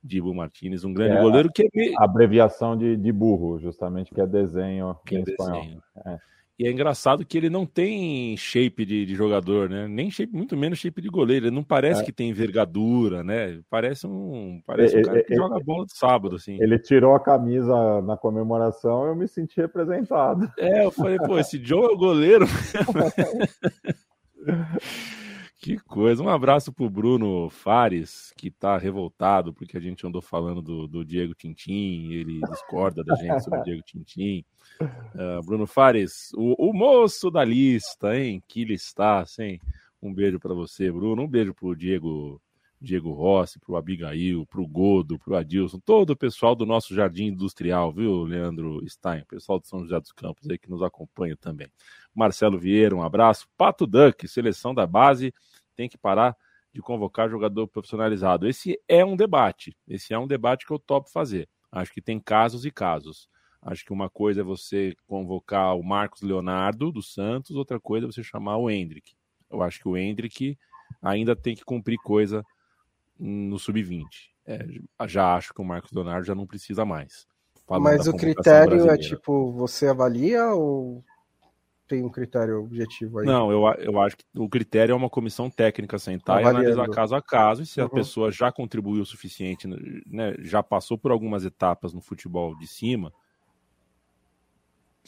Dibu 0.03 0.35
Martinez, 0.35 0.85
um 0.85 0.93
grande 0.95 1.17
É, 1.17 1.21
goleiro 1.23 1.51
que 1.53 1.63
é 1.63 1.93
Abreviação 1.99 2.77
de, 2.77 2.97
de 2.97 3.13
burro, 3.13 3.59
justamente, 3.59 4.15
que 4.15 4.21
é 4.21 4.27
desenho 4.27 4.97
que 5.05 5.17
é 5.17 5.19
em 5.21 5.23
espanhol. 5.23 5.61
desenho. 5.63 5.83
É. 6.07 6.19
E 6.59 6.67
é 6.67 6.73
engraçado 6.73 7.25
que 7.25 7.39
ele 7.39 7.49
não 7.49 7.65
tem 7.65 8.37
shape 8.37 8.85
de, 8.85 9.07
de 9.07 9.15
jogador, 9.15 9.71
né? 9.71 9.87
Nem 9.87 10.11
shape, 10.11 10.33
muito 10.35 10.57
menos 10.57 10.81
shape 10.81 11.01
de 11.01 11.09
goleiro. 11.09 11.47
Ele 11.47 11.55
não 11.55 11.63
parece 11.63 12.03
É. 12.03 12.05
que 12.05 12.11
tem 12.11 12.31
envergadura, 12.31 13.23
né? 13.23 13.61
Parece 13.71 14.09
um, 14.09 14.61
parece 14.67 14.97
um 14.97 14.99
É, 14.99 15.03
cara 15.05 15.23
que 15.23 15.35
é, 15.35 15.37
joga 15.37 15.61
bola 15.61 15.87
de 15.87 15.97
sábado, 15.97 16.35
assim. 16.35 16.61
Ele 16.61 16.77
tirou 16.79 17.15
a 17.15 17.21
camisa 17.21 18.03
na 18.03 18.17
comemoração 18.17 19.07
eu 19.07 19.15
me 19.15 19.29
senti 19.29 19.61
representado. 19.61 20.51
É, 20.59 20.85
eu 20.85 20.91
falei, 20.91 21.19
pô, 21.19 21.39
esse 21.39 21.63
Joe 21.63 21.85
é 21.85 21.89
o 21.89 21.97
goleiro. 21.97 22.47
que 25.59 25.77
coisa. 25.79 26.23
Um 26.23 26.29
abraço 26.29 26.73
pro 26.73 26.89
Bruno 26.89 27.51
Fares, 27.51 28.33
que 28.37 28.51
tá 28.51 28.79
revoltado 28.79 29.53
porque 29.53 29.77
a 29.77 29.81
gente 29.81 30.07
andou 30.07 30.23
falando 30.23 30.63
do, 30.63 30.87
do 30.87 31.05
Diego 31.05 31.35
Tintim, 31.35 32.13
ele 32.13 32.41
discorda 32.51 33.03
da 33.03 33.17
gente 33.17 33.43
sobre 33.43 33.61
o 33.61 33.65
Diego 33.65 33.83
Tintim. 33.83 34.45
Ah, 34.81 35.41
Bruno 35.45 35.67
Fares, 35.67 36.31
o, 36.35 36.71
o 36.71 36.73
moço 36.73 37.31
da 37.31 37.45
lista, 37.45 38.17
hein? 38.17 38.43
Que 38.47 38.65
listaça, 38.65 39.45
hein? 39.45 39.61
Um 40.01 40.15
beijo 40.15 40.39
para 40.39 40.55
você, 40.55 40.91
Bruno. 40.93 41.23
Um 41.23 41.29
beijo 41.29 41.53
pro 41.53 41.75
Diego 41.75 42.41
Diego 42.81 43.13
Rossi, 43.13 43.59
pro 43.59 43.77
Abigail, 43.77 44.47
pro 44.47 44.67
Godo, 44.67 45.19
pro 45.19 45.37
Adilson, 45.37 45.81
todo 45.81 46.11
o 46.11 46.17
pessoal 46.17 46.55
do 46.55 46.65
nosso 46.65 46.95
Jardim 46.95 47.27
Industrial, 47.27 47.93
viu, 47.93 48.23
Leandro 48.23 48.81
Stein? 48.89 49.25
Pessoal 49.25 49.59
de 49.59 49.67
São 49.67 49.83
José 49.83 49.99
dos 49.99 50.13
Campos 50.13 50.49
aí 50.49 50.57
que 50.57 50.71
nos 50.71 50.83
acompanha 50.83 51.37
também. 51.37 51.69
Marcelo 52.15 52.59
Vieira, 52.59 52.95
um 52.95 53.03
abraço. 53.03 53.49
Pato 53.57 53.87
Duck, 53.87 54.27
seleção 54.29 54.73
da 54.73 54.87
base, 54.87 55.35
tem 55.75 55.89
que 55.89 55.99
parar 55.99 56.37
de 56.73 56.81
convocar 56.81 57.29
jogador 57.29 57.67
profissionalizado. 57.67 58.47
Esse 58.47 58.81
é 58.87 59.05
um 59.05 59.17
debate. 59.17 59.77
Esse 59.87 60.15
é 60.15 60.19
um 60.19 60.27
debate 60.27 60.65
que 60.65 60.73
eu 60.73 60.79
topo 60.79 61.11
fazer. 61.11 61.49
Acho 61.73 61.93
que 61.93 62.01
tem 62.01 62.21
casos 62.21 62.65
e 62.65 62.71
casos. 62.71 63.29
Acho 63.61 63.85
que 63.85 63.93
uma 63.93 64.09
coisa 64.09 64.43
é 64.43 64.45
você 64.45 64.95
convocar 65.07 65.77
o 65.77 65.83
Marcos 65.83 66.23
Leonardo 66.23 66.93
do 66.93 67.03
Santos, 67.03 67.57
outra 67.57 67.81
coisa 67.81 68.07
é 68.07 68.13
você 68.13 68.23
chamar 68.23 68.57
o 68.57 68.71
Hendrick. 68.71 69.15
Eu 69.51 69.63
acho 69.63 69.81
que 69.81 69.89
o 69.89 69.97
Hendrick 69.97 70.57
ainda 71.03 71.35
tem 71.35 71.57
que 71.57 71.65
cumprir 71.65 71.99
coisa 71.99 72.45
no 73.19 73.59
sub-20. 73.59 74.31
É, 74.47 74.65
já 75.07 75.35
acho 75.35 75.53
que 75.53 75.61
o 75.61 75.65
Marcos 75.65 75.93
Leonardo 75.93 76.27
já 76.27 76.35
não 76.35 76.47
precisa 76.47 76.85
mais. 76.85 77.27
Mas 77.69 78.07
o 78.07 78.15
critério 78.15 78.75
é 78.75 78.77
brasileira. 78.77 79.17
tipo, 79.17 79.53
você 79.53 79.89
avalia 79.89 80.47
ou 80.55 81.05
tem 81.87 82.03
um 82.05 82.09
critério 82.11 82.61
objetivo 82.63 83.19
aí? 83.19 83.27
Não, 83.27 83.51
eu, 83.51 83.67
a- 83.67 83.75
eu 83.75 84.01
acho 84.01 84.17
que 84.17 84.25
o 84.37 84.49
critério 84.49 84.93
é 84.93 84.97
uma 84.97 85.11
comissão 85.11 85.51
técnica 85.51 85.99
sentar 85.99 86.37
e 86.43 86.47
Avaliando. 86.47 86.71
analisar 86.73 86.95
caso 86.95 87.15
a 87.15 87.23
caso, 87.23 87.63
e 87.63 87.67
se 87.67 87.81
a 87.81 87.85
Uhum. 87.85 87.91
pessoa 87.91 88.31
já 88.31 88.51
contribuiu 88.53 89.03
o 89.03 89.07
suficiente, 89.07 89.67
né, 90.07 90.35
já 90.41 90.63
passou 90.63 90.97
por 90.97 91.11
algumas 91.11 91.45
etapas 91.45 91.93
no 91.93 92.01
futebol 92.01 92.55
de 92.57 92.67
cima, 92.67 93.13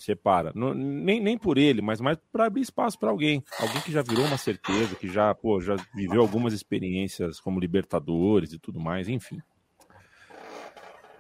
separa. 0.01 0.53
Não- 0.55 0.75
nem, 0.75 1.21
nem 1.21 1.39
por 1.39 1.59
ele, 1.59 1.81
mas 1.83 2.01
mais 2.01 2.19
para 2.33 2.47
abrir 2.47 2.63
espaço 2.63 2.99
para 2.99 3.11
alguém. 3.11 3.43
Alguém 3.59 3.81
que 3.83 3.93
já 3.93 4.03
virou 4.03 4.25
uma 4.25 4.39
certeza, 4.39 4.97
que 4.97 5.09
já, 5.09 5.35
pô, 5.35 5.61
já 5.61 5.77
viveu 5.95 6.21
algumas 6.21 6.53
experiências 6.53 7.41
como 7.41 7.61
Libertadores 7.61 8.53
e 8.53 8.59
tudo 8.59 8.81
mais, 8.81 9.09
enfim. 9.09 9.39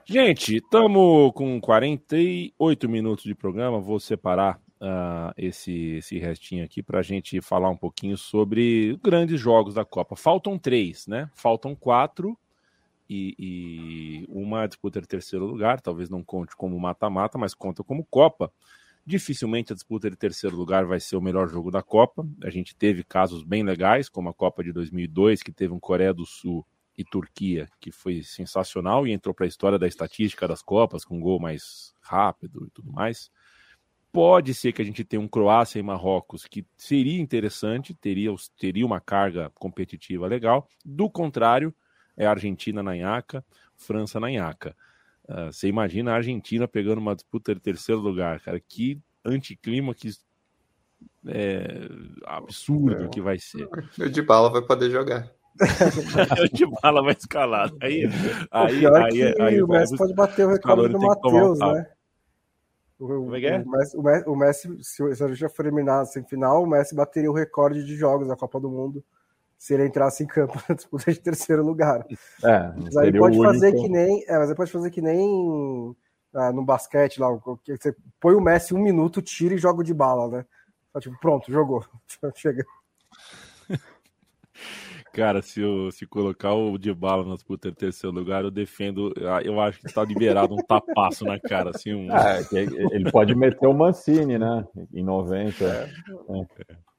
Gente, 0.04 0.56
estamos 0.56 1.32
com 1.34 1.60
48 1.60 2.88
minutos 2.88 3.24
de 3.24 3.34
programa. 3.34 3.78
Vou 3.78 4.00
separar 4.00 4.60
ah, 4.80 5.32
esse, 5.36 5.98
esse 5.98 6.18
restinho 6.18 6.64
aqui 6.64 6.82
para 6.82 7.00
a 7.00 7.02
gente 7.02 7.40
falar 7.40 7.68
um 7.68 7.76
pouquinho 7.76 8.16
sobre 8.16 8.98
grandes 9.04 9.40
jogos 9.40 9.74
da 9.74 9.84
Copa. 9.84 10.16
Faltam 10.16 10.58
três, 10.58 11.06
né? 11.06 11.30
Faltam 11.34 11.76
quatro 11.76 12.36
e, 13.10 13.34
e 13.36 14.26
uma 14.28 14.68
disputa 14.68 15.00
de 15.00 15.08
terceiro 15.08 15.44
lugar. 15.44 15.80
Talvez 15.80 16.08
não 16.08 16.22
conte 16.22 16.54
como 16.54 16.78
mata-mata, 16.78 17.36
mas 17.36 17.52
conta 17.52 17.82
como 17.82 18.04
Copa. 18.04 18.52
Dificilmente 19.04 19.72
a 19.72 19.74
disputa 19.74 20.08
de 20.08 20.16
terceiro 20.16 20.56
lugar 20.56 20.86
vai 20.86 21.00
ser 21.00 21.16
o 21.16 21.20
melhor 21.20 21.48
jogo 21.48 21.72
da 21.72 21.82
Copa. 21.82 22.24
A 22.44 22.50
gente 22.50 22.76
teve 22.76 23.02
casos 23.02 23.42
bem 23.42 23.64
legais, 23.64 24.08
como 24.08 24.28
a 24.28 24.34
Copa 24.34 24.62
de 24.62 24.72
2002, 24.72 25.42
que 25.42 25.50
teve 25.50 25.74
um 25.74 25.80
Coreia 25.80 26.14
do 26.14 26.24
Sul 26.24 26.64
e 26.96 27.04
Turquia, 27.04 27.66
que 27.80 27.90
foi 27.90 28.22
sensacional 28.22 29.04
e 29.04 29.10
entrou 29.10 29.34
para 29.34 29.46
a 29.46 29.48
história 29.48 29.78
da 29.78 29.88
estatística 29.88 30.46
das 30.46 30.62
Copas, 30.62 31.04
com 31.04 31.16
um 31.16 31.20
gol 31.20 31.40
mais 31.40 31.92
rápido 32.00 32.64
e 32.68 32.70
tudo 32.70 32.92
mais. 32.92 33.28
Pode 34.12 34.54
ser 34.54 34.72
que 34.72 34.82
a 34.82 34.84
gente 34.84 35.02
tenha 35.02 35.20
um 35.20 35.28
Croácia 35.28 35.80
e 35.80 35.82
Marrocos, 35.82 36.44
que 36.44 36.64
seria 36.76 37.20
interessante, 37.20 37.94
teria, 37.94 38.32
teria 38.56 38.86
uma 38.86 39.00
carga 39.00 39.50
competitiva 39.54 40.28
legal. 40.28 40.68
Do 40.84 41.08
contrário, 41.08 41.74
é 42.20 42.26
Argentina 42.26 42.82
na 42.82 42.94
nhaca, 42.94 43.42
França 43.74 44.20
na 44.20 44.30
nhaca. 44.30 44.76
Ah, 45.26 45.46
você 45.46 45.68
imagina 45.68 46.12
a 46.12 46.16
Argentina 46.16 46.68
pegando 46.68 46.98
uma 46.98 47.14
disputa 47.14 47.54
de 47.54 47.60
terceiro 47.60 48.00
lugar, 48.00 48.40
cara. 48.40 48.60
Que 48.60 49.00
anticlima, 49.24 49.94
que 49.94 50.10
é, 51.26 51.88
absurdo 52.26 53.08
que 53.08 53.22
vai 53.22 53.38
ser. 53.38 53.66
O 53.98 54.08
de 54.08 54.20
bala 54.20 54.50
vai 54.50 54.60
poder 54.60 54.90
jogar. 54.90 55.30
o 56.44 56.56
de 56.56 56.66
bala 56.82 57.02
vai 57.02 57.14
escalar. 57.18 57.70
Aí, 57.80 58.04
aí, 58.50 58.86
o 58.86 58.94
aí, 58.96 59.22
é 59.22 59.42
aí, 59.42 59.62
o 59.62 59.66
Messi 59.66 59.96
pode 59.96 60.14
bater 60.14 60.46
o 60.46 60.50
recorde 60.50 60.92
do 60.92 61.00
Matheus, 61.00 61.58
né? 61.58 61.86
O, 62.98 63.06
Como 63.06 63.34
é 63.34 63.40
que 63.40 63.46
é? 63.46 63.58
o, 63.60 63.70
Messi, 63.70 63.96
o, 63.96 64.02
Messi, 64.02 64.28
o 64.28 64.36
Messi, 64.36 64.84
se 64.84 65.02
a 65.02 65.28
gente 65.28 65.36
já 65.36 65.48
for 65.48 65.64
eliminado 65.64 66.04
sem 66.04 66.22
final, 66.22 66.62
o 66.62 66.66
Messi 66.66 66.94
bateria 66.94 67.30
o 67.30 67.34
recorde 67.34 67.82
de 67.82 67.96
jogos 67.96 68.28
da 68.28 68.36
Copa 68.36 68.60
do 68.60 68.68
Mundo 68.68 69.02
se 69.60 69.74
ele 69.74 69.86
entrasse 69.86 70.24
em 70.24 70.26
campo 70.26 70.58
na 70.66 70.74
disputa 70.74 71.12
de 71.12 71.20
terceiro 71.20 71.62
lugar. 71.62 72.06
É, 72.42 72.72
mas 72.82 72.96
aí 72.96 73.12
pode 73.12 73.36
fazer 73.36 73.72
que 73.72 73.90
nem. 73.90 74.24
É, 74.26 74.38
mas 74.38 74.48
aí 74.48 74.56
pode 74.56 74.72
fazer 74.72 74.90
que 74.90 75.02
nem 75.02 75.94
ah, 76.34 76.50
no 76.50 76.64
basquete 76.64 77.20
lá, 77.20 77.28
que 77.62 77.76
você 77.76 77.94
põe 78.18 78.34
o 78.34 78.40
Messi 78.40 78.72
um 78.72 78.82
minuto, 78.82 79.20
tira 79.20 79.54
e 79.54 79.58
joga 79.58 79.84
de 79.84 79.92
bala, 79.92 80.28
né? 80.28 80.46
Tipo, 80.98 81.20
pronto, 81.20 81.52
jogou. 81.52 81.84
Chega. 82.34 82.64
Cara, 85.12 85.42
se, 85.42 85.60
eu, 85.60 85.90
se 85.90 86.06
colocar 86.06 86.54
o 86.54 86.78
de 86.78 86.94
bala 86.94 87.26
na 87.26 87.34
disputa 87.34 87.68
em 87.68 87.74
terceiro 87.74 88.16
lugar, 88.16 88.44
eu 88.44 88.50
defendo. 88.50 89.12
Eu 89.44 89.60
acho 89.60 89.78
que 89.80 89.86
está 89.88 90.02
liberado 90.02 90.54
um 90.54 90.64
tapaço 90.64 91.26
na 91.26 91.38
cara. 91.38 91.70
Assim, 91.70 91.92
um... 91.92 92.10
é, 92.10 92.40
ele 92.92 93.10
pode 93.10 93.34
meter 93.34 93.66
o 93.66 93.74
Mancini, 93.74 94.38
né? 94.38 94.66
Em 94.94 95.04
90. 95.04 95.64
É. 95.64 95.90
É. 96.70 96.89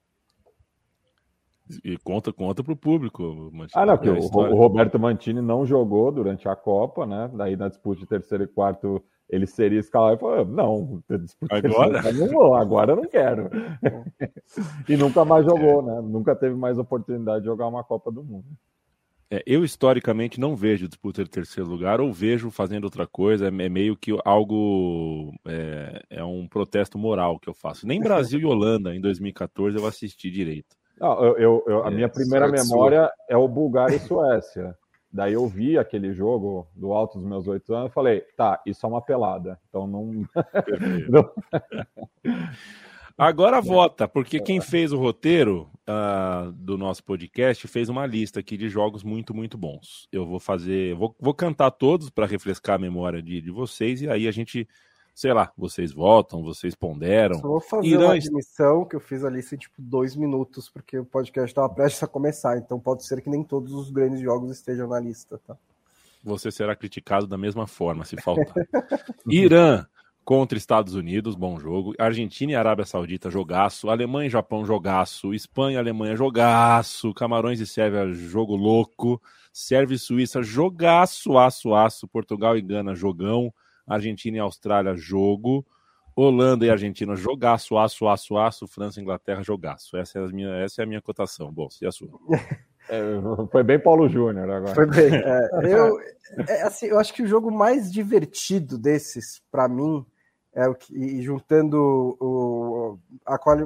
E 1.84 1.98
conta, 1.98 2.34
conta 2.34 2.64
pro 2.64 2.76
público. 2.76 3.50
Mantini, 3.54 3.72
ah, 3.76 3.86
não, 3.86 3.98
que 3.98 4.10
o, 4.10 4.18
o, 4.18 4.56
Roberto 4.56 5.00
Mantini 5.00 5.42
não 5.42 5.66
jogou 5.66 6.12
durante 6.12 6.48
a 6.48 6.56
Copa, 6.56 7.06
né? 7.06 7.30
Daí 7.34 7.56
na 7.56 7.68
disputa 7.68 8.00
de 8.00 8.08
terceiro 8.08 8.44
e 8.44 8.48
quarto 8.48 9.04
ele 9.30 9.48
seria 9.48 9.80
escalado 9.80 10.18
e 10.18 10.20
falou: 10.20 10.46
não, 10.46 11.02
agora? 11.50 12.14
Não, 12.14 12.54
agora 12.54 12.92
eu 12.92 12.96
não 12.98 13.08
quero. 13.08 13.50
e 14.90 14.98
nunca 14.98 15.24
mais 15.24 15.46
jogou, 15.46 15.82
né? 15.82 16.02
Nunca 16.02 16.36
teve 16.36 16.56
mais 16.56 16.78
oportunidade 16.78 17.40
de 17.40 17.46
jogar 17.46 17.68
uma 17.68 17.84
Copa 17.84 18.12
do 18.12 18.24
Mundo. 18.24 18.46
É, 19.34 19.42
eu, 19.46 19.64
historicamente, 19.64 20.42
não 20.42 20.58
vejo 20.58 20.90
disputa 20.90 21.24
de 21.24 21.30
terceiro 21.30 21.70
lugar 21.70 22.02
ou 22.02 22.12
vejo 22.12 22.52
fazendo 22.52 22.84
outra 22.84 23.08
coisa. 23.08 23.48
É 23.48 23.70
meio 23.70 23.96
que 23.96 24.12
algo. 24.26 25.34
É, 25.48 26.04
é 26.10 26.24
um 26.24 26.46
protesto 26.46 26.98
moral 26.98 27.40
que 27.40 27.48
eu 27.48 27.54
faço. 27.54 27.88
Nem 27.88 28.02
Brasil 28.02 28.42
e 28.42 28.46
Holanda, 28.46 28.94
em 28.94 29.00
2014, 29.00 29.78
eu 29.78 29.86
assisti 29.86 30.30
direito. 30.30 30.76
Não, 31.02 31.26
eu, 31.26 31.38
eu, 31.38 31.64
eu, 31.66 31.84
a 31.84 31.88
é, 31.88 31.96
minha 31.96 32.08
primeira 32.08 32.48
memória 32.48 33.06
sua. 33.06 33.14
é 33.28 33.36
o 33.36 33.48
Bulgária 33.48 33.96
e 33.96 34.00
Suécia. 34.00 34.78
Daí 35.12 35.34
eu 35.34 35.48
vi 35.48 35.76
aquele 35.76 36.14
jogo 36.14 36.68
do 36.76 36.94
alto 36.94 37.18
dos 37.18 37.28
meus 37.28 37.48
oito 37.48 37.74
anos 37.74 37.90
e 37.90 37.94
falei, 37.94 38.22
tá, 38.38 38.62
isso 38.68 38.86
é 38.86 38.90
uma 38.90 39.02
pelada. 39.02 39.60
Então 39.68 39.88
não. 39.88 40.24
não... 41.10 41.30
Agora 43.18 43.60
vota, 43.60 44.08
porque 44.08 44.40
quem 44.40 44.62
fez 44.62 44.94
o 44.94 44.98
roteiro 44.98 45.70
uh, 45.90 46.52
do 46.54 46.78
nosso 46.78 47.04
podcast 47.04 47.68
fez 47.68 47.90
uma 47.90 48.06
lista 48.06 48.40
aqui 48.40 48.56
de 48.56 48.70
jogos 48.70 49.04
muito, 49.04 49.34
muito 49.34 49.58
bons. 49.58 50.08
Eu 50.12 50.26
vou 50.26 50.40
fazer, 50.40 50.96
vou, 50.96 51.16
vou 51.20 51.34
cantar 51.34 51.72
todos 51.72 52.12
para 52.12 52.28
refrescar 52.28 52.76
a 52.76 52.80
memória 52.80 53.24
de, 53.24 53.42
de 53.42 53.52
vocês 53.52 54.02
e 54.04 54.10
aí 54.10 54.28
a 54.28 54.32
gente 54.32 54.68
sei 55.14 55.34
lá, 55.34 55.52
vocês 55.58 55.92
votam, 55.92 56.44
vocês 56.44 56.76
ponderam. 56.76 57.36
Só 57.40 57.48
vou 57.48 57.62
fazer 57.62 57.88
Irã... 57.88 58.06
uma 58.06 58.14
admissão 58.14 58.86
que 58.86 58.96
eu 58.96 59.00
fiz 59.00 59.24
ali 59.24 59.40
em 59.40 59.58
tipo 59.58 59.76
dois 59.78 60.16
minutos, 60.16 60.70
porque 60.70 60.98
o 60.98 61.06
podcast 61.06 61.52
estava 61.52 61.70
prestes 61.70 62.04
a 62.04 62.08
começar, 62.08 62.58
então 62.58 62.80
pode 62.80 63.06
ser 63.06 63.22
que 63.22 63.30
nem 63.30 63.44
todos 63.44 63.74
os 63.74 63.90
grandes 63.90 64.22
jogos 64.22 64.52
estejam 64.52 64.88
na 64.88 65.00
lista, 65.00 65.40
tá? 65.46 65.56
Você 66.24 66.52
será 66.52 66.76
criticado 66.76 67.26
da 67.26 67.38
mesma 67.38 67.66
forma, 67.66 68.06
se 68.06 68.16
faltar. 68.22 68.54
Irã 69.28 69.86
contra 70.24 70.58
Estados 70.58 70.94
Unidos, 70.94 71.36
bom 71.36 71.60
jogo. 71.60 71.94
Argentina 71.98 72.52
e 72.52 72.56
Arábia 72.56 72.86
Saudita, 72.86 73.30
jogaço. 73.30 73.90
Alemanha 73.90 74.28
e 74.28 74.30
Japão, 74.30 74.64
jogaço. 74.64 75.34
Espanha 75.34 75.76
e 75.76 75.78
Alemanha, 75.78 76.16
jogaço. 76.16 77.14
Camarões 77.14 77.60
e 77.60 77.66
Sérvia, 77.66 78.12
jogo 78.14 78.56
louco. 78.56 79.22
Sérvia 79.52 79.96
e 79.96 80.00
Suíça, 80.00 80.44
jogaço, 80.44 81.38
aço, 81.38 81.74
aço. 81.74 82.08
Portugal 82.08 82.56
e 82.56 82.62
Gana, 82.62 82.94
jogão. 82.94 83.52
Argentina 83.88 84.38
e 84.38 84.40
Austrália, 84.40 84.96
jogo. 84.96 85.66
Holanda 86.16 86.66
e 86.66 86.70
Argentina, 86.70 87.16
jogaço, 87.16 87.78
aço, 87.78 88.08
aço, 88.08 88.38
aço. 88.38 88.68
França 88.68 89.00
e 89.00 89.04
Inglaterra, 89.04 89.42
jogaço. 89.42 89.96
Essa 89.96 90.20
é 90.20 90.24
a 90.24 90.28
minha, 90.28 90.50
essa 90.58 90.82
é 90.82 90.84
a 90.84 90.88
minha 90.88 91.02
cotação. 91.02 91.52
Bom, 91.52 91.68
e 91.82 91.86
a 91.86 91.92
sua? 91.92 92.10
É, 92.90 93.00
foi 93.52 93.64
bem 93.64 93.80
Paulo 93.80 94.10
Júnior 94.10 94.50
agora. 94.50 94.74
Foi 94.74 94.88
bem. 94.88 95.14
É, 95.14 95.50
eu, 95.72 96.00
é, 96.48 96.64
assim, 96.64 96.88
eu 96.88 97.00
acho 97.00 97.14
que 97.14 97.22
o 97.22 97.28
jogo 97.28 97.52
mais 97.52 97.92
divertido 97.92 98.78
desses, 98.78 99.42
para 99.52 99.68
mim, 99.68 100.06
é 100.54 100.68
o 100.68 100.76
que, 100.76 100.94
e 100.94 101.22
juntando 101.22 102.18
o, 102.20 102.98
a 103.26 103.38
quali, 103.38 103.66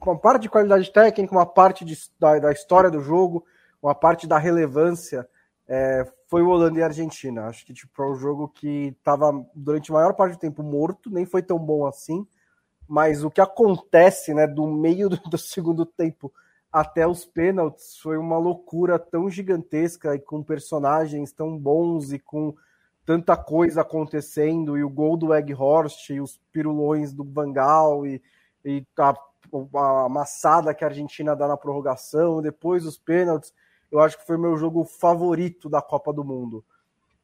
uma 0.00 0.16
parte 0.16 0.42
de 0.42 0.48
qualidade 0.48 0.90
técnica, 0.90 1.34
uma 1.34 1.44
parte 1.44 1.84
de, 1.84 1.98
da, 2.18 2.38
da 2.38 2.52
história 2.52 2.90
do 2.90 3.00
jogo, 3.00 3.44
uma 3.82 3.94
parte 3.94 4.26
da 4.26 4.38
relevância, 4.38 5.28
é, 5.74 6.06
foi 6.28 6.42
o 6.42 6.50
Holanda 6.50 6.78
e 6.78 6.82
a 6.82 6.86
Argentina. 6.86 7.46
Acho 7.46 7.64
que 7.64 7.72
tipo, 7.72 8.02
é 8.02 8.06
um 8.06 8.14
jogo 8.14 8.46
que 8.46 8.94
estava 8.98 9.32
durante 9.54 9.90
a 9.90 9.94
maior 9.94 10.12
parte 10.12 10.34
do 10.34 10.40
tempo 10.40 10.62
morto, 10.62 11.08
nem 11.08 11.24
foi 11.24 11.42
tão 11.42 11.58
bom 11.58 11.86
assim. 11.86 12.26
Mas 12.86 13.24
o 13.24 13.30
que 13.30 13.40
acontece 13.40 14.34
né, 14.34 14.46
do 14.46 14.66
meio 14.66 15.08
do, 15.08 15.16
do 15.16 15.38
segundo 15.38 15.86
tempo 15.86 16.30
até 16.70 17.06
os 17.06 17.24
pênaltis 17.24 17.96
foi 17.96 18.18
uma 18.18 18.36
loucura 18.36 18.98
tão 18.98 19.30
gigantesca 19.30 20.14
e 20.14 20.18
com 20.18 20.42
personagens 20.42 21.32
tão 21.32 21.56
bons 21.56 22.12
e 22.12 22.18
com 22.18 22.54
tanta 23.06 23.34
coisa 23.34 23.80
acontecendo 23.80 24.76
e 24.76 24.84
o 24.84 24.90
gol 24.90 25.16
do 25.16 25.34
Egghorst 25.34 26.10
e 26.10 26.20
os 26.20 26.38
pirulões 26.52 27.14
do 27.14 27.24
Vangal 27.24 28.06
e, 28.06 28.22
e 28.62 28.86
a, 28.98 29.14
a 29.74 30.04
amassada 30.04 30.74
que 30.74 30.84
a 30.84 30.88
Argentina 30.88 31.34
dá 31.34 31.48
na 31.48 31.56
prorrogação, 31.56 32.42
depois 32.42 32.84
os 32.84 32.98
pênaltis 32.98 33.54
eu 33.92 34.00
acho 34.00 34.18
que 34.18 34.26
foi 34.26 34.38
meu 34.38 34.56
jogo 34.56 34.84
favorito 34.84 35.68
da 35.68 35.82
Copa 35.82 36.12
do 36.12 36.24
Mundo. 36.24 36.64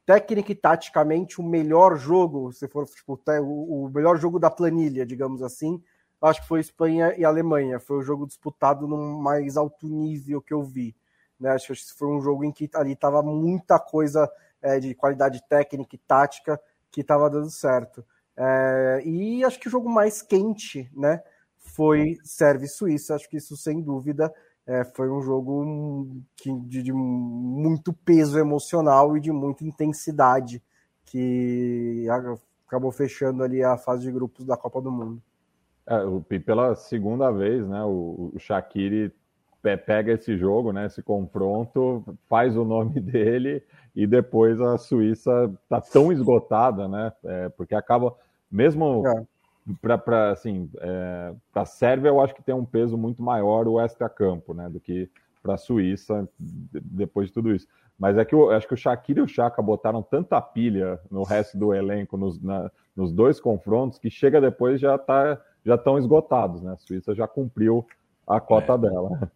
Técnica 0.05 0.53
e 0.53 0.55
taticamente, 0.55 1.41
o 1.41 1.45
melhor 1.45 1.97
jogo, 1.97 2.53
se 2.53 2.69
for 2.69 2.87
tipo, 2.87 3.19
o 3.43 3.91
melhor 3.93 4.19
jogo 4.19 4.39
da 4.39 4.51
planilha, 4.51 5.05
digamos 5.07 5.43
assim, 5.43 5.83
acho 6.21 6.43
que 6.43 6.49
foi 6.49 6.61
Espanha 6.61 7.15
e 7.17 7.25
Alemanha. 7.25 7.81
Foi 7.81 7.97
o 7.97 8.03
jogo 8.03 8.27
disputado 8.27 8.87
no 8.87 9.19
mais 9.19 9.57
alto 9.57 9.87
nível 9.87 10.43
que 10.43 10.53
eu 10.53 10.63
vi. 10.63 10.95
Né? 11.41 11.51
Acho 11.51 11.73
que 11.73 11.95
foi 11.95 12.09
um 12.09 12.21
jogo 12.21 12.45
em 12.45 12.53
que 12.53 12.69
ali 12.75 12.93
estava 12.93 13.23
muita 13.23 13.79
coisa 13.79 14.31
é, 14.61 14.79
de 14.79 14.95
qualidade 14.95 15.43
técnica 15.49 15.95
e 15.95 15.99
tática 15.99 16.61
que 16.91 17.01
estava 17.01 17.31
dando 17.31 17.51
certo. 17.51 18.05
É, 18.37 19.03
e 19.05 19.45
acho 19.45 19.59
que 19.59 19.69
o 19.69 19.71
jogo 19.71 19.89
mais 19.89 20.21
quente 20.23 20.91
né, 20.95 21.23
foi 21.57 22.19
Sérvia 22.25 22.67
e 22.67 22.69
Suíça. 22.69 23.15
Acho 23.15 23.29
que 23.29 23.37
isso, 23.37 23.57
sem 23.57 23.81
dúvida, 23.81 24.33
é, 24.69 24.85
foi 24.85 25.11
um 25.11 25.23
jogo 25.23 26.07
que, 26.37 26.53
de, 26.61 26.83
de, 26.83 26.93
muito 26.93 27.91
peso 27.91 28.39
emocional 28.39 29.17
e 29.17 29.21
de 29.21 29.33
muita 29.33 29.65
intensidade 29.65 30.63
que 31.07 32.07
acabou 32.67 32.93
fechando 32.93 33.43
ali 33.43 33.65
a 33.65 33.79
fase 33.79 34.03
de 34.03 34.13
grupos 34.13 34.45
da 34.45 34.59
Copa 34.59 34.83
do 34.83 34.93
Mundo. 34.93 35.23
É, 35.87 36.39
pela 36.41 36.77
segunda 36.77 37.31
vez, 37.31 37.67
né, 37.67 37.83
o, 37.83 38.31
o 38.35 38.39
Shaqiri 38.39 39.11
pega 39.63 40.13
esse 40.13 40.37
jogo, 40.37 40.71
né, 40.71 40.85
esse 40.85 41.03
confronto, 41.03 42.05
faz 42.29 42.55
o 42.55 42.65
nome 42.65 43.01
dele 43.01 43.63
e 43.97 44.07
depois 44.07 44.61
a 44.61 44.77
Suíça 44.77 45.51
está 45.63 45.81
tão 45.81 46.13
esgotada, 46.13 46.87
né, 46.87 47.11
é, 47.25 47.49
porque 47.49 47.75
acaba 47.75 48.15
mesmo 48.51 49.03
é 49.07 49.25
para 49.75 50.31
assim, 50.31 50.71
é, 50.81 51.35
para 51.53 51.63
a 51.63 51.67
Sérvia 51.67 52.09
eu 52.09 52.21
acho 52.21 52.35
que 52.35 52.43
tem 52.43 52.55
um 52.55 52.65
peso 52.65 52.97
muito 52.97 53.23
maior 53.23 53.67
o 53.69 53.81
extra-campo, 53.81 54.55
né, 54.55 54.69
do 54.69 54.81
que 54.81 55.11
para 55.43 55.55
a 55.55 55.59
Suíça 55.59 56.29
depois 56.39 57.29
de 57.29 57.33
tudo 57.33 57.55
isso. 57.55 57.67
Mas 57.99 58.17
é 58.17 58.25
que 58.25 58.35
eu 58.35 58.51
acho 58.51 58.69
que 58.69 58.75
o 58.75 58.77
Shaqiri 58.77 59.19
e 59.19 59.23
o 59.23 59.29
Chaka 59.29 59.61
botaram 59.61 60.03
tanta 60.03 60.41
pilha 60.41 61.01
no 61.11 61.25
resto 61.25 61.59
do 61.59 61.75
elenco 61.75 62.17
nos, 62.17 62.41
na, 62.41 62.71
nos 62.95 63.13
dois 63.13 63.41
confrontos 63.41 63.99
que 63.99 64.09
chega 64.09 64.41
depois 64.41 64.81
já 64.81 64.97
tá 64.97 65.41
já 65.65 65.75
estão 65.75 65.99
esgotados, 65.99 66.63
né? 66.63 66.73
A 66.73 66.77
Suíça 66.77 67.15
já 67.15 67.27
cumpriu 67.27 67.85
a 68.27 68.41
cota 68.41 68.75
é. 68.75 68.79
dela. 68.79 69.33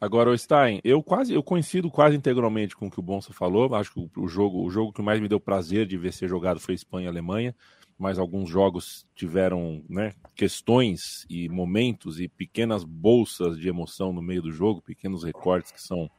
Agora, 0.00 0.30
o 0.30 0.38
Stein, 0.38 0.80
eu 0.84 1.02
quase 1.02 1.34
eu 1.34 1.42
coincido 1.42 1.90
quase 1.90 2.16
integralmente 2.16 2.76
com 2.76 2.86
o 2.86 2.90
que 2.90 3.00
o 3.00 3.02
Bonsa 3.02 3.32
falou. 3.32 3.74
Acho 3.74 3.92
que 3.92 4.20
o 4.20 4.28
jogo, 4.28 4.62
o 4.62 4.70
jogo 4.70 4.92
que 4.92 5.02
mais 5.02 5.20
me 5.20 5.28
deu 5.28 5.40
prazer 5.40 5.86
de 5.86 5.96
ver 5.96 6.12
ser 6.12 6.28
jogado 6.28 6.60
foi 6.60 6.74
Espanha 6.74 7.06
e 7.06 7.08
Alemanha 7.08 7.54
mas 7.98 8.18
alguns 8.18 8.48
jogos 8.48 9.06
tiveram 9.14 9.84
né, 9.88 10.12
questões 10.34 11.24
e 11.28 11.48
momentos 11.48 12.20
e 12.20 12.28
pequenas 12.28 12.84
bolsas 12.84 13.58
de 13.58 13.68
emoção 13.68 14.12
no 14.12 14.22
meio 14.22 14.42
do 14.42 14.52
jogo, 14.52 14.82
pequenos 14.82 15.22
recortes 15.22 15.70
que 15.70 15.80
são 15.80 16.10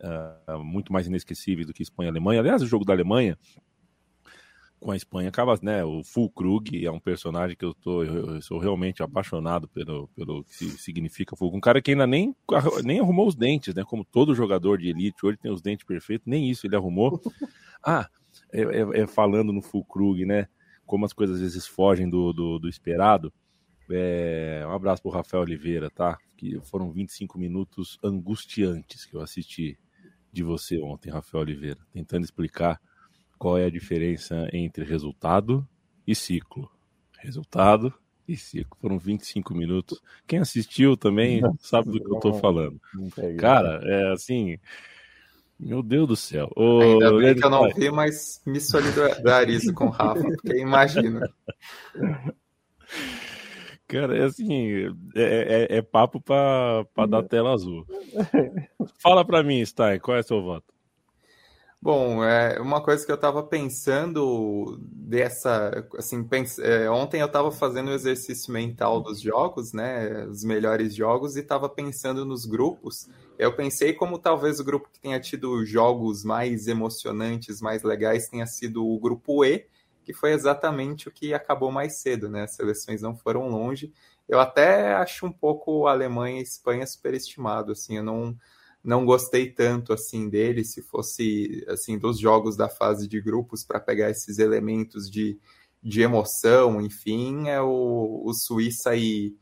uh, 0.00 0.64
muito 0.64 0.92
mais 0.92 1.06
inesquecíveis 1.06 1.66
do 1.66 1.72
que 1.72 1.82
Espanha 1.82 2.08
e 2.08 2.10
Alemanha. 2.10 2.40
Aliás, 2.40 2.62
o 2.62 2.66
jogo 2.66 2.84
da 2.84 2.92
Alemanha 2.92 3.38
com 4.82 4.90
a 4.90 4.96
Espanha 4.96 5.28
acaba, 5.28 5.56
né? 5.62 5.84
O 5.84 6.02
Fulkrug 6.02 6.84
é 6.84 6.90
um 6.90 6.98
personagem 6.98 7.56
que 7.56 7.64
eu 7.64 7.72
tô, 7.72 8.02
eu 8.02 8.42
sou 8.42 8.58
realmente 8.58 9.02
apaixonado 9.02 9.68
pelo, 9.68 10.08
pelo 10.08 10.44
que 10.44 10.68
significa 10.70 11.36
Fulkrug. 11.36 11.56
Um 11.56 11.60
cara 11.60 11.80
que 11.80 11.92
ainda 11.92 12.06
nem, 12.06 12.34
nem 12.82 12.98
arrumou 12.98 13.28
os 13.28 13.36
dentes, 13.36 13.74
né? 13.74 13.84
Como 13.84 14.04
todo 14.04 14.34
jogador 14.34 14.78
de 14.78 14.88
elite 14.88 15.24
hoje 15.24 15.38
tem 15.38 15.52
os 15.52 15.62
dentes 15.62 15.86
perfeitos, 15.86 16.26
nem 16.26 16.50
isso 16.50 16.66
ele 16.66 16.76
arrumou. 16.76 17.20
Ah, 17.84 18.08
é, 18.52 18.60
é, 18.62 19.00
é 19.00 19.06
falando 19.08 19.52
no 19.52 19.60
Fulkrug, 19.60 20.24
né? 20.24 20.46
Como 20.86 21.04
as 21.04 21.12
coisas 21.12 21.36
às 21.36 21.42
vezes 21.42 21.66
fogem 21.66 22.08
do, 22.08 22.32
do, 22.32 22.58
do 22.58 22.68
esperado, 22.68 23.32
É, 23.90 24.64
um 24.66 24.72
abraço 24.72 25.02
pro 25.02 25.10
Rafael 25.10 25.42
Oliveira, 25.42 25.90
tá? 25.90 26.16
Que 26.36 26.58
foram 26.62 26.90
25 26.90 27.38
minutos 27.38 27.98
angustiantes 28.02 29.04
que 29.04 29.14
eu 29.14 29.20
assisti 29.20 29.78
de 30.32 30.42
você 30.42 30.80
ontem, 30.80 31.10
Rafael 31.10 31.42
Oliveira, 31.42 31.78
tentando 31.92 32.24
explicar 32.24 32.80
qual 33.38 33.58
é 33.58 33.66
a 33.66 33.70
diferença 33.70 34.48
entre 34.52 34.84
resultado 34.84 35.66
e 36.06 36.14
ciclo. 36.14 36.70
Resultado 37.18 37.92
e 38.26 38.36
ciclo. 38.36 38.78
Foram 38.80 38.98
25 38.98 39.54
minutos. 39.54 40.00
Quem 40.26 40.38
assistiu 40.38 40.96
também 40.96 41.40
sabe 41.60 41.90
do 41.90 42.00
que 42.00 42.10
eu 42.10 42.20
tô 42.20 42.34
falando. 42.34 42.80
Cara, 43.38 43.80
é 43.84 44.12
assim. 44.12 44.58
Meu 45.58 45.82
Deus 45.82 46.08
do 46.08 46.16
céu. 46.16 46.50
Ô, 46.56 46.80
Ainda 46.80 47.16
bem 47.16 47.34
que 47.34 47.44
eu 47.44 47.50
não 47.50 47.68
vi, 47.70 47.90
mas 47.90 48.40
me 48.44 48.60
solidarizo 48.60 49.72
com 49.72 49.86
o 49.86 49.90
Rafa, 49.90 50.22
porque 50.22 50.58
imagina. 50.58 51.28
Cara, 53.86 54.16
é 54.16 54.24
assim, 54.24 54.86
é, 55.14 55.68
é, 55.70 55.76
é 55.76 55.82
papo 55.82 56.18
para 56.18 57.06
dar 57.06 57.22
tela 57.24 57.52
azul. 57.52 57.86
Fala 58.98 59.22
para 59.22 59.42
mim, 59.42 59.64
Stein, 59.64 60.00
qual 60.00 60.16
é 60.16 60.20
o 60.20 60.24
seu 60.24 60.42
voto? 60.42 60.72
Bom, 61.84 62.22
é 62.22 62.60
uma 62.60 62.80
coisa 62.80 63.04
que 63.04 63.10
eu 63.10 63.16
estava 63.16 63.42
pensando 63.42 64.78
dessa, 64.80 65.84
assim, 65.98 66.22
pense, 66.22 66.62
é, 66.62 66.88
ontem 66.88 67.20
eu 67.20 67.26
estava 67.26 67.50
fazendo 67.50 67.88
o 67.88 67.92
exercício 67.92 68.52
mental 68.52 69.00
dos 69.02 69.20
jogos, 69.20 69.72
né, 69.72 70.24
os 70.26 70.44
melhores 70.44 70.94
jogos, 70.94 71.34
e 71.34 71.40
estava 71.40 71.68
pensando 71.68 72.24
nos 72.24 72.46
grupos. 72.46 73.08
Eu 73.42 73.52
pensei 73.56 73.92
como 73.92 74.20
talvez 74.20 74.60
o 74.60 74.64
grupo 74.64 74.88
que 74.88 75.00
tenha 75.00 75.18
tido 75.18 75.64
jogos 75.66 76.22
mais 76.22 76.68
emocionantes, 76.68 77.60
mais 77.60 77.82
legais, 77.82 78.28
tenha 78.28 78.46
sido 78.46 78.86
o 78.86 79.00
grupo 79.00 79.44
E, 79.44 79.66
que 80.04 80.12
foi 80.12 80.32
exatamente 80.32 81.08
o 81.08 81.10
que 81.10 81.34
acabou 81.34 81.72
mais 81.72 82.00
cedo, 82.00 82.28
né? 82.28 82.44
As 82.44 82.54
seleções 82.54 83.02
não 83.02 83.16
foram 83.16 83.48
longe. 83.48 83.92
Eu 84.28 84.38
até 84.38 84.94
acho 84.94 85.26
um 85.26 85.32
pouco 85.32 85.88
a 85.88 85.90
Alemanha 85.90 86.36
e 86.36 86.38
a 86.38 86.42
Espanha 86.42 86.86
superestimado, 86.86 87.72
assim, 87.72 87.96
eu 87.96 88.04
não 88.04 88.36
não 88.84 89.04
gostei 89.04 89.48
tanto 89.48 89.92
assim 89.92 90.28
dele, 90.28 90.64
se 90.64 90.82
fosse 90.82 91.64
assim 91.68 91.96
dos 91.96 92.18
jogos 92.18 92.56
da 92.56 92.68
fase 92.68 93.06
de 93.06 93.20
grupos 93.20 93.64
para 93.64 93.78
pegar 93.78 94.10
esses 94.10 94.38
elementos 94.40 95.08
de, 95.08 95.38
de 95.80 96.02
emoção, 96.02 96.80
enfim, 96.80 97.48
é 97.48 97.60
o, 97.60 98.22
o 98.24 98.34
Suíça 98.34 98.96
e, 98.96 99.36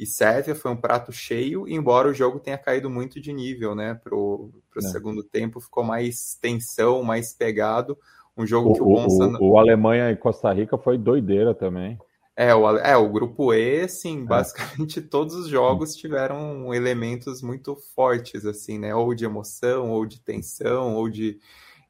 e 0.00 0.06
Sérvia 0.06 0.54
foi 0.54 0.70
um 0.70 0.76
prato 0.76 1.12
cheio, 1.12 1.68
embora 1.68 2.08
o 2.08 2.14
jogo 2.14 2.40
tenha 2.40 2.56
caído 2.56 2.88
muito 2.88 3.20
de 3.20 3.34
nível, 3.34 3.74
né? 3.74 3.92
Pro, 3.92 4.50
pro 4.70 4.82
é. 4.82 4.88
segundo 4.88 5.22
tempo 5.22 5.60
ficou 5.60 5.84
mais 5.84 6.38
tensão, 6.40 7.02
mais 7.02 7.34
pegado. 7.34 7.98
Um 8.34 8.46
jogo 8.46 8.70
o, 8.70 8.72
que 8.72 8.80
o 8.80 8.86
Bonsa... 8.86 9.26
O, 9.38 9.50
o 9.50 9.58
Alemanha 9.58 10.10
e 10.10 10.16
Costa 10.16 10.50
Rica 10.54 10.78
foi 10.78 10.96
doideira 10.96 11.54
também. 11.54 11.98
É, 12.34 12.54
o, 12.54 12.78
é, 12.78 12.96
o 12.96 13.10
grupo 13.10 13.52
E, 13.52 13.82
assim, 13.82 14.22
é. 14.22 14.24
basicamente 14.24 15.02
todos 15.04 15.34
os 15.34 15.48
jogos 15.48 15.94
tiveram 15.94 16.72
elementos 16.72 17.42
muito 17.42 17.76
fortes, 17.94 18.46
assim, 18.46 18.78
né? 18.78 18.94
Ou 18.94 19.14
de 19.14 19.26
emoção, 19.26 19.90
ou 19.90 20.06
de 20.06 20.18
tensão, 20.18 20.94
ou 20.94 21.10
de, 21.10 21.38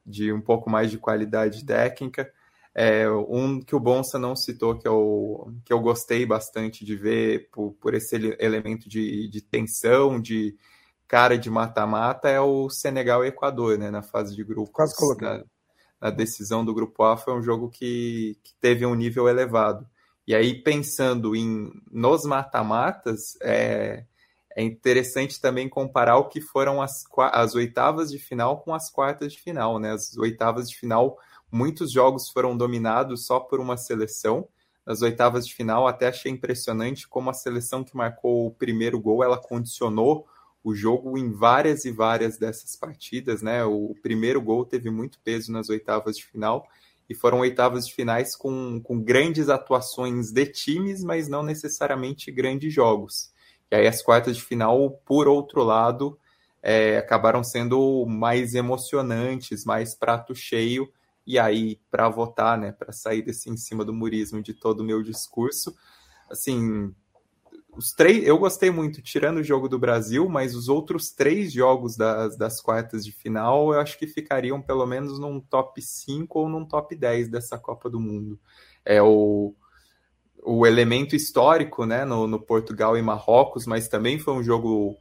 de 0.05 0.33
um 0.33 0.41
pouco 0.41 0.69
mais 0.69 0.91
de 0.91 0.99
qualidade 0.99 1.65
técnica. 1.65 2.29
É, 2.75 3.11
um 3.11 3.61
que 3.61 3.75
o 3.75 3.81
Bonsa 3.81 4.19
não 4.19 4.37
citou, 4.37 4.79
que 4.79 4.87
eu, 4.87 5.53
que 5.65 5.73
eu 5.73 5.81
gostei 5.81 6.25
bastante 6.25 6.85
de 6.85 6.95
ver 6.95 7.49
por, 7.51 7.73
por 7.73 7.95
esse 7.95 8.15
elemento 8.39 8.89
de, 8.89 9.29
de 9.29 9.41
tensão, 9.41 10.21
de 10.21 10.57
cara 11.09 11.37
de 11.37 11.51
mata-mata, 11.51 12.29
é 12.29 12.41
o 12.41 12.71
Senegal 12.71 13.25
e 13.25 13.29
Equador, 13.29 13.77
né? 13.77 13.91
Na 13.91 14.03
fase 14.03 14.37
de 14.37 14.45
grupos. 14.45 14.73
Quase 14.73 14.97
coloquei. 14.97 15.27
Na, 15.27 15.45
na 16.01 16.11
decisão 16.11 16.65
do 16.65 16.73
grupo 16.73 17.03
A 17.03 17.17
foi 17.17 17.35
um 17.35 17.43
jogo 17.43 17.69
que, 17.69 18.39
que 18.45 18.55
teve 18.61 18.87
um 18.87 18.95
nível 18.95 19.29
elevado. 19.29 19.87
E 20.27 20.35
aí, 20.35 20.55
pensando 20.63 21.35
em 21.35 21.73
nos 21.91 22.25
mata-matas, 22.25 23.37
é, 23.43 24.05
é 24.57 24.63
interessante 24.63 25.41
também 25.41 25.69
comparar 25.69 26.17
o 26.19 26.29
que 26.29 26.41
foram 26.41 26.81
as, 26.81 27.05
as 27.33 27.55
oitavas 27.57 28.11
de 28.11 28.19
final 28.19 28.61
com 28.61 28.73
as 28.73 28.89
quartas 28.91 29.33
de 29.33 29.41
final. 29.41 29.81
Né? 29.81 29.91
As 29.91 30.17
oitavas 30.17 30.69
de 30.69 30.77
final, 30.77 31.19
muitos 31.51 31.93
jogos 31.93 32.29
foram 32.31 32.57
dominados 32.57 33.27
só 33.27 33.41
por 33.41 33.61
uma 33.61 33.77
seleção. 33.77 34.49
Nas 34.87 35.03
oitavas 35.03 35.47
de 35.47 35.55
final, 35.55 35.87
até 35.87 36.09
achei 36.09 36.33
impressionante 36.33 37.07
como 37.07 37.31
a 37.31 37.35
seleção 37.35 37.85
que 37.85 37.97
marcou 37.97 38.47
o 38.47 38.51
primeiro 38.51 38.99
gol, 38.99 39.23
ela 39.23 39.39
condicionou 39.39 40.27
o 40.63 40.75
jogo 40.75 41.17
em 41.17 41.33
várias 41.33 41.85
e 41.85 41.91
várias 41.91 42.39
dessas 42.39 42.77
partidas, 42.77 43.43
né? 43.43 43.65
O 43.65 43.95
primeiro 44.03 44.41
gol 44.41 44.65
teve 44.65 44.91
muito 44.91 45.19
peso 45.25 45.51
nas 45.53 45.69
oitavas 45.69 46.17
de 46.17 46.25
final 46.25 46.67
e 47.09 47.15
foram 47.15 47.41
oitavas 47.41 47.87
de 47.87 47.95
finais 47.95 48.37
com, 48.37 48.81
com 48.81 49.01
grandes 49.01 49.49
atuações 49.49 50.31
de 50.31 50.47
times, 50.47 51.03
mas 51.03 51.29
não 51.29 51.43
necessariamente 51.43 52.31
grandes 52.31 52.73
jogos. 52.73 53.33
E 53.71 53.75
aí 53.77 53.87
as 53.87 54.03
quartas 54.03 54.37
de 54.37 54.43
final, 54.43 54.91
por 55.05 55.27
outro 55.27 55.63
lado, 55.63 56.19
é, 56.63 56.99
acabaram 56.99 57.43
sendo 57.43 58.05
mais 58.07 58.55
emocionantes, 58.55 59.65
mais 59.65 59.95
prato 59.95 60.35
cheio. 60.35 60.89
E 61.31 61.39
aí, 61.39 61.81
para 61.89 62.09
votar, 62.09 62.59
né, 62.59 62.73
para 62.73 62.91
sair 62.91 63.23
desse 63.23 63.49
em 63.49 63.57
cima 63.57 63.85
do 63.85 63.95
murismo 63.95 64.43
de 64.43 64.53
todo 64.53 64.81
o 64.81 64.85
meu 64.85 65.01
discurso, 65.01 65.73
assim, 66.29 66.93
os 67.73 67.93
três, 67.93 68.27
eu 68.27 68.37
gostei 68.37 68.69
muito, 68.69 69.01
tirando 69.01 69.37
o 69.37 69.45
jogo 69.45 69.69
do 69.69 69.79
Brasil, 69.79 70.29
mas 70.29 70.57
os 70.57 70.69
outros 70.69 71.13
três 71.13 71.53
jogos 71.53 71.97
das, 71.97 72.37
das 72.37 72.61
quartas 72.61 73.05
de 73.05 73.13
final 73.13 73.73
eu 73.73 73.79
acho 73.79 73.97
que 73.97 74.09
ficariam 74.09 74.61
pelo 74.61 74.85
menos 74.85 75.21
num 75.21 75.39
top 75.41 75.81
5 75.81 76.37
ou 76.37 76.49
num 76.49 76.65
top 76.65 76.97
10 76.97 77.29
dessa 77.29 77.57
Copa 77.57 77.89
do 77.89 78.01
Mundo. 78.01 78.37
É 78.85 79.01
o, 79.01 79.55
o 80.43 80.67
elemento 80.67 81.15
histórico 81.15 81.87
né, 81.87 82.05
no, 82.05 82.27
no 82.27 82.41
Portugal 82.41 82.99
e 82.99 83.03
Marrocos, 83.03 83.67
mas 83.67 83.87
também 83.87 84.19
foi 84.19 84.35
um 84.35 84.43
jogo 84.43 84.97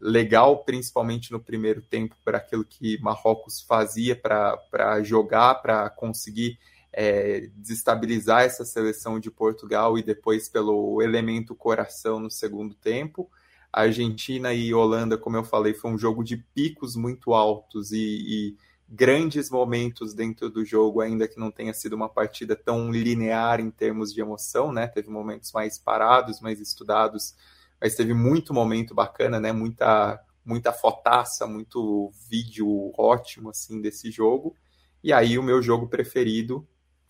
legal, 0.00 0.64
principalmente 0.64 1.32
no 1.32 1.40
primeiro 1.40 1.82
tempo, 1.82 2.16
para 2.24 2.38
aquilo 2.38 2.64
que 2.64 3.00
Marrocos 3.00 3.60
fazia 3.60 4.16
para 4.16 5.02
jogar, 5.02 5.56
para 5.56 5.88
conseguir 5.90 6.58
é, 6.92 7.48
desestabilizar 7.54 8.42
essa 8.42 8.64
seleção 8.64 9.20
de 9.20 9.30
Portugal 9.30 9.98
e 9.98 10.02
depois 10.02 10.48
pelo 10.48 11.02
elemento 11.02 11.54
coração 11.54 12.18
no 12.18 12.30
segundo 12.30 12.74
tempo. 12.74 13.30
Argentina 13.72 14.52
e 14.54 14.72
Holanda, 14.72 15.18
como 15.18 15.36
eu 15.36 15.44
falei, 15.44 15.74
foi 15.74 15.90
um 15.90 15.98
jogo 15.98 16.24
de 16.24 16.36
picos 16.36 16.96
muito 16.96 17.34
altos 17.34 17.92
e, 17.92 17.98
e 17.98 18.56
grandes 18.88 19.50
momentos 19.50 20.14
dentro 20.14 20.48
do 20.48 20.64
jogo, 20.64 21.00
ainda 21.02 21.28
que 21.28 21.38
não 21.38 21.50
tenha 21.50 21.74
sido 21.74 21.92
uma 21.92 22.08
partida 22.08 22.56
tão 22.56 22.90
linear 22.90 23.60
em 23.60 23.70
termos 23.70 24.12
de 24.12 24.20
emoção, 24.20 24.72
né? 24.72 24.86
Teve 24.86 25.10
momentos 25.10 25.52
mais 25.52 25.78
parados, 25.78 26.40
mais 26.40 26.58
estudados, 26.58 27.34
mas 27.80 27.94
teve 27.94 28.14
muito 28.14 28.54
momento 28.54 28.94
bacana, 28.94 29.40
né? 29.40 29.52
Muita 29.52 30.20
muita 30.44 30.72
fotaça, 30.72 31.46
muito 31.46 32.10
vídeo 32.28 32.90
ótimo 32.96 33.50
assim 33.50 33.82
desse 33.82 34.10
jogo. 34.10 34.56
E 35.04 35.12
aí 35.12 35.38
o 35.38 35.42
meu 35.42 35.60
jogo 35.60 35.88
preferido 35.88 36.66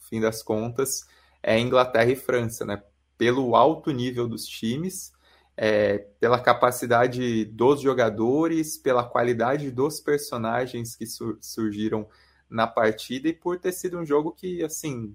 fim 0.08 0.20
das 0.20 0.42
contas, 0.42 1.06
é 1.42 1.58
Inglaterra 1.58 2.10
e 2.10 2.16
França, 2.16 2.64
né? 2.64 2.82
Pelo 3.16 3.54
alto 3.54 3.90
nível 3.90 4.26
dos 4.26 4.46
times, 4.46 5.12
é, 5.56 5.98
pela 6.20 6.40
capacidade 6.40 7.44
dos 7.44 7.80
jogadores, 7.80 8.78
pela 8.78 9.04
qualidade 9.04 9.70
dos 9.70 10.00
personagens 10.00 10.96
que 10.96 11.06
sur 11.06 11.36
surgiram 11.40 12.08
na 12.48 12.66
partida 12.66 13.28
e 13.28 13.32
por 13.32 13.58
ter 13.58 13.72
sido 13.72 13.98
um 13.98 14.06
jogo 14.06 14.32
que, 14.32 14.64
assim, 14.64 15.14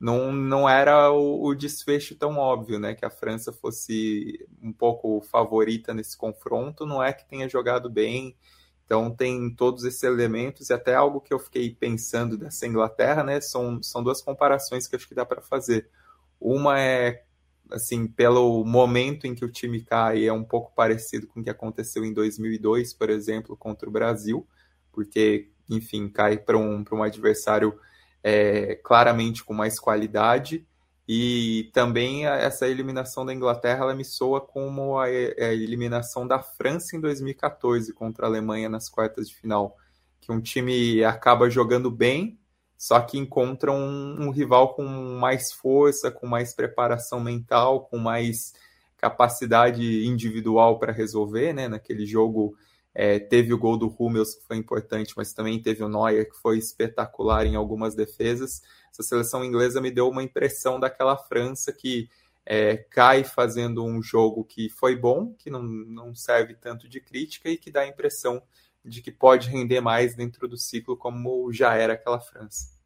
não, 0.00 0.32
não 0.32 0.68
era 0.68 1.10
o, 1.12 1.44
o, 1.44 1.54
desfecho 1.54 2.16
tão 2.16 2.38
óbvio, 2.38 2.78
né? 2.78 2.94
Que 2.94 3.04
a 3.04 3.10
França 3.10 3.52
fosse 3.52 4.46
um 4.62 4.72
pouco 4.72 5.20
favorita 5.20 5.92
nesse 5.92 6.16
confronto, 6.16 6.86
não 6.86 7.02
é 7.02 7.12
que 7.12 7.28
tenha 7.28 7.48
jogado 7.48 7.90
bem 7.90 8.34
então 8.90 9.08
tem 9.08 9.48
todos 9.54 9.84
esses 9.84 10.02
elementos 10.02 10.68
e 10.68 10.72
até 10.72 10.96
algo 10.96 11.20
que 11.20 11.32
eu 11.32 11.38
fiquei 11.38 11.72
pensando 11.72 12.36
dessa 12.36 12.66
Inglaterra, 12.66 13.22
né? 13.22 13.40
São, 13.40 13.80
são 13.80 14.02
duas 14.02 14.20
comparações 14.20 14.88
que 14.88 14.96
acho 14.96 15.06
que 15.06 15.14
dá 15.14 15.24
para 15.24 15.40
fazer. 15.40 15.88
Uma 16.40 16.80
é 16.80 17.22
assim, 17.70 18.08
pelo 18.08 18.64
momento 18.64 19.28
em 19.28 19.34
que 19.36 19.44
o 19.44 19.52
time 19.52 19.80
cai, 19.84 20.26
é 20.26 20.32
um 20.32 20.42
pouco 20.42 20.74
parecido 20.74 21.28
com 21.28 21.38
o 21.38 21.44
que 21.44 21.50
aconteceu 21.50 22.04
em 22.04 22.12
2002, 22.12 22.92
por 22.92 23.10
exemplo, 23.10 23.56
contra 23.56 23.88
o 23.88 23.92
Brasil, 23.92 24.44
porque, 24.90 25.52
enfim, 25.68 26.08
cai 26.08 26.36
para 26.36 26.58
um, 26.58 26.84
um 26.90 27.02
adversário 27.04 27.78
é, 28.22 28.76
claramente 28.76 29.44
com 29.44 29.54
mais 29.54 29.78
qualidade 29.78 30.66
e 31.12 31.68
também 31.72 32.24
essa 32.24 32.68
eliminação 32.68 33.26
da 33.26 33.34
Inglaterra 33.34 33.82
ela 33.82 33.94
me 33.96 34.04
soa 34.04 34.40
como 34.40 34.96
a, 34.96 35.06
a, 35.06 35.52
eliminação 35.52 36.24
da 36.24 36.40
França 36.40 36.96
em 36.96 37.00
2014 37.00 37.92
contra 37.92 38.26
a 38.26 38.28
Alemanha 38.28 38.68
nas 38.68 38.88
quartas 38.88 39.28
de 39.28 39.34
final, 39.34 39.76
que 40.20 40.30
um 40.30 40.40
time 40.40 41.02
acaba 41.02 41.50
jogando 41.50 41.90
bem, 41.90 42.38
só 42.78 43.00
que 43.00 43.18
encontra 43.18 43.72
um, 43.72 44.26
um 44.26 44.30
rival 44.30 44.74
com 44.74 44.84
mais 44.84 45.52
força, 45.52 46.12
com 46.12 46.28
mais 46.28 46.54
preparação 46.54 47.18
mental, 47.18 47.86
com 47.86 47.98
mais 47.98 48.54
capacidade 48.96 50.06
individual 50.06 50.78
para 50.78 50.92
resolver, 50.92 51.52
né? 51.52 51.66
Naquele 51.66 52.06
jogo 52.06 52.54
é, 52.94 53.18
teve 53.18 53.52
o 53.52 53.58
gol 53.58 53.76
do 53.76 53.94
Hummels, 53.98 54.34
que 54.34 54.46
foi 54.46 54.56
importante, 54.56 55.14
mas 55.16 55.32
também 55.32 55.60
teve 55.60 55.82
o 55.82 55.88
Neuer, 55.88 56.28
que 56.28 56.36
foi 56.36 56.58
espetacular 56.58 57.46
em 57.46 57.54
algumas 57.54 57.94
defesas. 57.94 58.62
Essa 58.90 59.02
seleção 59.02 59.44
inglesa 59.44 59.80
me 59.80 59.90
deu 59.90 60.08
uma 60.08 60.22
impressão 60.22 60.80
daquela 60.80 61.16
França 61.16 61.72
que 61.72 62.08
é, 62.44 62.76
cai 62.76 63.22
fazendo 63.22 63.84
um 63.84 64.02
jogo 64.02 64.44
que 64.44 64.68
foi 64.68 64.96
bom, 64.96 65.32
que 65.34 65.50
não, 65.50 65.62
não 65.62 66.14
serve 66.14 66.54
tanto 66.54 66.88
de 66.88 67.00
crítica 67.00 67.48
e 67.48 67.56
que 67.56 67.70
dá 67.70 67.82
a 67.82 67.88
impressão 67.88 68.42
de 68.84 69.02
que 69.02 69.12
pode 69.12 69.48
render 69.48 69.80
mais 69.80 70.16
dentro 70.16 70.48
do 70.48 70.56
ciclo, 70.56 70.96
como 70.96 71.52
já 71.52 71.74
era 71.74 71.92
aquela 71.92 72.18
França. 72.18 72.79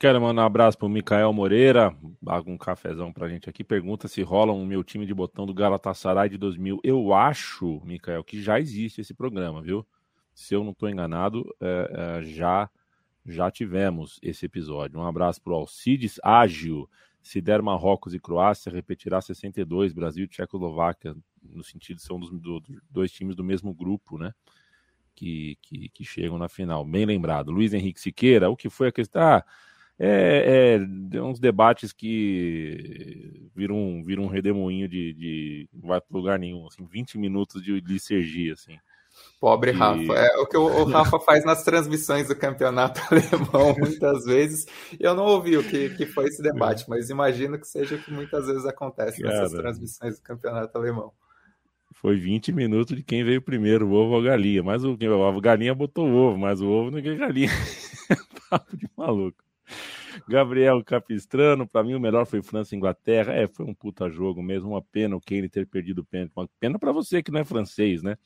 Quero 0.00 0.20
mandar 0.20 0.42
um 0.42 0.46
abraço 0.46 0.78
para 0.78 0.86
o 0.86 0.88
Mikael 0.88 1.32
Moreira, 1.32 1.92
paga 2.24 2.48
um 2.48 2.56
cafezão 2.56 3.12
para 3.12 3.26
a 3.26 3.28
gente 3.28 3.50
aqui. 3.50 3.64
Pergunta 3.64 4.06
se 4.06 4.22
rola 4.22 4.52
um 4.52 4.64
meu 4.64 4.84
time 4.84 5.04
de 5.04 5.12
botão 5.12 5.44
do 5.44 5.52
Galatasaray 5.52 6.28
de 6.28 6.38
2000. 6.38 6.78
Eu 6.84 7.12
acho, 7.12 7.80
Mikael, 7.84 8.22
que 8.22 8.40
já 8.40 8.60
existe 8.60 9.00
esse 9.00 9.12
programa, 9.12 9.60
viu? 9.60 9.84
Se 10.32 10.54
eu 10.54 10.62
não 10.62 10.70
estou 10.70 10.88
enganado, 10.88 11.44
é, 11.60 12.20
é, 12.20 12.22
já 12.22 12.70
já 13.26 13.50
tivemos 13.50 14.20
esse 14.22 14.46
episódio. 14.46 15.00
Um 15.00 15.04
abraço 15.04 15.42
para 15.42 15.52
o 15.52 15.56
Alcides 15.56 16.20
Ágil. 16.22 16.88
Se 17.20 17.40
der 17.40 17.60
Marrocos 17.60 18.14
e 18.14 18.20
Croácia, 18.20 18.70
repetirá 18.70 19.20
62, 19.20 19.92
Brasil 19.92 20.24
e 20.24 20.28
Tchecoslováquia, 20.28 21.16
no 21.42 21.64
sentido 21.64 21.96
de 21.96 22.04
ser 22.04 22.12
um 22.12 22.20
dos 22.20 22.30
do, 22.30 22.62
dois 22.88 23.10
times 23.10 23.34
do 23.34 23.42
mesmo 23.42 23.74
grupo, 23.74 24.16
né? 24.16 24.32
Que, 25.12 25.58
que, 25.60 25.88
que, 25.88 26.04
chegam 26.04 26.38
na 26.38 26.48
final. 26.48 26.84
Bem 26.84 27.04
lembrado. 27.04 27.50
Luiz 27.50 27.74
Henrique 27.74 28.00
Siqueira, 28.00 28.48
o 28.48 28.56
que 28.56 28.70
foi 28.70 28.88
a 28.88 28.92
questão? 28.92 29.20
Ah, 29.20 29.44
é, 29.98 30.78
é, 31.12 31.20
uns 31.20 31.40
debates 31.40 31.92
que 31.92 33.50
viram, 33.54 33.76
um, 33.76 34.02
viram 34.02 34.24
um 34.24 34.28
redemoinho 34.28 34.88
de, 34.88 35.12
de 35.12 35.68
não 35.72 35.88
vai 35.88 36.00
para 36.00 36.16
lugar 36.16 36.38
nenhum, 36.38 36.66
assim, 36.66 36.86
20 36.86 37.18
minutos 37.18 37.62
de 37.62 37.80
licergia, 37.80 38.52
assim. 38.52 38.78
Pobre. 39.40 39.72
Rafa. 39.72 40.12
É 40.14 40.36
o 40.38 40.46
que 40.46 40.56
o, 40.56 40.84
Rafa 40.84 41.18
faz 41.20 41.44
nas 41.44 41.64
transmissões 41.64 42.28
do 42.28 42.36
campeonato 42.36 43.00
alemão, 43.10 43.74
muitas 43.76 44.24
vezes. 44.24 44.66
Eu 45.00 45.14
não 45.14 45.24
ouvi 45.24 45.56
o 45.56 45.64
que, 45.64 45.90
que 45.90 46.06
foi 46.06 46.26
esse 46.26 46.40
debate, 46.40 46.84
é. 46.84 46.86
mas 46.88 47.10
imagino 47.10 47.58
que 47.58 47.66
seja 47.66 47.96
o 47.96 48.02
que 48.02 48.12
muitas 48.12 48.46
vezes 48.46 48.64
acontece 48.66 49.20
Cara, 49.20 49.34
nessas 49.34 49.52
transmissões 49.52 50.16
do 50.16 50.22
campeonato 50.22 50.78
alemão. 50.78 51.12
Foi 51.94 52.16
20 52.16 52.52
minutos 52.52 52.96
de 52.96 53.02
quem 53.02 53.24
veio 53.24 53.42
primeiro, 53.42 53.88
o 53.88 53.92
ovo 53.92 54.12
ou 54.12 54.20
a 54.20 54.24
galinha. 54.24 54.62
Mas 54.62 54.84
o, 54.84 54.92
a 54.92 55.40
galinha 55.40 55.74
botou 55.74 56.06
o 56.06 56.14
ovo, 56.14 56.38
mas 56.38 56.60
o 56.60 56.68
ovo 56.68 56.90
ninguém 56.92 57.16
galinha. 57.16 57.50
Papo 58.48 58.76
de 58.76 58.88
maluco. 58.96 59.47
Gabriel 60.28 60.82
Capistrano, 60.84 61.66
para 61.66 61.84
mim 61.84 61.94
o 61.94 62.00
melhor 62.00 62.26
foi 62.26 62.42
França 62.42 62.74
e 62.74 62.78
Inglaterra. 62.78 63.32
É, 63.32 63.46
foi 63.46 63.66
um 63.66 63.74
puta 63.74 64.10
jogo 64.10 64.42
mesmo. 64.42 64.70
Uma 64.70 64.82
pena 64.82 65.16
o 65.16 65.20
Kane 65.20 65.48
ter 65.48 65.66
perdido 65.66 66.00
o 66.00 66.04
pênalti. 66.04 66.32
Uma 66.36 66.48
pena 66.58 66.78
para 66.78 66.92
você 66.92 67.22
que 67.22 67.30
não 67.30 67.40
é 67.40 67.44
francês, 67.44 68.02
né? 68.02 68.16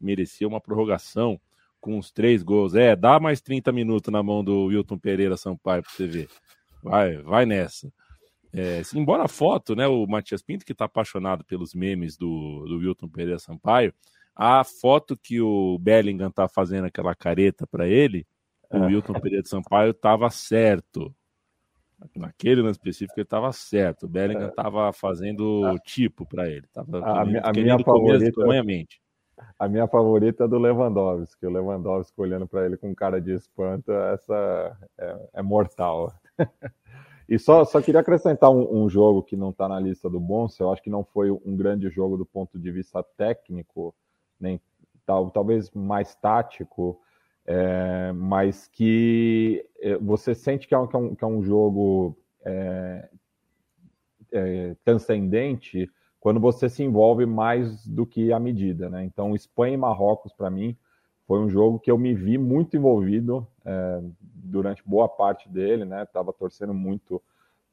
Merecia 0.00 0.48
uma 0.48 0.60
prorrogação 0.60 1.40
com 1.80 1.98
os 1.98 2.10
três 2.10 2.42
gols. 2.42 2.74
É, 2.74 2.94
dá 2.94 3.18
mais 3.18 3.40
30 3.40 3.72
minutos 3.72 4.12
na 4.12 4.22
mão 4.22 4.42
do 4.42 4.66
Wilton 4.66 4.98
Pereira 4.98 5.36
Sampaio 5.36 5.82
para 5.82 5.92
você 5.92 6.06
ver. 6.06 6.28
Vai, 6.82 7.16
vai 7.18 7.46
nessa. 7.46 7.92
É, 8.52 8.82
embora 8.94 9.24
a 9.24 9.28
foto, 9.28 9.74
né, 9.74 9.86
o 9.86 10.06
Matias 10.06 10.42
Pinto, 10.42 10.64
que 10.64 10.72
está 10.72 10.84
apaixonado 10.84 11.42
pelos 11.44 11.74
memes 11.74 12.16
do, 12.16 12.64
do 12.66 12.78
Wilton 12.78 13.08
Pereira 13.08 13.38
Sampaio, 13.38 13.94
a 14.34 14.62
foto 14.62 15.16
que 15.16 15.40
o 15.40 15.78
Bellingham 15.78 16.30
tá 16.30 16.46
fazendo 16.48 16.84
aquela 16.84 17.14
careta 17.14 17.66
para 17.66 17.88
ele, 17.88 18.26
o 18.72 18.76
é. 18.76 18.86
Wilton 18.86 19.12
Pereira 19.14 19.42
de 19.42 19.48
Sampaio 19.48 19.90
estava 19.90 20.30
certo. 20.30 21.14
Naquele 22.16 22.62
lance 22.62 22.78
específico 22.78 23.18
ele 23.18 23.24
estava 23.24 23.52
certo. 23.52 24.06
O 24.06 24.08
Bellingham 24.08 24.48
estava 24.48 24.88
é. 24.88 24.92
fazendo 24.92 25.64
ah. 25.66 25.78
tipo 25.78 26.26
para 26.26 26.48
ele. 26.48 26.66
Tava 26.72 26.98
a, 26.98 27.24
minha, 27.24 27.40
a 27.42 27.52
minha 27.52 27.78
favorita, 27.78 28.42
a 29.58 29.68
minha 29.68 29.86
favorita 29.86 30.44
é 30.44 30.48
do 30.48 30.58
Lewandowski. 30.58 31.46
O 31.46 31.50
Lewandowski 31.50 32.20
olhando 32.20 32.46
para 32.46 32.66
ele 32.66 32.76
com 32.76 32.94
cara 32.94 33.20
de 33.20 33.32
espanto, 33.32 33.92
essa 33.92 34.76
é, 34.98 35.28
é 35.34 35.42
mortal. 35.42 36.12
e 37.28 37.38
só, 37.38 37.64
só 37.64 37.80
queria 37.80 38.00
acrescentar 38.00 38.50
um, 38.50 38.84
um 38.84 38.88
jogo 38.88 39.22
que 39.22 39.36
não 39.36 39.50
está 39.50 39.68
na 39.68 39.78
lista 39.78 40.10
do 40.10 40.18
Bonsa. 40.18 40.62
Eu 40.62 40.72
acho 40.72 40.82
que 40.82 40.90
não 40.90 41.04
foi 41.04 41.30
um 41.30 41.56
grande 41.56 41.88
jogo 41.88 42.16
do 42.16 42.26
ponto 42.26 42.58
de 42.58 42.70
vista 42.72 43.02
técnico, 43.16 43.94
nem 44.40 44.60
tal, 45.06 45.30
talvez 45.30 45.70
mais 45.70 46.14
tático 46.16 47.00
é, 47.46 48.12
mas 48.12 48.68
que 48.68 49.64
é, 49.80 49.96
você 49.96 50.34
sente 50.34 50.68
que 50.68 50.74
é 50.74 50.78
um, 50.78 50.86
que 50.86 50.96
é 50.96 50.98
um, 50.98 51.14
que 51.14 51.24
é 51.24 51.26
um 51.26 51.42
jogo 51.42 52.16
é, 52.44 53.08
é, 54.32 54.76
transcendente 54.84 55.90
quando 56.20 56.38
você 56.38 56.68
se 56.68 56.82
envolve 56.84 57.26
mais 57.26 57.84
do 57.86 58.06
que 58.06 58.32
a 58.32 58.38
medida, 58.38 58.88
né? 58.88 59.04
Então, 59.04 59.34
Espanha 59.34 59.74
e 59.74 59.76
Marrocos, 59.76 60.32
para 60.32 60.48
mim, 60.48 60.76
foi 61.26 61.40
um 61.40 61.48
jogo 61.48 61.80
que 61.80 61.90
eu 61.90 61.98
me 61.98 62.14
vi 62.14 62.38
muito 62.38 62.76
envolvido 62.76 63.44
durante 64.20 64.86
boa 64.86 65.08
parte 65.08 65.48
dele, 65.48 65.84
né? 65.84 66.06
Torcendo 66.38 66.72
muito 66.72 67.20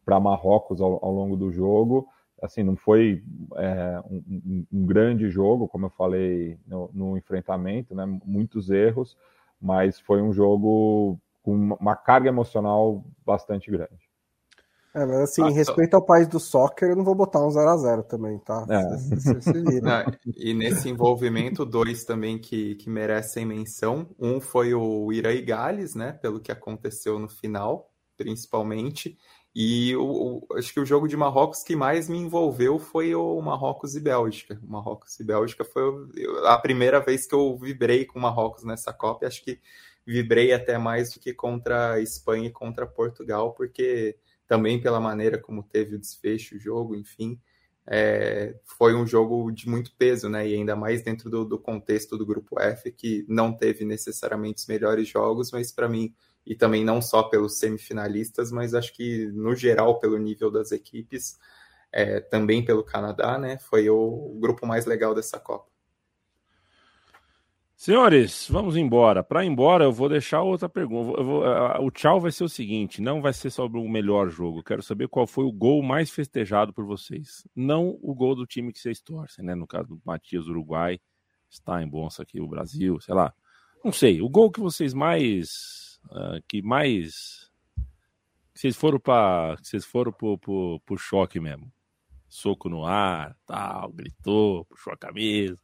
para 0.04 0.20
Marrocos 0.20 0.82
ao, 0.82 1.04
ao, 1.06 1.14
longo 1.14 1.38
do 1.38 1.52
jogo. 1.52 2.08
Assim, 2.42 2.64
não 2.64 2.76
foi 2.76 3.22
é, 3.58 4.02
um, 4.10 4.66
um, 4.72 4.86
grande 4.86 5.30
jogo, 5.30 5.68
como 5.68 5.86
eu 5.86 5.90
falei 5.92 6.58
no, 6.66 6.90
no 6.94 7.18
enfrentamento, 7.18 7.94
né? 7.94 8.06
Muitos 8.26 8.72
erros, 8.72 9.16
mas 9.62 10.00
foi 10.00 10.22
um 10.22 10.32
jogo 10.32 11.20
com 11.42 11.54
uma 11.54 11.96
carga 11.96 12.30
emocional 12.30 13.04
bastante 13.26 13.70
grande. 13.72 14.10
É, 14.94 15.06
mas 15.06 15.18
assim, 15.22 15.44
em 15.44 15.54
respeito 15.54 15.94
ao 15.94 16.04
país 16.04 16.28
do 16.28 16.40
soccer, 16.40 16.90
eu 16.90 16.96
não 16.96 17.04
vou 17.04 17.14
botar 17.14 17.46
um 17.46 17.50
0x0 17.50 18.04
também, 18.04 18.40
tá? 18.40 18.66
É. 18.68 18.82
Não, 19.82 20.04
e 20.36 20.54
nesse 20.54 20.90
envolvimento, 20.90 21.64
dois 21.64 22.04
também 22.04 22.40
que, 22.40 22.76
que 22.76 22.90
merecem 22.90 23.46
menção. 23.46 24.10
Um 24.20 24.42
foi 24.42 24.74
o 24.74 25.14
Ira 25.14 25.32
e 25.32 25.42
Gales, 25.42 25.94
né? 25.94 26.14
Pelo 26.14 26.40
que 26.40 26.52
aconteceu 26.52 27.20
no 27.20 27.30
final, 27.30 27.92
principalmente. 28.18 29.16
E 29.56 29.96
o, 29.96 30.04
o, 30.52 30.58
acho 30.58 30.72
que 30.72 30.80
o 30.80 30.86
jogo 30.86 31.08
de 31.08 31.18
Marrocos 31.18 31.64
que 31.64 31.76
mais 31.76 32.08
me 32.08 32.18
envolveu 32.18 32.78
foi 32.78 33.16
o 33.16 33.42
Marrocos 33.42 33.96
e 33.96 34.00
Bélgica. 34.00 34.60
O 34.64 34.72
Marrocos 34.72 35.20
e 35.20 35.24
Bélgica 35.24 35.66
foi 35.66 35.84
a 36.46 36.58
primeira 36.58 37.00
vez 37.00 37.26
que 37.26 37.34
eu 37.34 37.58
vibrei 37.58 38.06
com 38.06 38.20
Marrocos 38.20 38.64
nessa 38.64 38.94
Copa. 38.94 39.26
Acho 39.26 39.44
que 39.44 39.60
vibrei 40.06 40.54
até 40.54 40.78
mais 40.78 41.14
do 41.14 41.20
que 41.20 41.34
contra 41.34 41.94
a 41.94 42.02
Espanha 42.02 42.48
e 42.48 42.52
contra 42.52 42.86
Portugal, 42.86 43.54
porque 43.54 44.18
também 44.48 44.82
pela 44.82 45.00
maneira 45.00 45.38
como 45.38 45.64
teve 45.64 45.96
o 45.96 46.00
desfecho, 46.00 46.56
o 46.56 46.60
jogo, 46.60 46.96
enfim, 46.96 47.40
é, 47.86 48.56
foi 48.64 48.96
um 48.96 49.06
jogo 49.06 49.52
de 49.52 49.68
muito 49.68 49.92
peso, 49.96 50.30
né? 50.30 50.48
E 50.48 50.54
ainda 50.54 50.76
mais 50.76 51.02
dentro 51.02 51.30
do, 51.30 51.44
do 51.44 51.58
contexto 51.58 52.18
do 52.18 52.26
grupo 52.26 52.60
F, 52.60 52.92
que 52.92 53.26
não 53.28 53.52
teve 53.52 53.84
necessariamente 53.84 54.62
os 54.62 54.68
melhores 54.68 55.08
jogos, 55.08 55.52
mas 55.52 55.72
para 55.72 55.90
mim, 55.90 56.14
e 56.46 56.56
também 56.56 56.84
não 56.84 57.02
só 57.02 57.24
pelos 57.24 57.60
semifinalistas, 57.60 58.52
mas 58.52 58.74
acho 58.74 58.94
que 58.94 59.28
no 59.34 59.56
geral, 59.56 60.00
pelo 60.00 60.18
nível 60.18 60.50
das 60.50 60.72
equipes, 60.72 61.38
é, 61.92 62.20
também 62.20 62.64
pelo 62.64 62.84
Canadá, 62.84 63.38
né? 63.38 63.58
Foi 63.60 63.90
o 63.90 64.38
grupo 64.40 64.66
mais 64.66 64.86
legal 64.86 65.14
dessa 65.14 65.40
Copa. 65.40 65.70
Senhores, 67.80 68.46
vamos 68.50 68.76
embora. 68.76 69.24
Para 69.24 69.46
ir 69.46 69.48
embora, 69.48 69.86
eu 69.86 69.94
vou 69.94 70.10
deixar 70.10 70.42
outra 70.42 70.68
pergunta. 70.68 71.24
Vou, 71.24 71.44
o 71.80 71.90
tchau 71.90 72.20
vai 72.20 72.30
ser 72.30 72.44
o 72.44 72.50
seguinte: 72.50 73.02
não 73.02 73.22
vai 73.22 73.32
ser 73.32 73.50
sobre 73.50 73.80
o 73.80 73.88
melhor 73.88 74.30
jogo. 74.30 74.62
Quero 74.62 74.84
saber 74.84 75.08
qual 75.08 75.26
foi 75.26 75.46
o 75.46 75.52
gol 75.52 75.82
mais 75.82 76.12
festejado 76.12 76.74
por 76.74 76.86
vocês. 76.86 77.48
Não 77.56 77.98
o 78.02 78.14
gol 78.14 78.36
do 78.36 78.46
time 78.46 78.74
que 78.74 78.80
vocês 78.80 79.00
torcem, 79.00 79.46
né? 79.46 79.56
No 79.56 79.66
caso 79.66 79.88
do 79.88 80.02
Matias 80.04 80.48
Uruguai, 80.48 81.00
está 81.50 81.82
em 81.82 81.88
Bonsa 81.88 82.24
aqui, 82.24 82.42
o 82.42 82.48
Brasil, 82.50 83.00
sei 83.00 83.16
lá. 83.16 83.34
Não 83.82 83.94
sei. 83.94 84.22
O 84.22 84.28
gol 84.28 84.52
que 84.52 84.60
vocês 84.60 84.94
mais. 84.94 85.89
Uh, 86.06 86.42
que 86.48 86.62
mais. 86.62 87.50
Que 88.54 88.60
vocês 88.62 88.76
foram 88.76 89.00
para. 89.00 89.58
Vocês 89.62 89.86
foram 89.86 90.12
pro, 90.12 90.38
pro, 90.38 90.82
pro 90.86 90.98
choque 90.98 91.40
mesmo. 91.40 91.72
Soco 92.28 92.70
no 92.70 92.86
ar, 92.86 93.36
tal, 93.46 93.92
gritou, 93.92 94.66
puxou 94.66 94.94
a 94.94 94.98
camisa. 94.98 95.60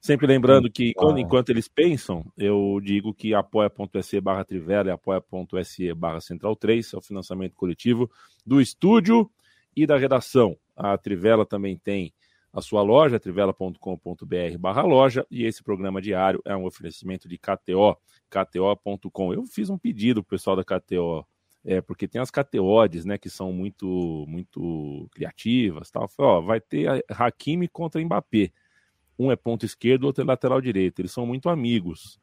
Sempre 0.00 0.26
lembrando 0.26 0.70
que, 0.70 0.94
quando, 0.94 1.18
enquanto 1.18 1.50
eles 1.50 1.66
pensam, 1.66 2.24
eu 2.36 2.80
digo 2.80 3.12
que 3.12 3.34
apoia.se 3.34 4.20
barra 4.20 4.44
Trivela 4.44 4.88
e 4.88 4.92
apoia.se 4.92 5.92
barra 5.94 6.20
Central 6.20 6.54
3 6.54 6.94
é 6.94 6.96
o 6.96 7.00
financiamento 7.00 7.54
coletivo 7.56 8.08
do 8.46 8.60
estúdio 8.60 9.28
e 9.74 9.84
da 9.84 9.98
redação. 9.98 10.56
A 10.76 10.96
Trivela 10.96 11.44
também 11.44 11.76
tem 11.76 12.14
a 12.56 12.62
sua 12.62 12.82
loja, 12.82 13.20
trivela.com.br 13.20 14.58
barra 14.58 14.82
loja, 14.82 15.26
e 15.30 15.44
esse 15.44 15.62
programa 15.62 16.00
diário 16.00 16.40
é 16.44 16.56
um 16.56 16.64
oferecimento 16.64 17.28
de 17.28 17.36
KTO, 17.36 17.96
kto.com. 18.30 19.34
Eu 19.34 19.44
fiz 19.44 19.68
um 19.68 19.76
pedido 19.76 20.22
pro 20.22 20.36
pessoal 20.36 20.56
da 20.56 20.64
KTO, 20.64 21.26
é, 21.64 21.80
porque 21.80 22.08
tem 22.08 22.20
as 22.20 22.30
KTOs, 22.30 23.04
né, 23.04 23.18
que 23.18 23.28
são 23.28 23.52
muito, 23.52 24.24
muito 24.26 25.08
criativas, 25.12 25.90
tal. 25.90 26.08
Falei, 26.08 26.32
ó, 26.32 26.40
vai 26.40 26.60
ter 26.60 27.04
Hakimi 27.10 27.68
contra 27.68 28.02
Mbappé 28.02 28.50
um 29.18 29.30
é 29.30 29.36
ponto 29.36 29.64
esquerdo, 29.64 30.04
outro 30.04 30.22
é 30.22 30.26
lateral 30.26 30.60
direito. 30.60 31.00
Eles 31.00 31.12
são 31.12 31.26
muito 31.26 31.48
amigos. 31.48 32.18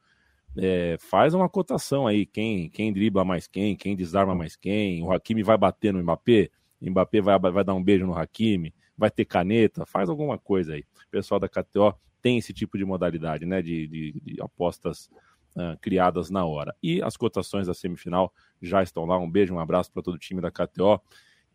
É, 0.56 0.96
faz 1.00 1.34
uma 1.34 1.48
cotação 1.48 2.06
aí, 2.06 2.24
quem, 2.24 2.68
quem 2.70 2.92
dribla 2.92 3.24
mais 3.24 3.48
quem, 3.48 3.74
quem 3.74 3.96
desarma 3.96 4.34
mais 4.34 4.54
quem. 4.54 5.02
O 5.02 5.12
Hakimi 5.12 5.42
vai 5.42 5.58
bater 5.58 5.92
no 5.92 6.00
Mbappé, 6.00 6.48
Mbappé 6.80 7.20
vai, 7.20 7.38
vai 7.38 7.64
dar 7.64 7.74
um 7.74 7.82
beijo 7.82 8.06
no 8.06 8.16
Hakimi, 8.16 8.72
vai 8.96 9.10
ter 9.10 9.24
caneta, 9.24 9.84
faz 9.86 10.08
alguma 10.08 10.38
coisa 10.38 10.74
aí. 10.74 10.80
O 10.80 11.10
pessoal 11.10 11.40
da 11.40 11.48
KTO 11.48 11.94
tem 12.22 12.38
esse 12.38 12.52
tipo 12.52 12.78
de 12.78 12.84
modalidade, 12.84 13.44
né, 13.44 13.60
de, 13.60 13.86
de, 13.86 14.20
de 14.20 14.42
apostas 14.42 15.10
uh, 15.56 15.78
criadas 15.80 16.30
na 16.30 16.44
hora. 16.44 16.74
E 16.82 17.02
as 17.02 17.16
cotações 17.16 17.66
da 17.66 17.74
semifinal 17.74 18.32
já 18.62 18.82
estão 18.82 19.04
lá. 19.04 19.18
Um 19.18 19.30
beijo, 19.30 19.54
um 19.54 19.60
abraço 19.60 19.92
para 19.92 20.02
todo 20.02 20.14
o 20.14 20.18
time 20.18 20.40
da 20.40 20.50
KTO, 20.50 21.00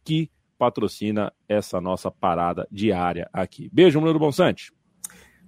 que 0.04 0.30
patrocina 0.58 1.32
essa 1.48 1.80
nossa 1.80 2.12
parada 2.12 2.68
diária 2.70 3.30
aqui. 3.32 3.70
Beijo, 3.72 4.00
Bruno 4.02 4.20
Bonsante. 4.20 4.74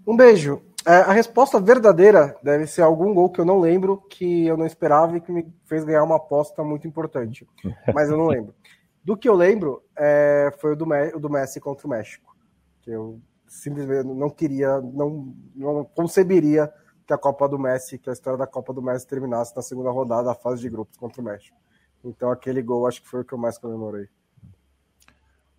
Um 0.07 0.15
beijo. 0.15 0.61
É, 0.87 0.95
a 0.95 1.11
resposta 1.11 1.59
verdadeira 1.59 2.35
deve 2.41 2.65
ser 2.65 2.81
algum 2.81 3.13
gol 3.13 3.29
que 3.29 3.39
eu 3.39 3.45
não 3.45 3.59
lembro, 3.59 3.97
que 4.09 4.47
eu 4.47 4.57
não 4.57 4.65
esperava 4.65 5.15
e 5.15 5.21
que 5.21 5.31
me 5.31 5.45
fez 5.65 5.83
ganhar 5.83 6.03
uma 6.03 6.15
aposta 6.15 6.63
muito 6.63 6.87
importante. 6.87 7.45
Mas 7.93 8.09
eu 8.09 8.17
não 8.17 8.27
lembro. 8.27 8.55
Do 9.03 9.17
que 9.17 9.27
eu 9.27 9.35
lembro, 9.35 9.83
é, 9.97 10.53
foi 10.59 10.73
o 10.73 10.75
do, 10.75 10.85
o 10.85 11.19
do 11.19 11.29
Messi 11.29 11.59
contra 11.59 11.87
o 11.87 11.89
México. 11.89 12.35
Que 12.81 12.91
eu 12.91 13.19
simplesmente 13.47 14.05
não 14.05 14.29
queria, 14.29 14.79
não, 14.79 15.35
não 15.55 15.83
conceberia 15.83 16.71
que 17.05 17.13
a 17.13 17.17
Copa 17.17 17.49
do 17.49 17.59
Messi, 17.59 17.97
que 17.97 18.09
a 18.09 18.13
história 18.13 18.37
da 18.37 18.47
Copa 18.47 18.73
do 18.73 18.81
Messi 18.81 19.07
terminasse 19.07 19.55
na 19.55 19.61
segunda 19.61 19.91
rodada 19.91 20.25
da 20.25 20.35
fase 20.35 20.61
de 20.61 20.69
grupos 20.69 20.97
contra 20.97 21.21
o 21.21 21.25
México. 21.25 21.57
Então 22.03 22.31
aquele 22.31 22.61
gol 22.61 22.87
acho 22.87 23.01
que 23.01 23.07
foi 23.07 23.21
o 23.21 23.25
que 23.25 23.33
eu 23.33 23.37
mais 23.37 23.57
comemorei. 23.57 24.07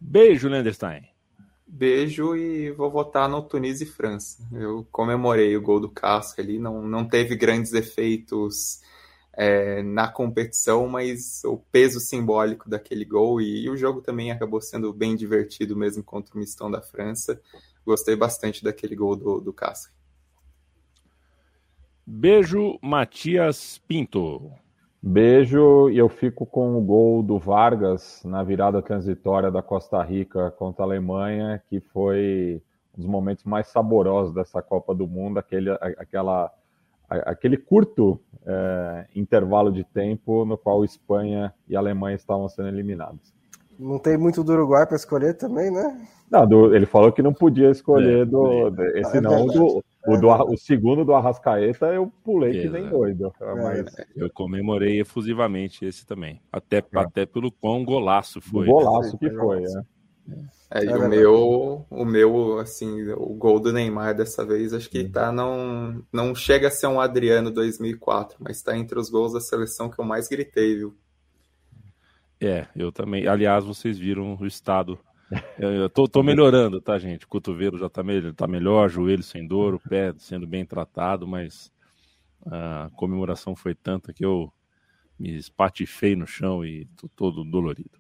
Beijo, 0.01 0.49
Lenderstein. 0.49 1.09
Beijo 1.67 2.37
e 2.37 2.71
vou 2.73 2.91
votar 2.91 3.29
no 3.29 3.43
Tunísia 3.43 3.85
e 3.85 3.89
França. 3.89 4.43
Eu 4.53 4.87
comemorei 4.91 5.57
o 5.57 5.63
gol 5.63 5.81
do 5.81 5.91
Casca 5.91 6.43
ali, 6.43 6.59
não, 6.59 6.83
não 6.83 7.09
teve 7.09 7.37
grandes 7.37 7.73
efeitos 7.73 8.81
é, 9.35 9.83
na 9.83 10.09
competição, 10.09 10.87
mas 10.89 11.43
o 11.45 11.57
peso 11.57 11.99
simbólico 12.01 12.69
daquele 12.69 13.05
gol 13.05 13.41
e, 13.41 13.65
e, 13.65 13.71
o 13.71 13.77
jogo 13.77 14.03
também 14.03 14.31
acabou 14.31 14.61
sendo 14.61 14.93
bem 14.93 15.17
divertido 15.17 15.77
mesmo 15.77 16.03
contra 16.03 16.35
o 16.35 16.39
Mistão 16.39 16.71
da 16.71 16.83
França. 16.83 17.41
Gostei 17.85 18.15
bastante 18.15 18.63
daquele 18.63 18.95
gol 18.95 19.17
do, 19.17 19.41
do 19.41 19.53
Casca. 19.53 19.93
Beijo, 22.07 22.79
Matias 22.83 23.79
Pinto. 23.87 24.53
Beijo 25.01 25.91
e 25.91 25.99
eu 25.99 26.09
fico 26.09 26.47
com 26.47 26.77
o 26.77 26.81
gol 26.81 27.23
do 27.23 27.39
Vargas 27.39 28.23
na 28.25 28.45
virada 28.45 28.81
transitória 28.81 29.51
da 29.51 29.63
Costa 29.63 30.01
Rica 30.03 30.51
contra 30.53 30.85
a 30.85 30.87
Alemanha, 30.87 31.61
que 31.69 31.81
foi 31.81 32.63
um 32.97 33.01
dos 33.01 33.07
momentos 33.07 33.45
mais 33.45 33.67
saborosos 33.69 34.33
dessa 34.35 34.63
Copa 34.63 34.95
do 34.95 35.09
Mundo, 35.09 35.39
aquele, 35.39 35.71
aquela, 35.71 36.53
aquele 37.21 37.57
curto 37.57 38.21
é, 38.47 39.07
intervalo 39.15 39.73
de 39.73 39.85
tempo 39.85 40.45
no 40.45 40.57
qual 40.57 40.85
Espanha 40.85 41.53
e 41.69 41.77
Alemanha 41.77 42.17
estavam 42.17 42.49
sendo 42.49 42.69
eliminados. 42.69 43.33
Não 43.79 43.99
tem 43.99 44.17
muito 44.17 44.45
do 44.45 44.53
Uruguai 44.53 44.87
para 44.87 44.97
escolher 44.97 45.35
também, 45.35 45.71
né? 45.71 46.07
Não, 46.31 46.47
do, 46.47 46.75
ele 46.75 46.87
falou 46.87 47.13
que 47.13 47.23
não 47.23 47.33
podia 47.33 47.71
escolher 47.71 48.23
é, 48.23 48.25
do, 48.25 48.71
do, 48.71 48.83
esse 48.97 49.17
ah, 49.17 49.19
é 49.19 49.21
não, 49.21 49.47
do, 49.47 49.85
o, 50.07 50.17
do, 50.17 50.29
o 50.29 50.57
segundo 50.57 51.05
do 51.05 51.13
Arrascaeta 51.13 51.87
eu 51.87 52.11
pulei 52.25 52.63
que 52.63 52.69
nem 52.71 52.89
doido. 52.89 53.33
É. 53.41 53.55
Mas... 53.55 53.95
Eu 54.17 54.31
comemorei 54.31 55.01
efusivamente 55.01 55.85
esse 55.85 56.07
também. 56.07 56.41
Até, 56.51 56.79
é. 56.79 56.85
até 56.95 57.27
pelo 57.27 57.53
quão 57.53 57.85
golaço 57.85 58.41
foi. 58.41 58.67
O 58.67 58.73
golaço 58.73 59.19
que 59.19 59.31
foi, 59.31 59.61
né? 59.61 59.83
É, 60.75 60.87
e 60.87 60.89
o 60.89 61.07
meu, 61.07 61.87
o 61.91 62.05
meu, 62.07 62.59
assim, 62.59 63.11
o 63.11 63.35
gol 63.35 63.61
do 63.61 63.71
Neymar 63.71 64.17
dessa 64.17 64.43
vez, 64.43 64.73
acho 64.73 64.89
que 64.89 65.07
tá 65.07 65.31
não, 65.31 66.03
não 66.11 66.35
chega 66.35 66.69
a 66.69 66.71
ser 66.71 66.87
um 66.87 66.99
Adriano 66.99 67.51
2004, 67.51 68.39
mas 68.41 68.63
tá 68.63 68.75
entre 68.75 68.99
os 68.99 69.11
gols 69.11 69.35
da 69.35 69.41
seleção 69.41 69.91
que 69.91 69.99
eu 69.99 70.05
mais 70.05 70.29
gritei, 70.29 70.77
viu? 70.77 70.97
É, 72.41 72.67
eu 72.75 72.91
também. 72.91 73.29
Aliás, 73.29 73.67
vocês 73.67 73.99
viram 73.99 74.35
o 74.41 74.47
estado. 74.47 74.99
Eu 75.59 75.89
tô, 75.89 76.07
tô 76.07 76.23
melhorando, 76.23 76.79
tá, 76.79 76.99
gente? 76.99 77.25
O 77.25 77.29
cotovelo 77.29 77.79
já 77.79 77.89
tá, 77.89 78.03
me 78.03 78.35
tá 78.35 78.47
melhor, 78.47 78.91
joelho 78.91 79.23
sem 79.23 79.47
dor, 79.47 79.75
o 79.75 79.81
pé 79.81 80.13
sendo 80.19 80.47
bem 80.47 80.63
tratado, 80.63 81.27
mas 81.27 81.73
a 82.45 82.91
comemoração 82.97 83.57
foi 83.57 83.75
tanta 83.75 84.13
que 84.13 84.25
eu 84.25 84.53
me 85.19 85.35
espatifei 85.37 86.15
no 86.15 86.27
chão 86.27 86.65
e 86.65 86.87
tô 86.97 87.09
todo 87.09 87.45
dolorido. 87.45 87.99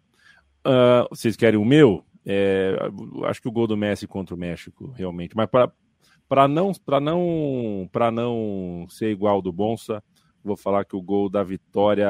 Uh, 0.67 1.09
vocês 1.09 1.37
querem 1.37 1.59
o 1.59 1.65
meu? 1.65 2.05
É, 2.25 2.77
acho 3.25 3.43
que 3.43 3.49
o 3.49 3.53
gol 3.53 3.67
do 3.67 3.77
Messi 3.77 4.07
contra 4.07 4.35
o 4.35 4.39
México, 4.39 4.91
realmente. 4.91 5.37
Mas 5.37 5.49
para 5.49 6.49
não, 6.49 6.73
não, 7.01 7.89
não 8.13 8.87
ser 8.89 9.11
igual 9.11 9.43
do 9.43 9.53
Bonsa, 9.53 10.03
vou 10.43 10.57
falar 10.57 10.85
que 10.85 10.97
o 10.97 11.03
gol 11.03 11.29
da 11.29 11.43
vitória 11.43 12.09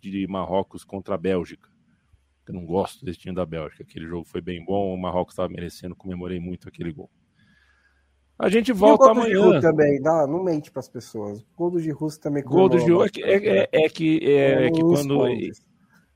de 0.00 0.26
Marrocos 0.26 0.84
contra 0.84 1.14
a 1.14 1.18
Bélgica. 1.18 1.68
Eu 2.46 2.54
não 2.54 2.64
gosto 2.64 3.04
desse 3.04 3.18
time 3.18 3.34
da 3.34 3.44
Bélgica. 3.44 3.82
Aquele 3.82 4.06
jogo 4.06 4.24
foi 4.24 4.40
bem 4.40 4.64
bom, 4.64 4.94
o 4.94 4.98
Marrocos 4.98 5.34
estava 5.34 5.48
merecendo, 5.48 5.94
comemorei 5.94 6.40
muito 6.40 6.68
aquele 6.68 6.92
gol. 6.92 7.10
A 8.38 8.48
gente 8.48 8.72
volta 8.72 9.06
e 9.06 9.08
o 9.08 9.10
amanhã. 9.10 9.60
também, 9.60 10.00
dá, 10.00 10.24
não 10.26 10.44
mente 10.44 10.70
para 10.70 10.78
as 10.78 10.88
pessoas. 10.88 11.40
O 11.40 11.46
gol 11.56 11.70
do 11.72 11.80
Giroud 11.80 12.20
também. 12.20 12.42
Gol 12.44 12.68
do 12.68 12.78
Giroud 12.78 13.06
é 13.06 13.10
que 13.10 13.22
é, 13.24 13.58
é, 13.58 13.68
é, 13.72 13.88
que 13.88 14.20
é, 14.22 14.66
é 14.66 14.70
que 14.70 14.80
quando 14.80 15.26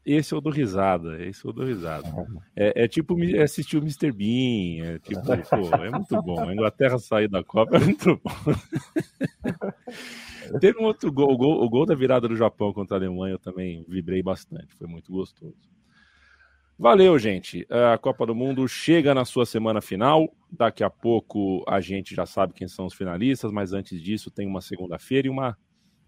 esse 0.04 0.34
eu 0.34 0.40
dou 0.40 0.52
risada, 0.52 1.24
esse 1.24 1.44
eu 1.44 1.52
dou 1.52 1.64
risada. 1.64 2.08
É, 2.56 2.84
é 2.84 2.88
tipo 2.88 3.16
assistir 3.40 3.76
o 3.76 3.80
Mr. 3.80 4.10
Bean, 4.10 4.84
é 4.84 4.98
tipo, 4.98 5.22
pô, 5.22 5.76
é 5.76 5.90
muito 5.90 6.20
bom. 6.22 6.48
A 6.48 6.52
Inglaterra 6.52 6.98
sair 6.98 7.28
da 7.28 7.44
Copa 7.44 7.76
é 7.76 7.80
muito 7.80 8.20
bom. 8.22 8.32
Teve 10.60 10.80
um 10.80 10.84
outro 10.84 11.12
gol 11.12 11.32
o, 11.32 11.36
gol, 11.36 11.64
o 11.64 11.68
gol 11.68 11.86
da 11.86 11.94
virada 11.94 12.26
do 12.26 12.34
Japão 12.34 12.72
contra 12.72 12.96
a 12.96 12.98
Alemanha, 12.98 13.34
eu 13.34 13.38
também 13.38 13.84
vibrei 13.88 14.22
bastante, 14.22 14.74
foi 14.74 14.88
muito 14.88 15.12
gostoso. 15.12 15.54
Valeu, 16.76 17.16
gente. 17.16 17.64
A 17.70 17.96
Copa 17.96 18.26
do 18.26 18.34
Mundo 18.34 18.66
chega 18.66 19.14
na 19.14 19.24
sua 19.24 19.46
semana 19.46 19.80
final. 19.80 20.34
Daqui 20.50 20.82
a 20.82 20.90
pouco 20.90 21.62
a 21.68 21.80
gente 21.80 22.12
já 22.12 22.26
sabe 22.26 22.54
quem 22.54 22.66
são 22.66 22.86
os 22.86 22.94
finalistas, 22.94 23.52
mas 23.52 23.72
antes 23.72 24.02
disso 24.02 24.32
tem 24.32 24.48
uma 24.48 24.60
segunda-feira 24.60 25.28
e 25.28 25.30
uma, 25.30 25.56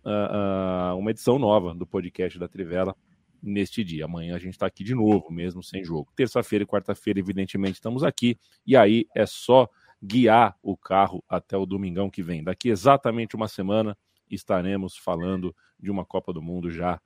uh, 0.04 0.94
uh, 0.94 0.98
uma 0.98 1.12
edição 1.12 1.38
nova 1.38 1.72
do 1.72 1.86
podcast 1.86 2.40
da 2.40 2.48
Trivela 2.48 2.96
neste 3.44 3.84
dia. 3.84 4.06
Amanhã 4.06 4.34
a 4.34 4.38
gente 4.38 4.54
está 4.54 4.66
aqui 4.66 4.82
de 4.82 4.94
novo, 4.94 5.30
mesmo 5.30 5.62
sem 5.62 5.84
jogo. 5.84 6.10
Terça-feira 6.16 6.64
e 6.64 6.66
quarta-feira, 6.66 7.20
evidentemente, 7.20 7.74
estamos 7.74 8.02
aqui. 8.02 8.38
E 8.66 8.74
aí 8.76 9.06
é 9.14 9.26
só 9.26 9.68
guiar 10.02 10.56
o 10.62 10.76
carro 10.76 11.22
até 11.28 11.56
o 11.56 11.66
domingão 11.66 12.10
que 12.10 12.22
vem. 12.22 12.42
Daqui 12.42 12.70
exatamente 12.70 13.36
uma 13.36 13.48
semana 13.48 13.96
estaremos 14.30 14.96
falando 14.96 15.54
de 15.78 15.90
uma 15.90 16.04
Copa 16.04 16.32
do 16.32 16.42
Mundo 16.42 16.70
já 16.70 17.00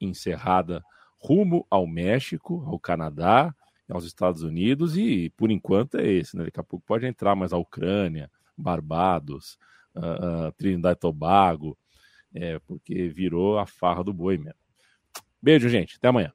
encerrada 0.00 0.82
rumo 1.16 1.66
ao 1.70 1.86
México, 1.86 2.64
ao 2.66 2.78
Canadá, 2.78 3.54
aos 3.88 4.04
Estados 4.04 4.42
Unidos 4.42 4.96
e 4.96 5.30
por 5.36 5.50
enquanto 5.50 5.96
é 5.96 6.06
esse, 6.06 6.36
né? 6.36 6.44
Daqui 6.44 6.60
a 6.60 6.64
pouco 6.64 6.84
pode 6.84 7.06
entrar 7.06 7.34
mais 7.34 7.52
a 7.52 7.58
Ucrânia, 7.58 8.30
Barbados, 8.56 9.58
uh, 9.94 10.48
uh, 10.48 10.52
Trinidad 10.56 10.96
e 10.96 11.00
Tobago, 11.00 11.78
é, 12.34 12.58
porque 12.60 13.08
virou 13.08 13.58
a 13.58 13.66
farra 13.66 14.02
do 14.02 14.12
boi 14.12 14.36
mesmo. 14.38 14.63
Beijo, 15.44 15.68
gente. 15.68 15.96
Até 15.98 16.08
amanhã. 16.08 16.32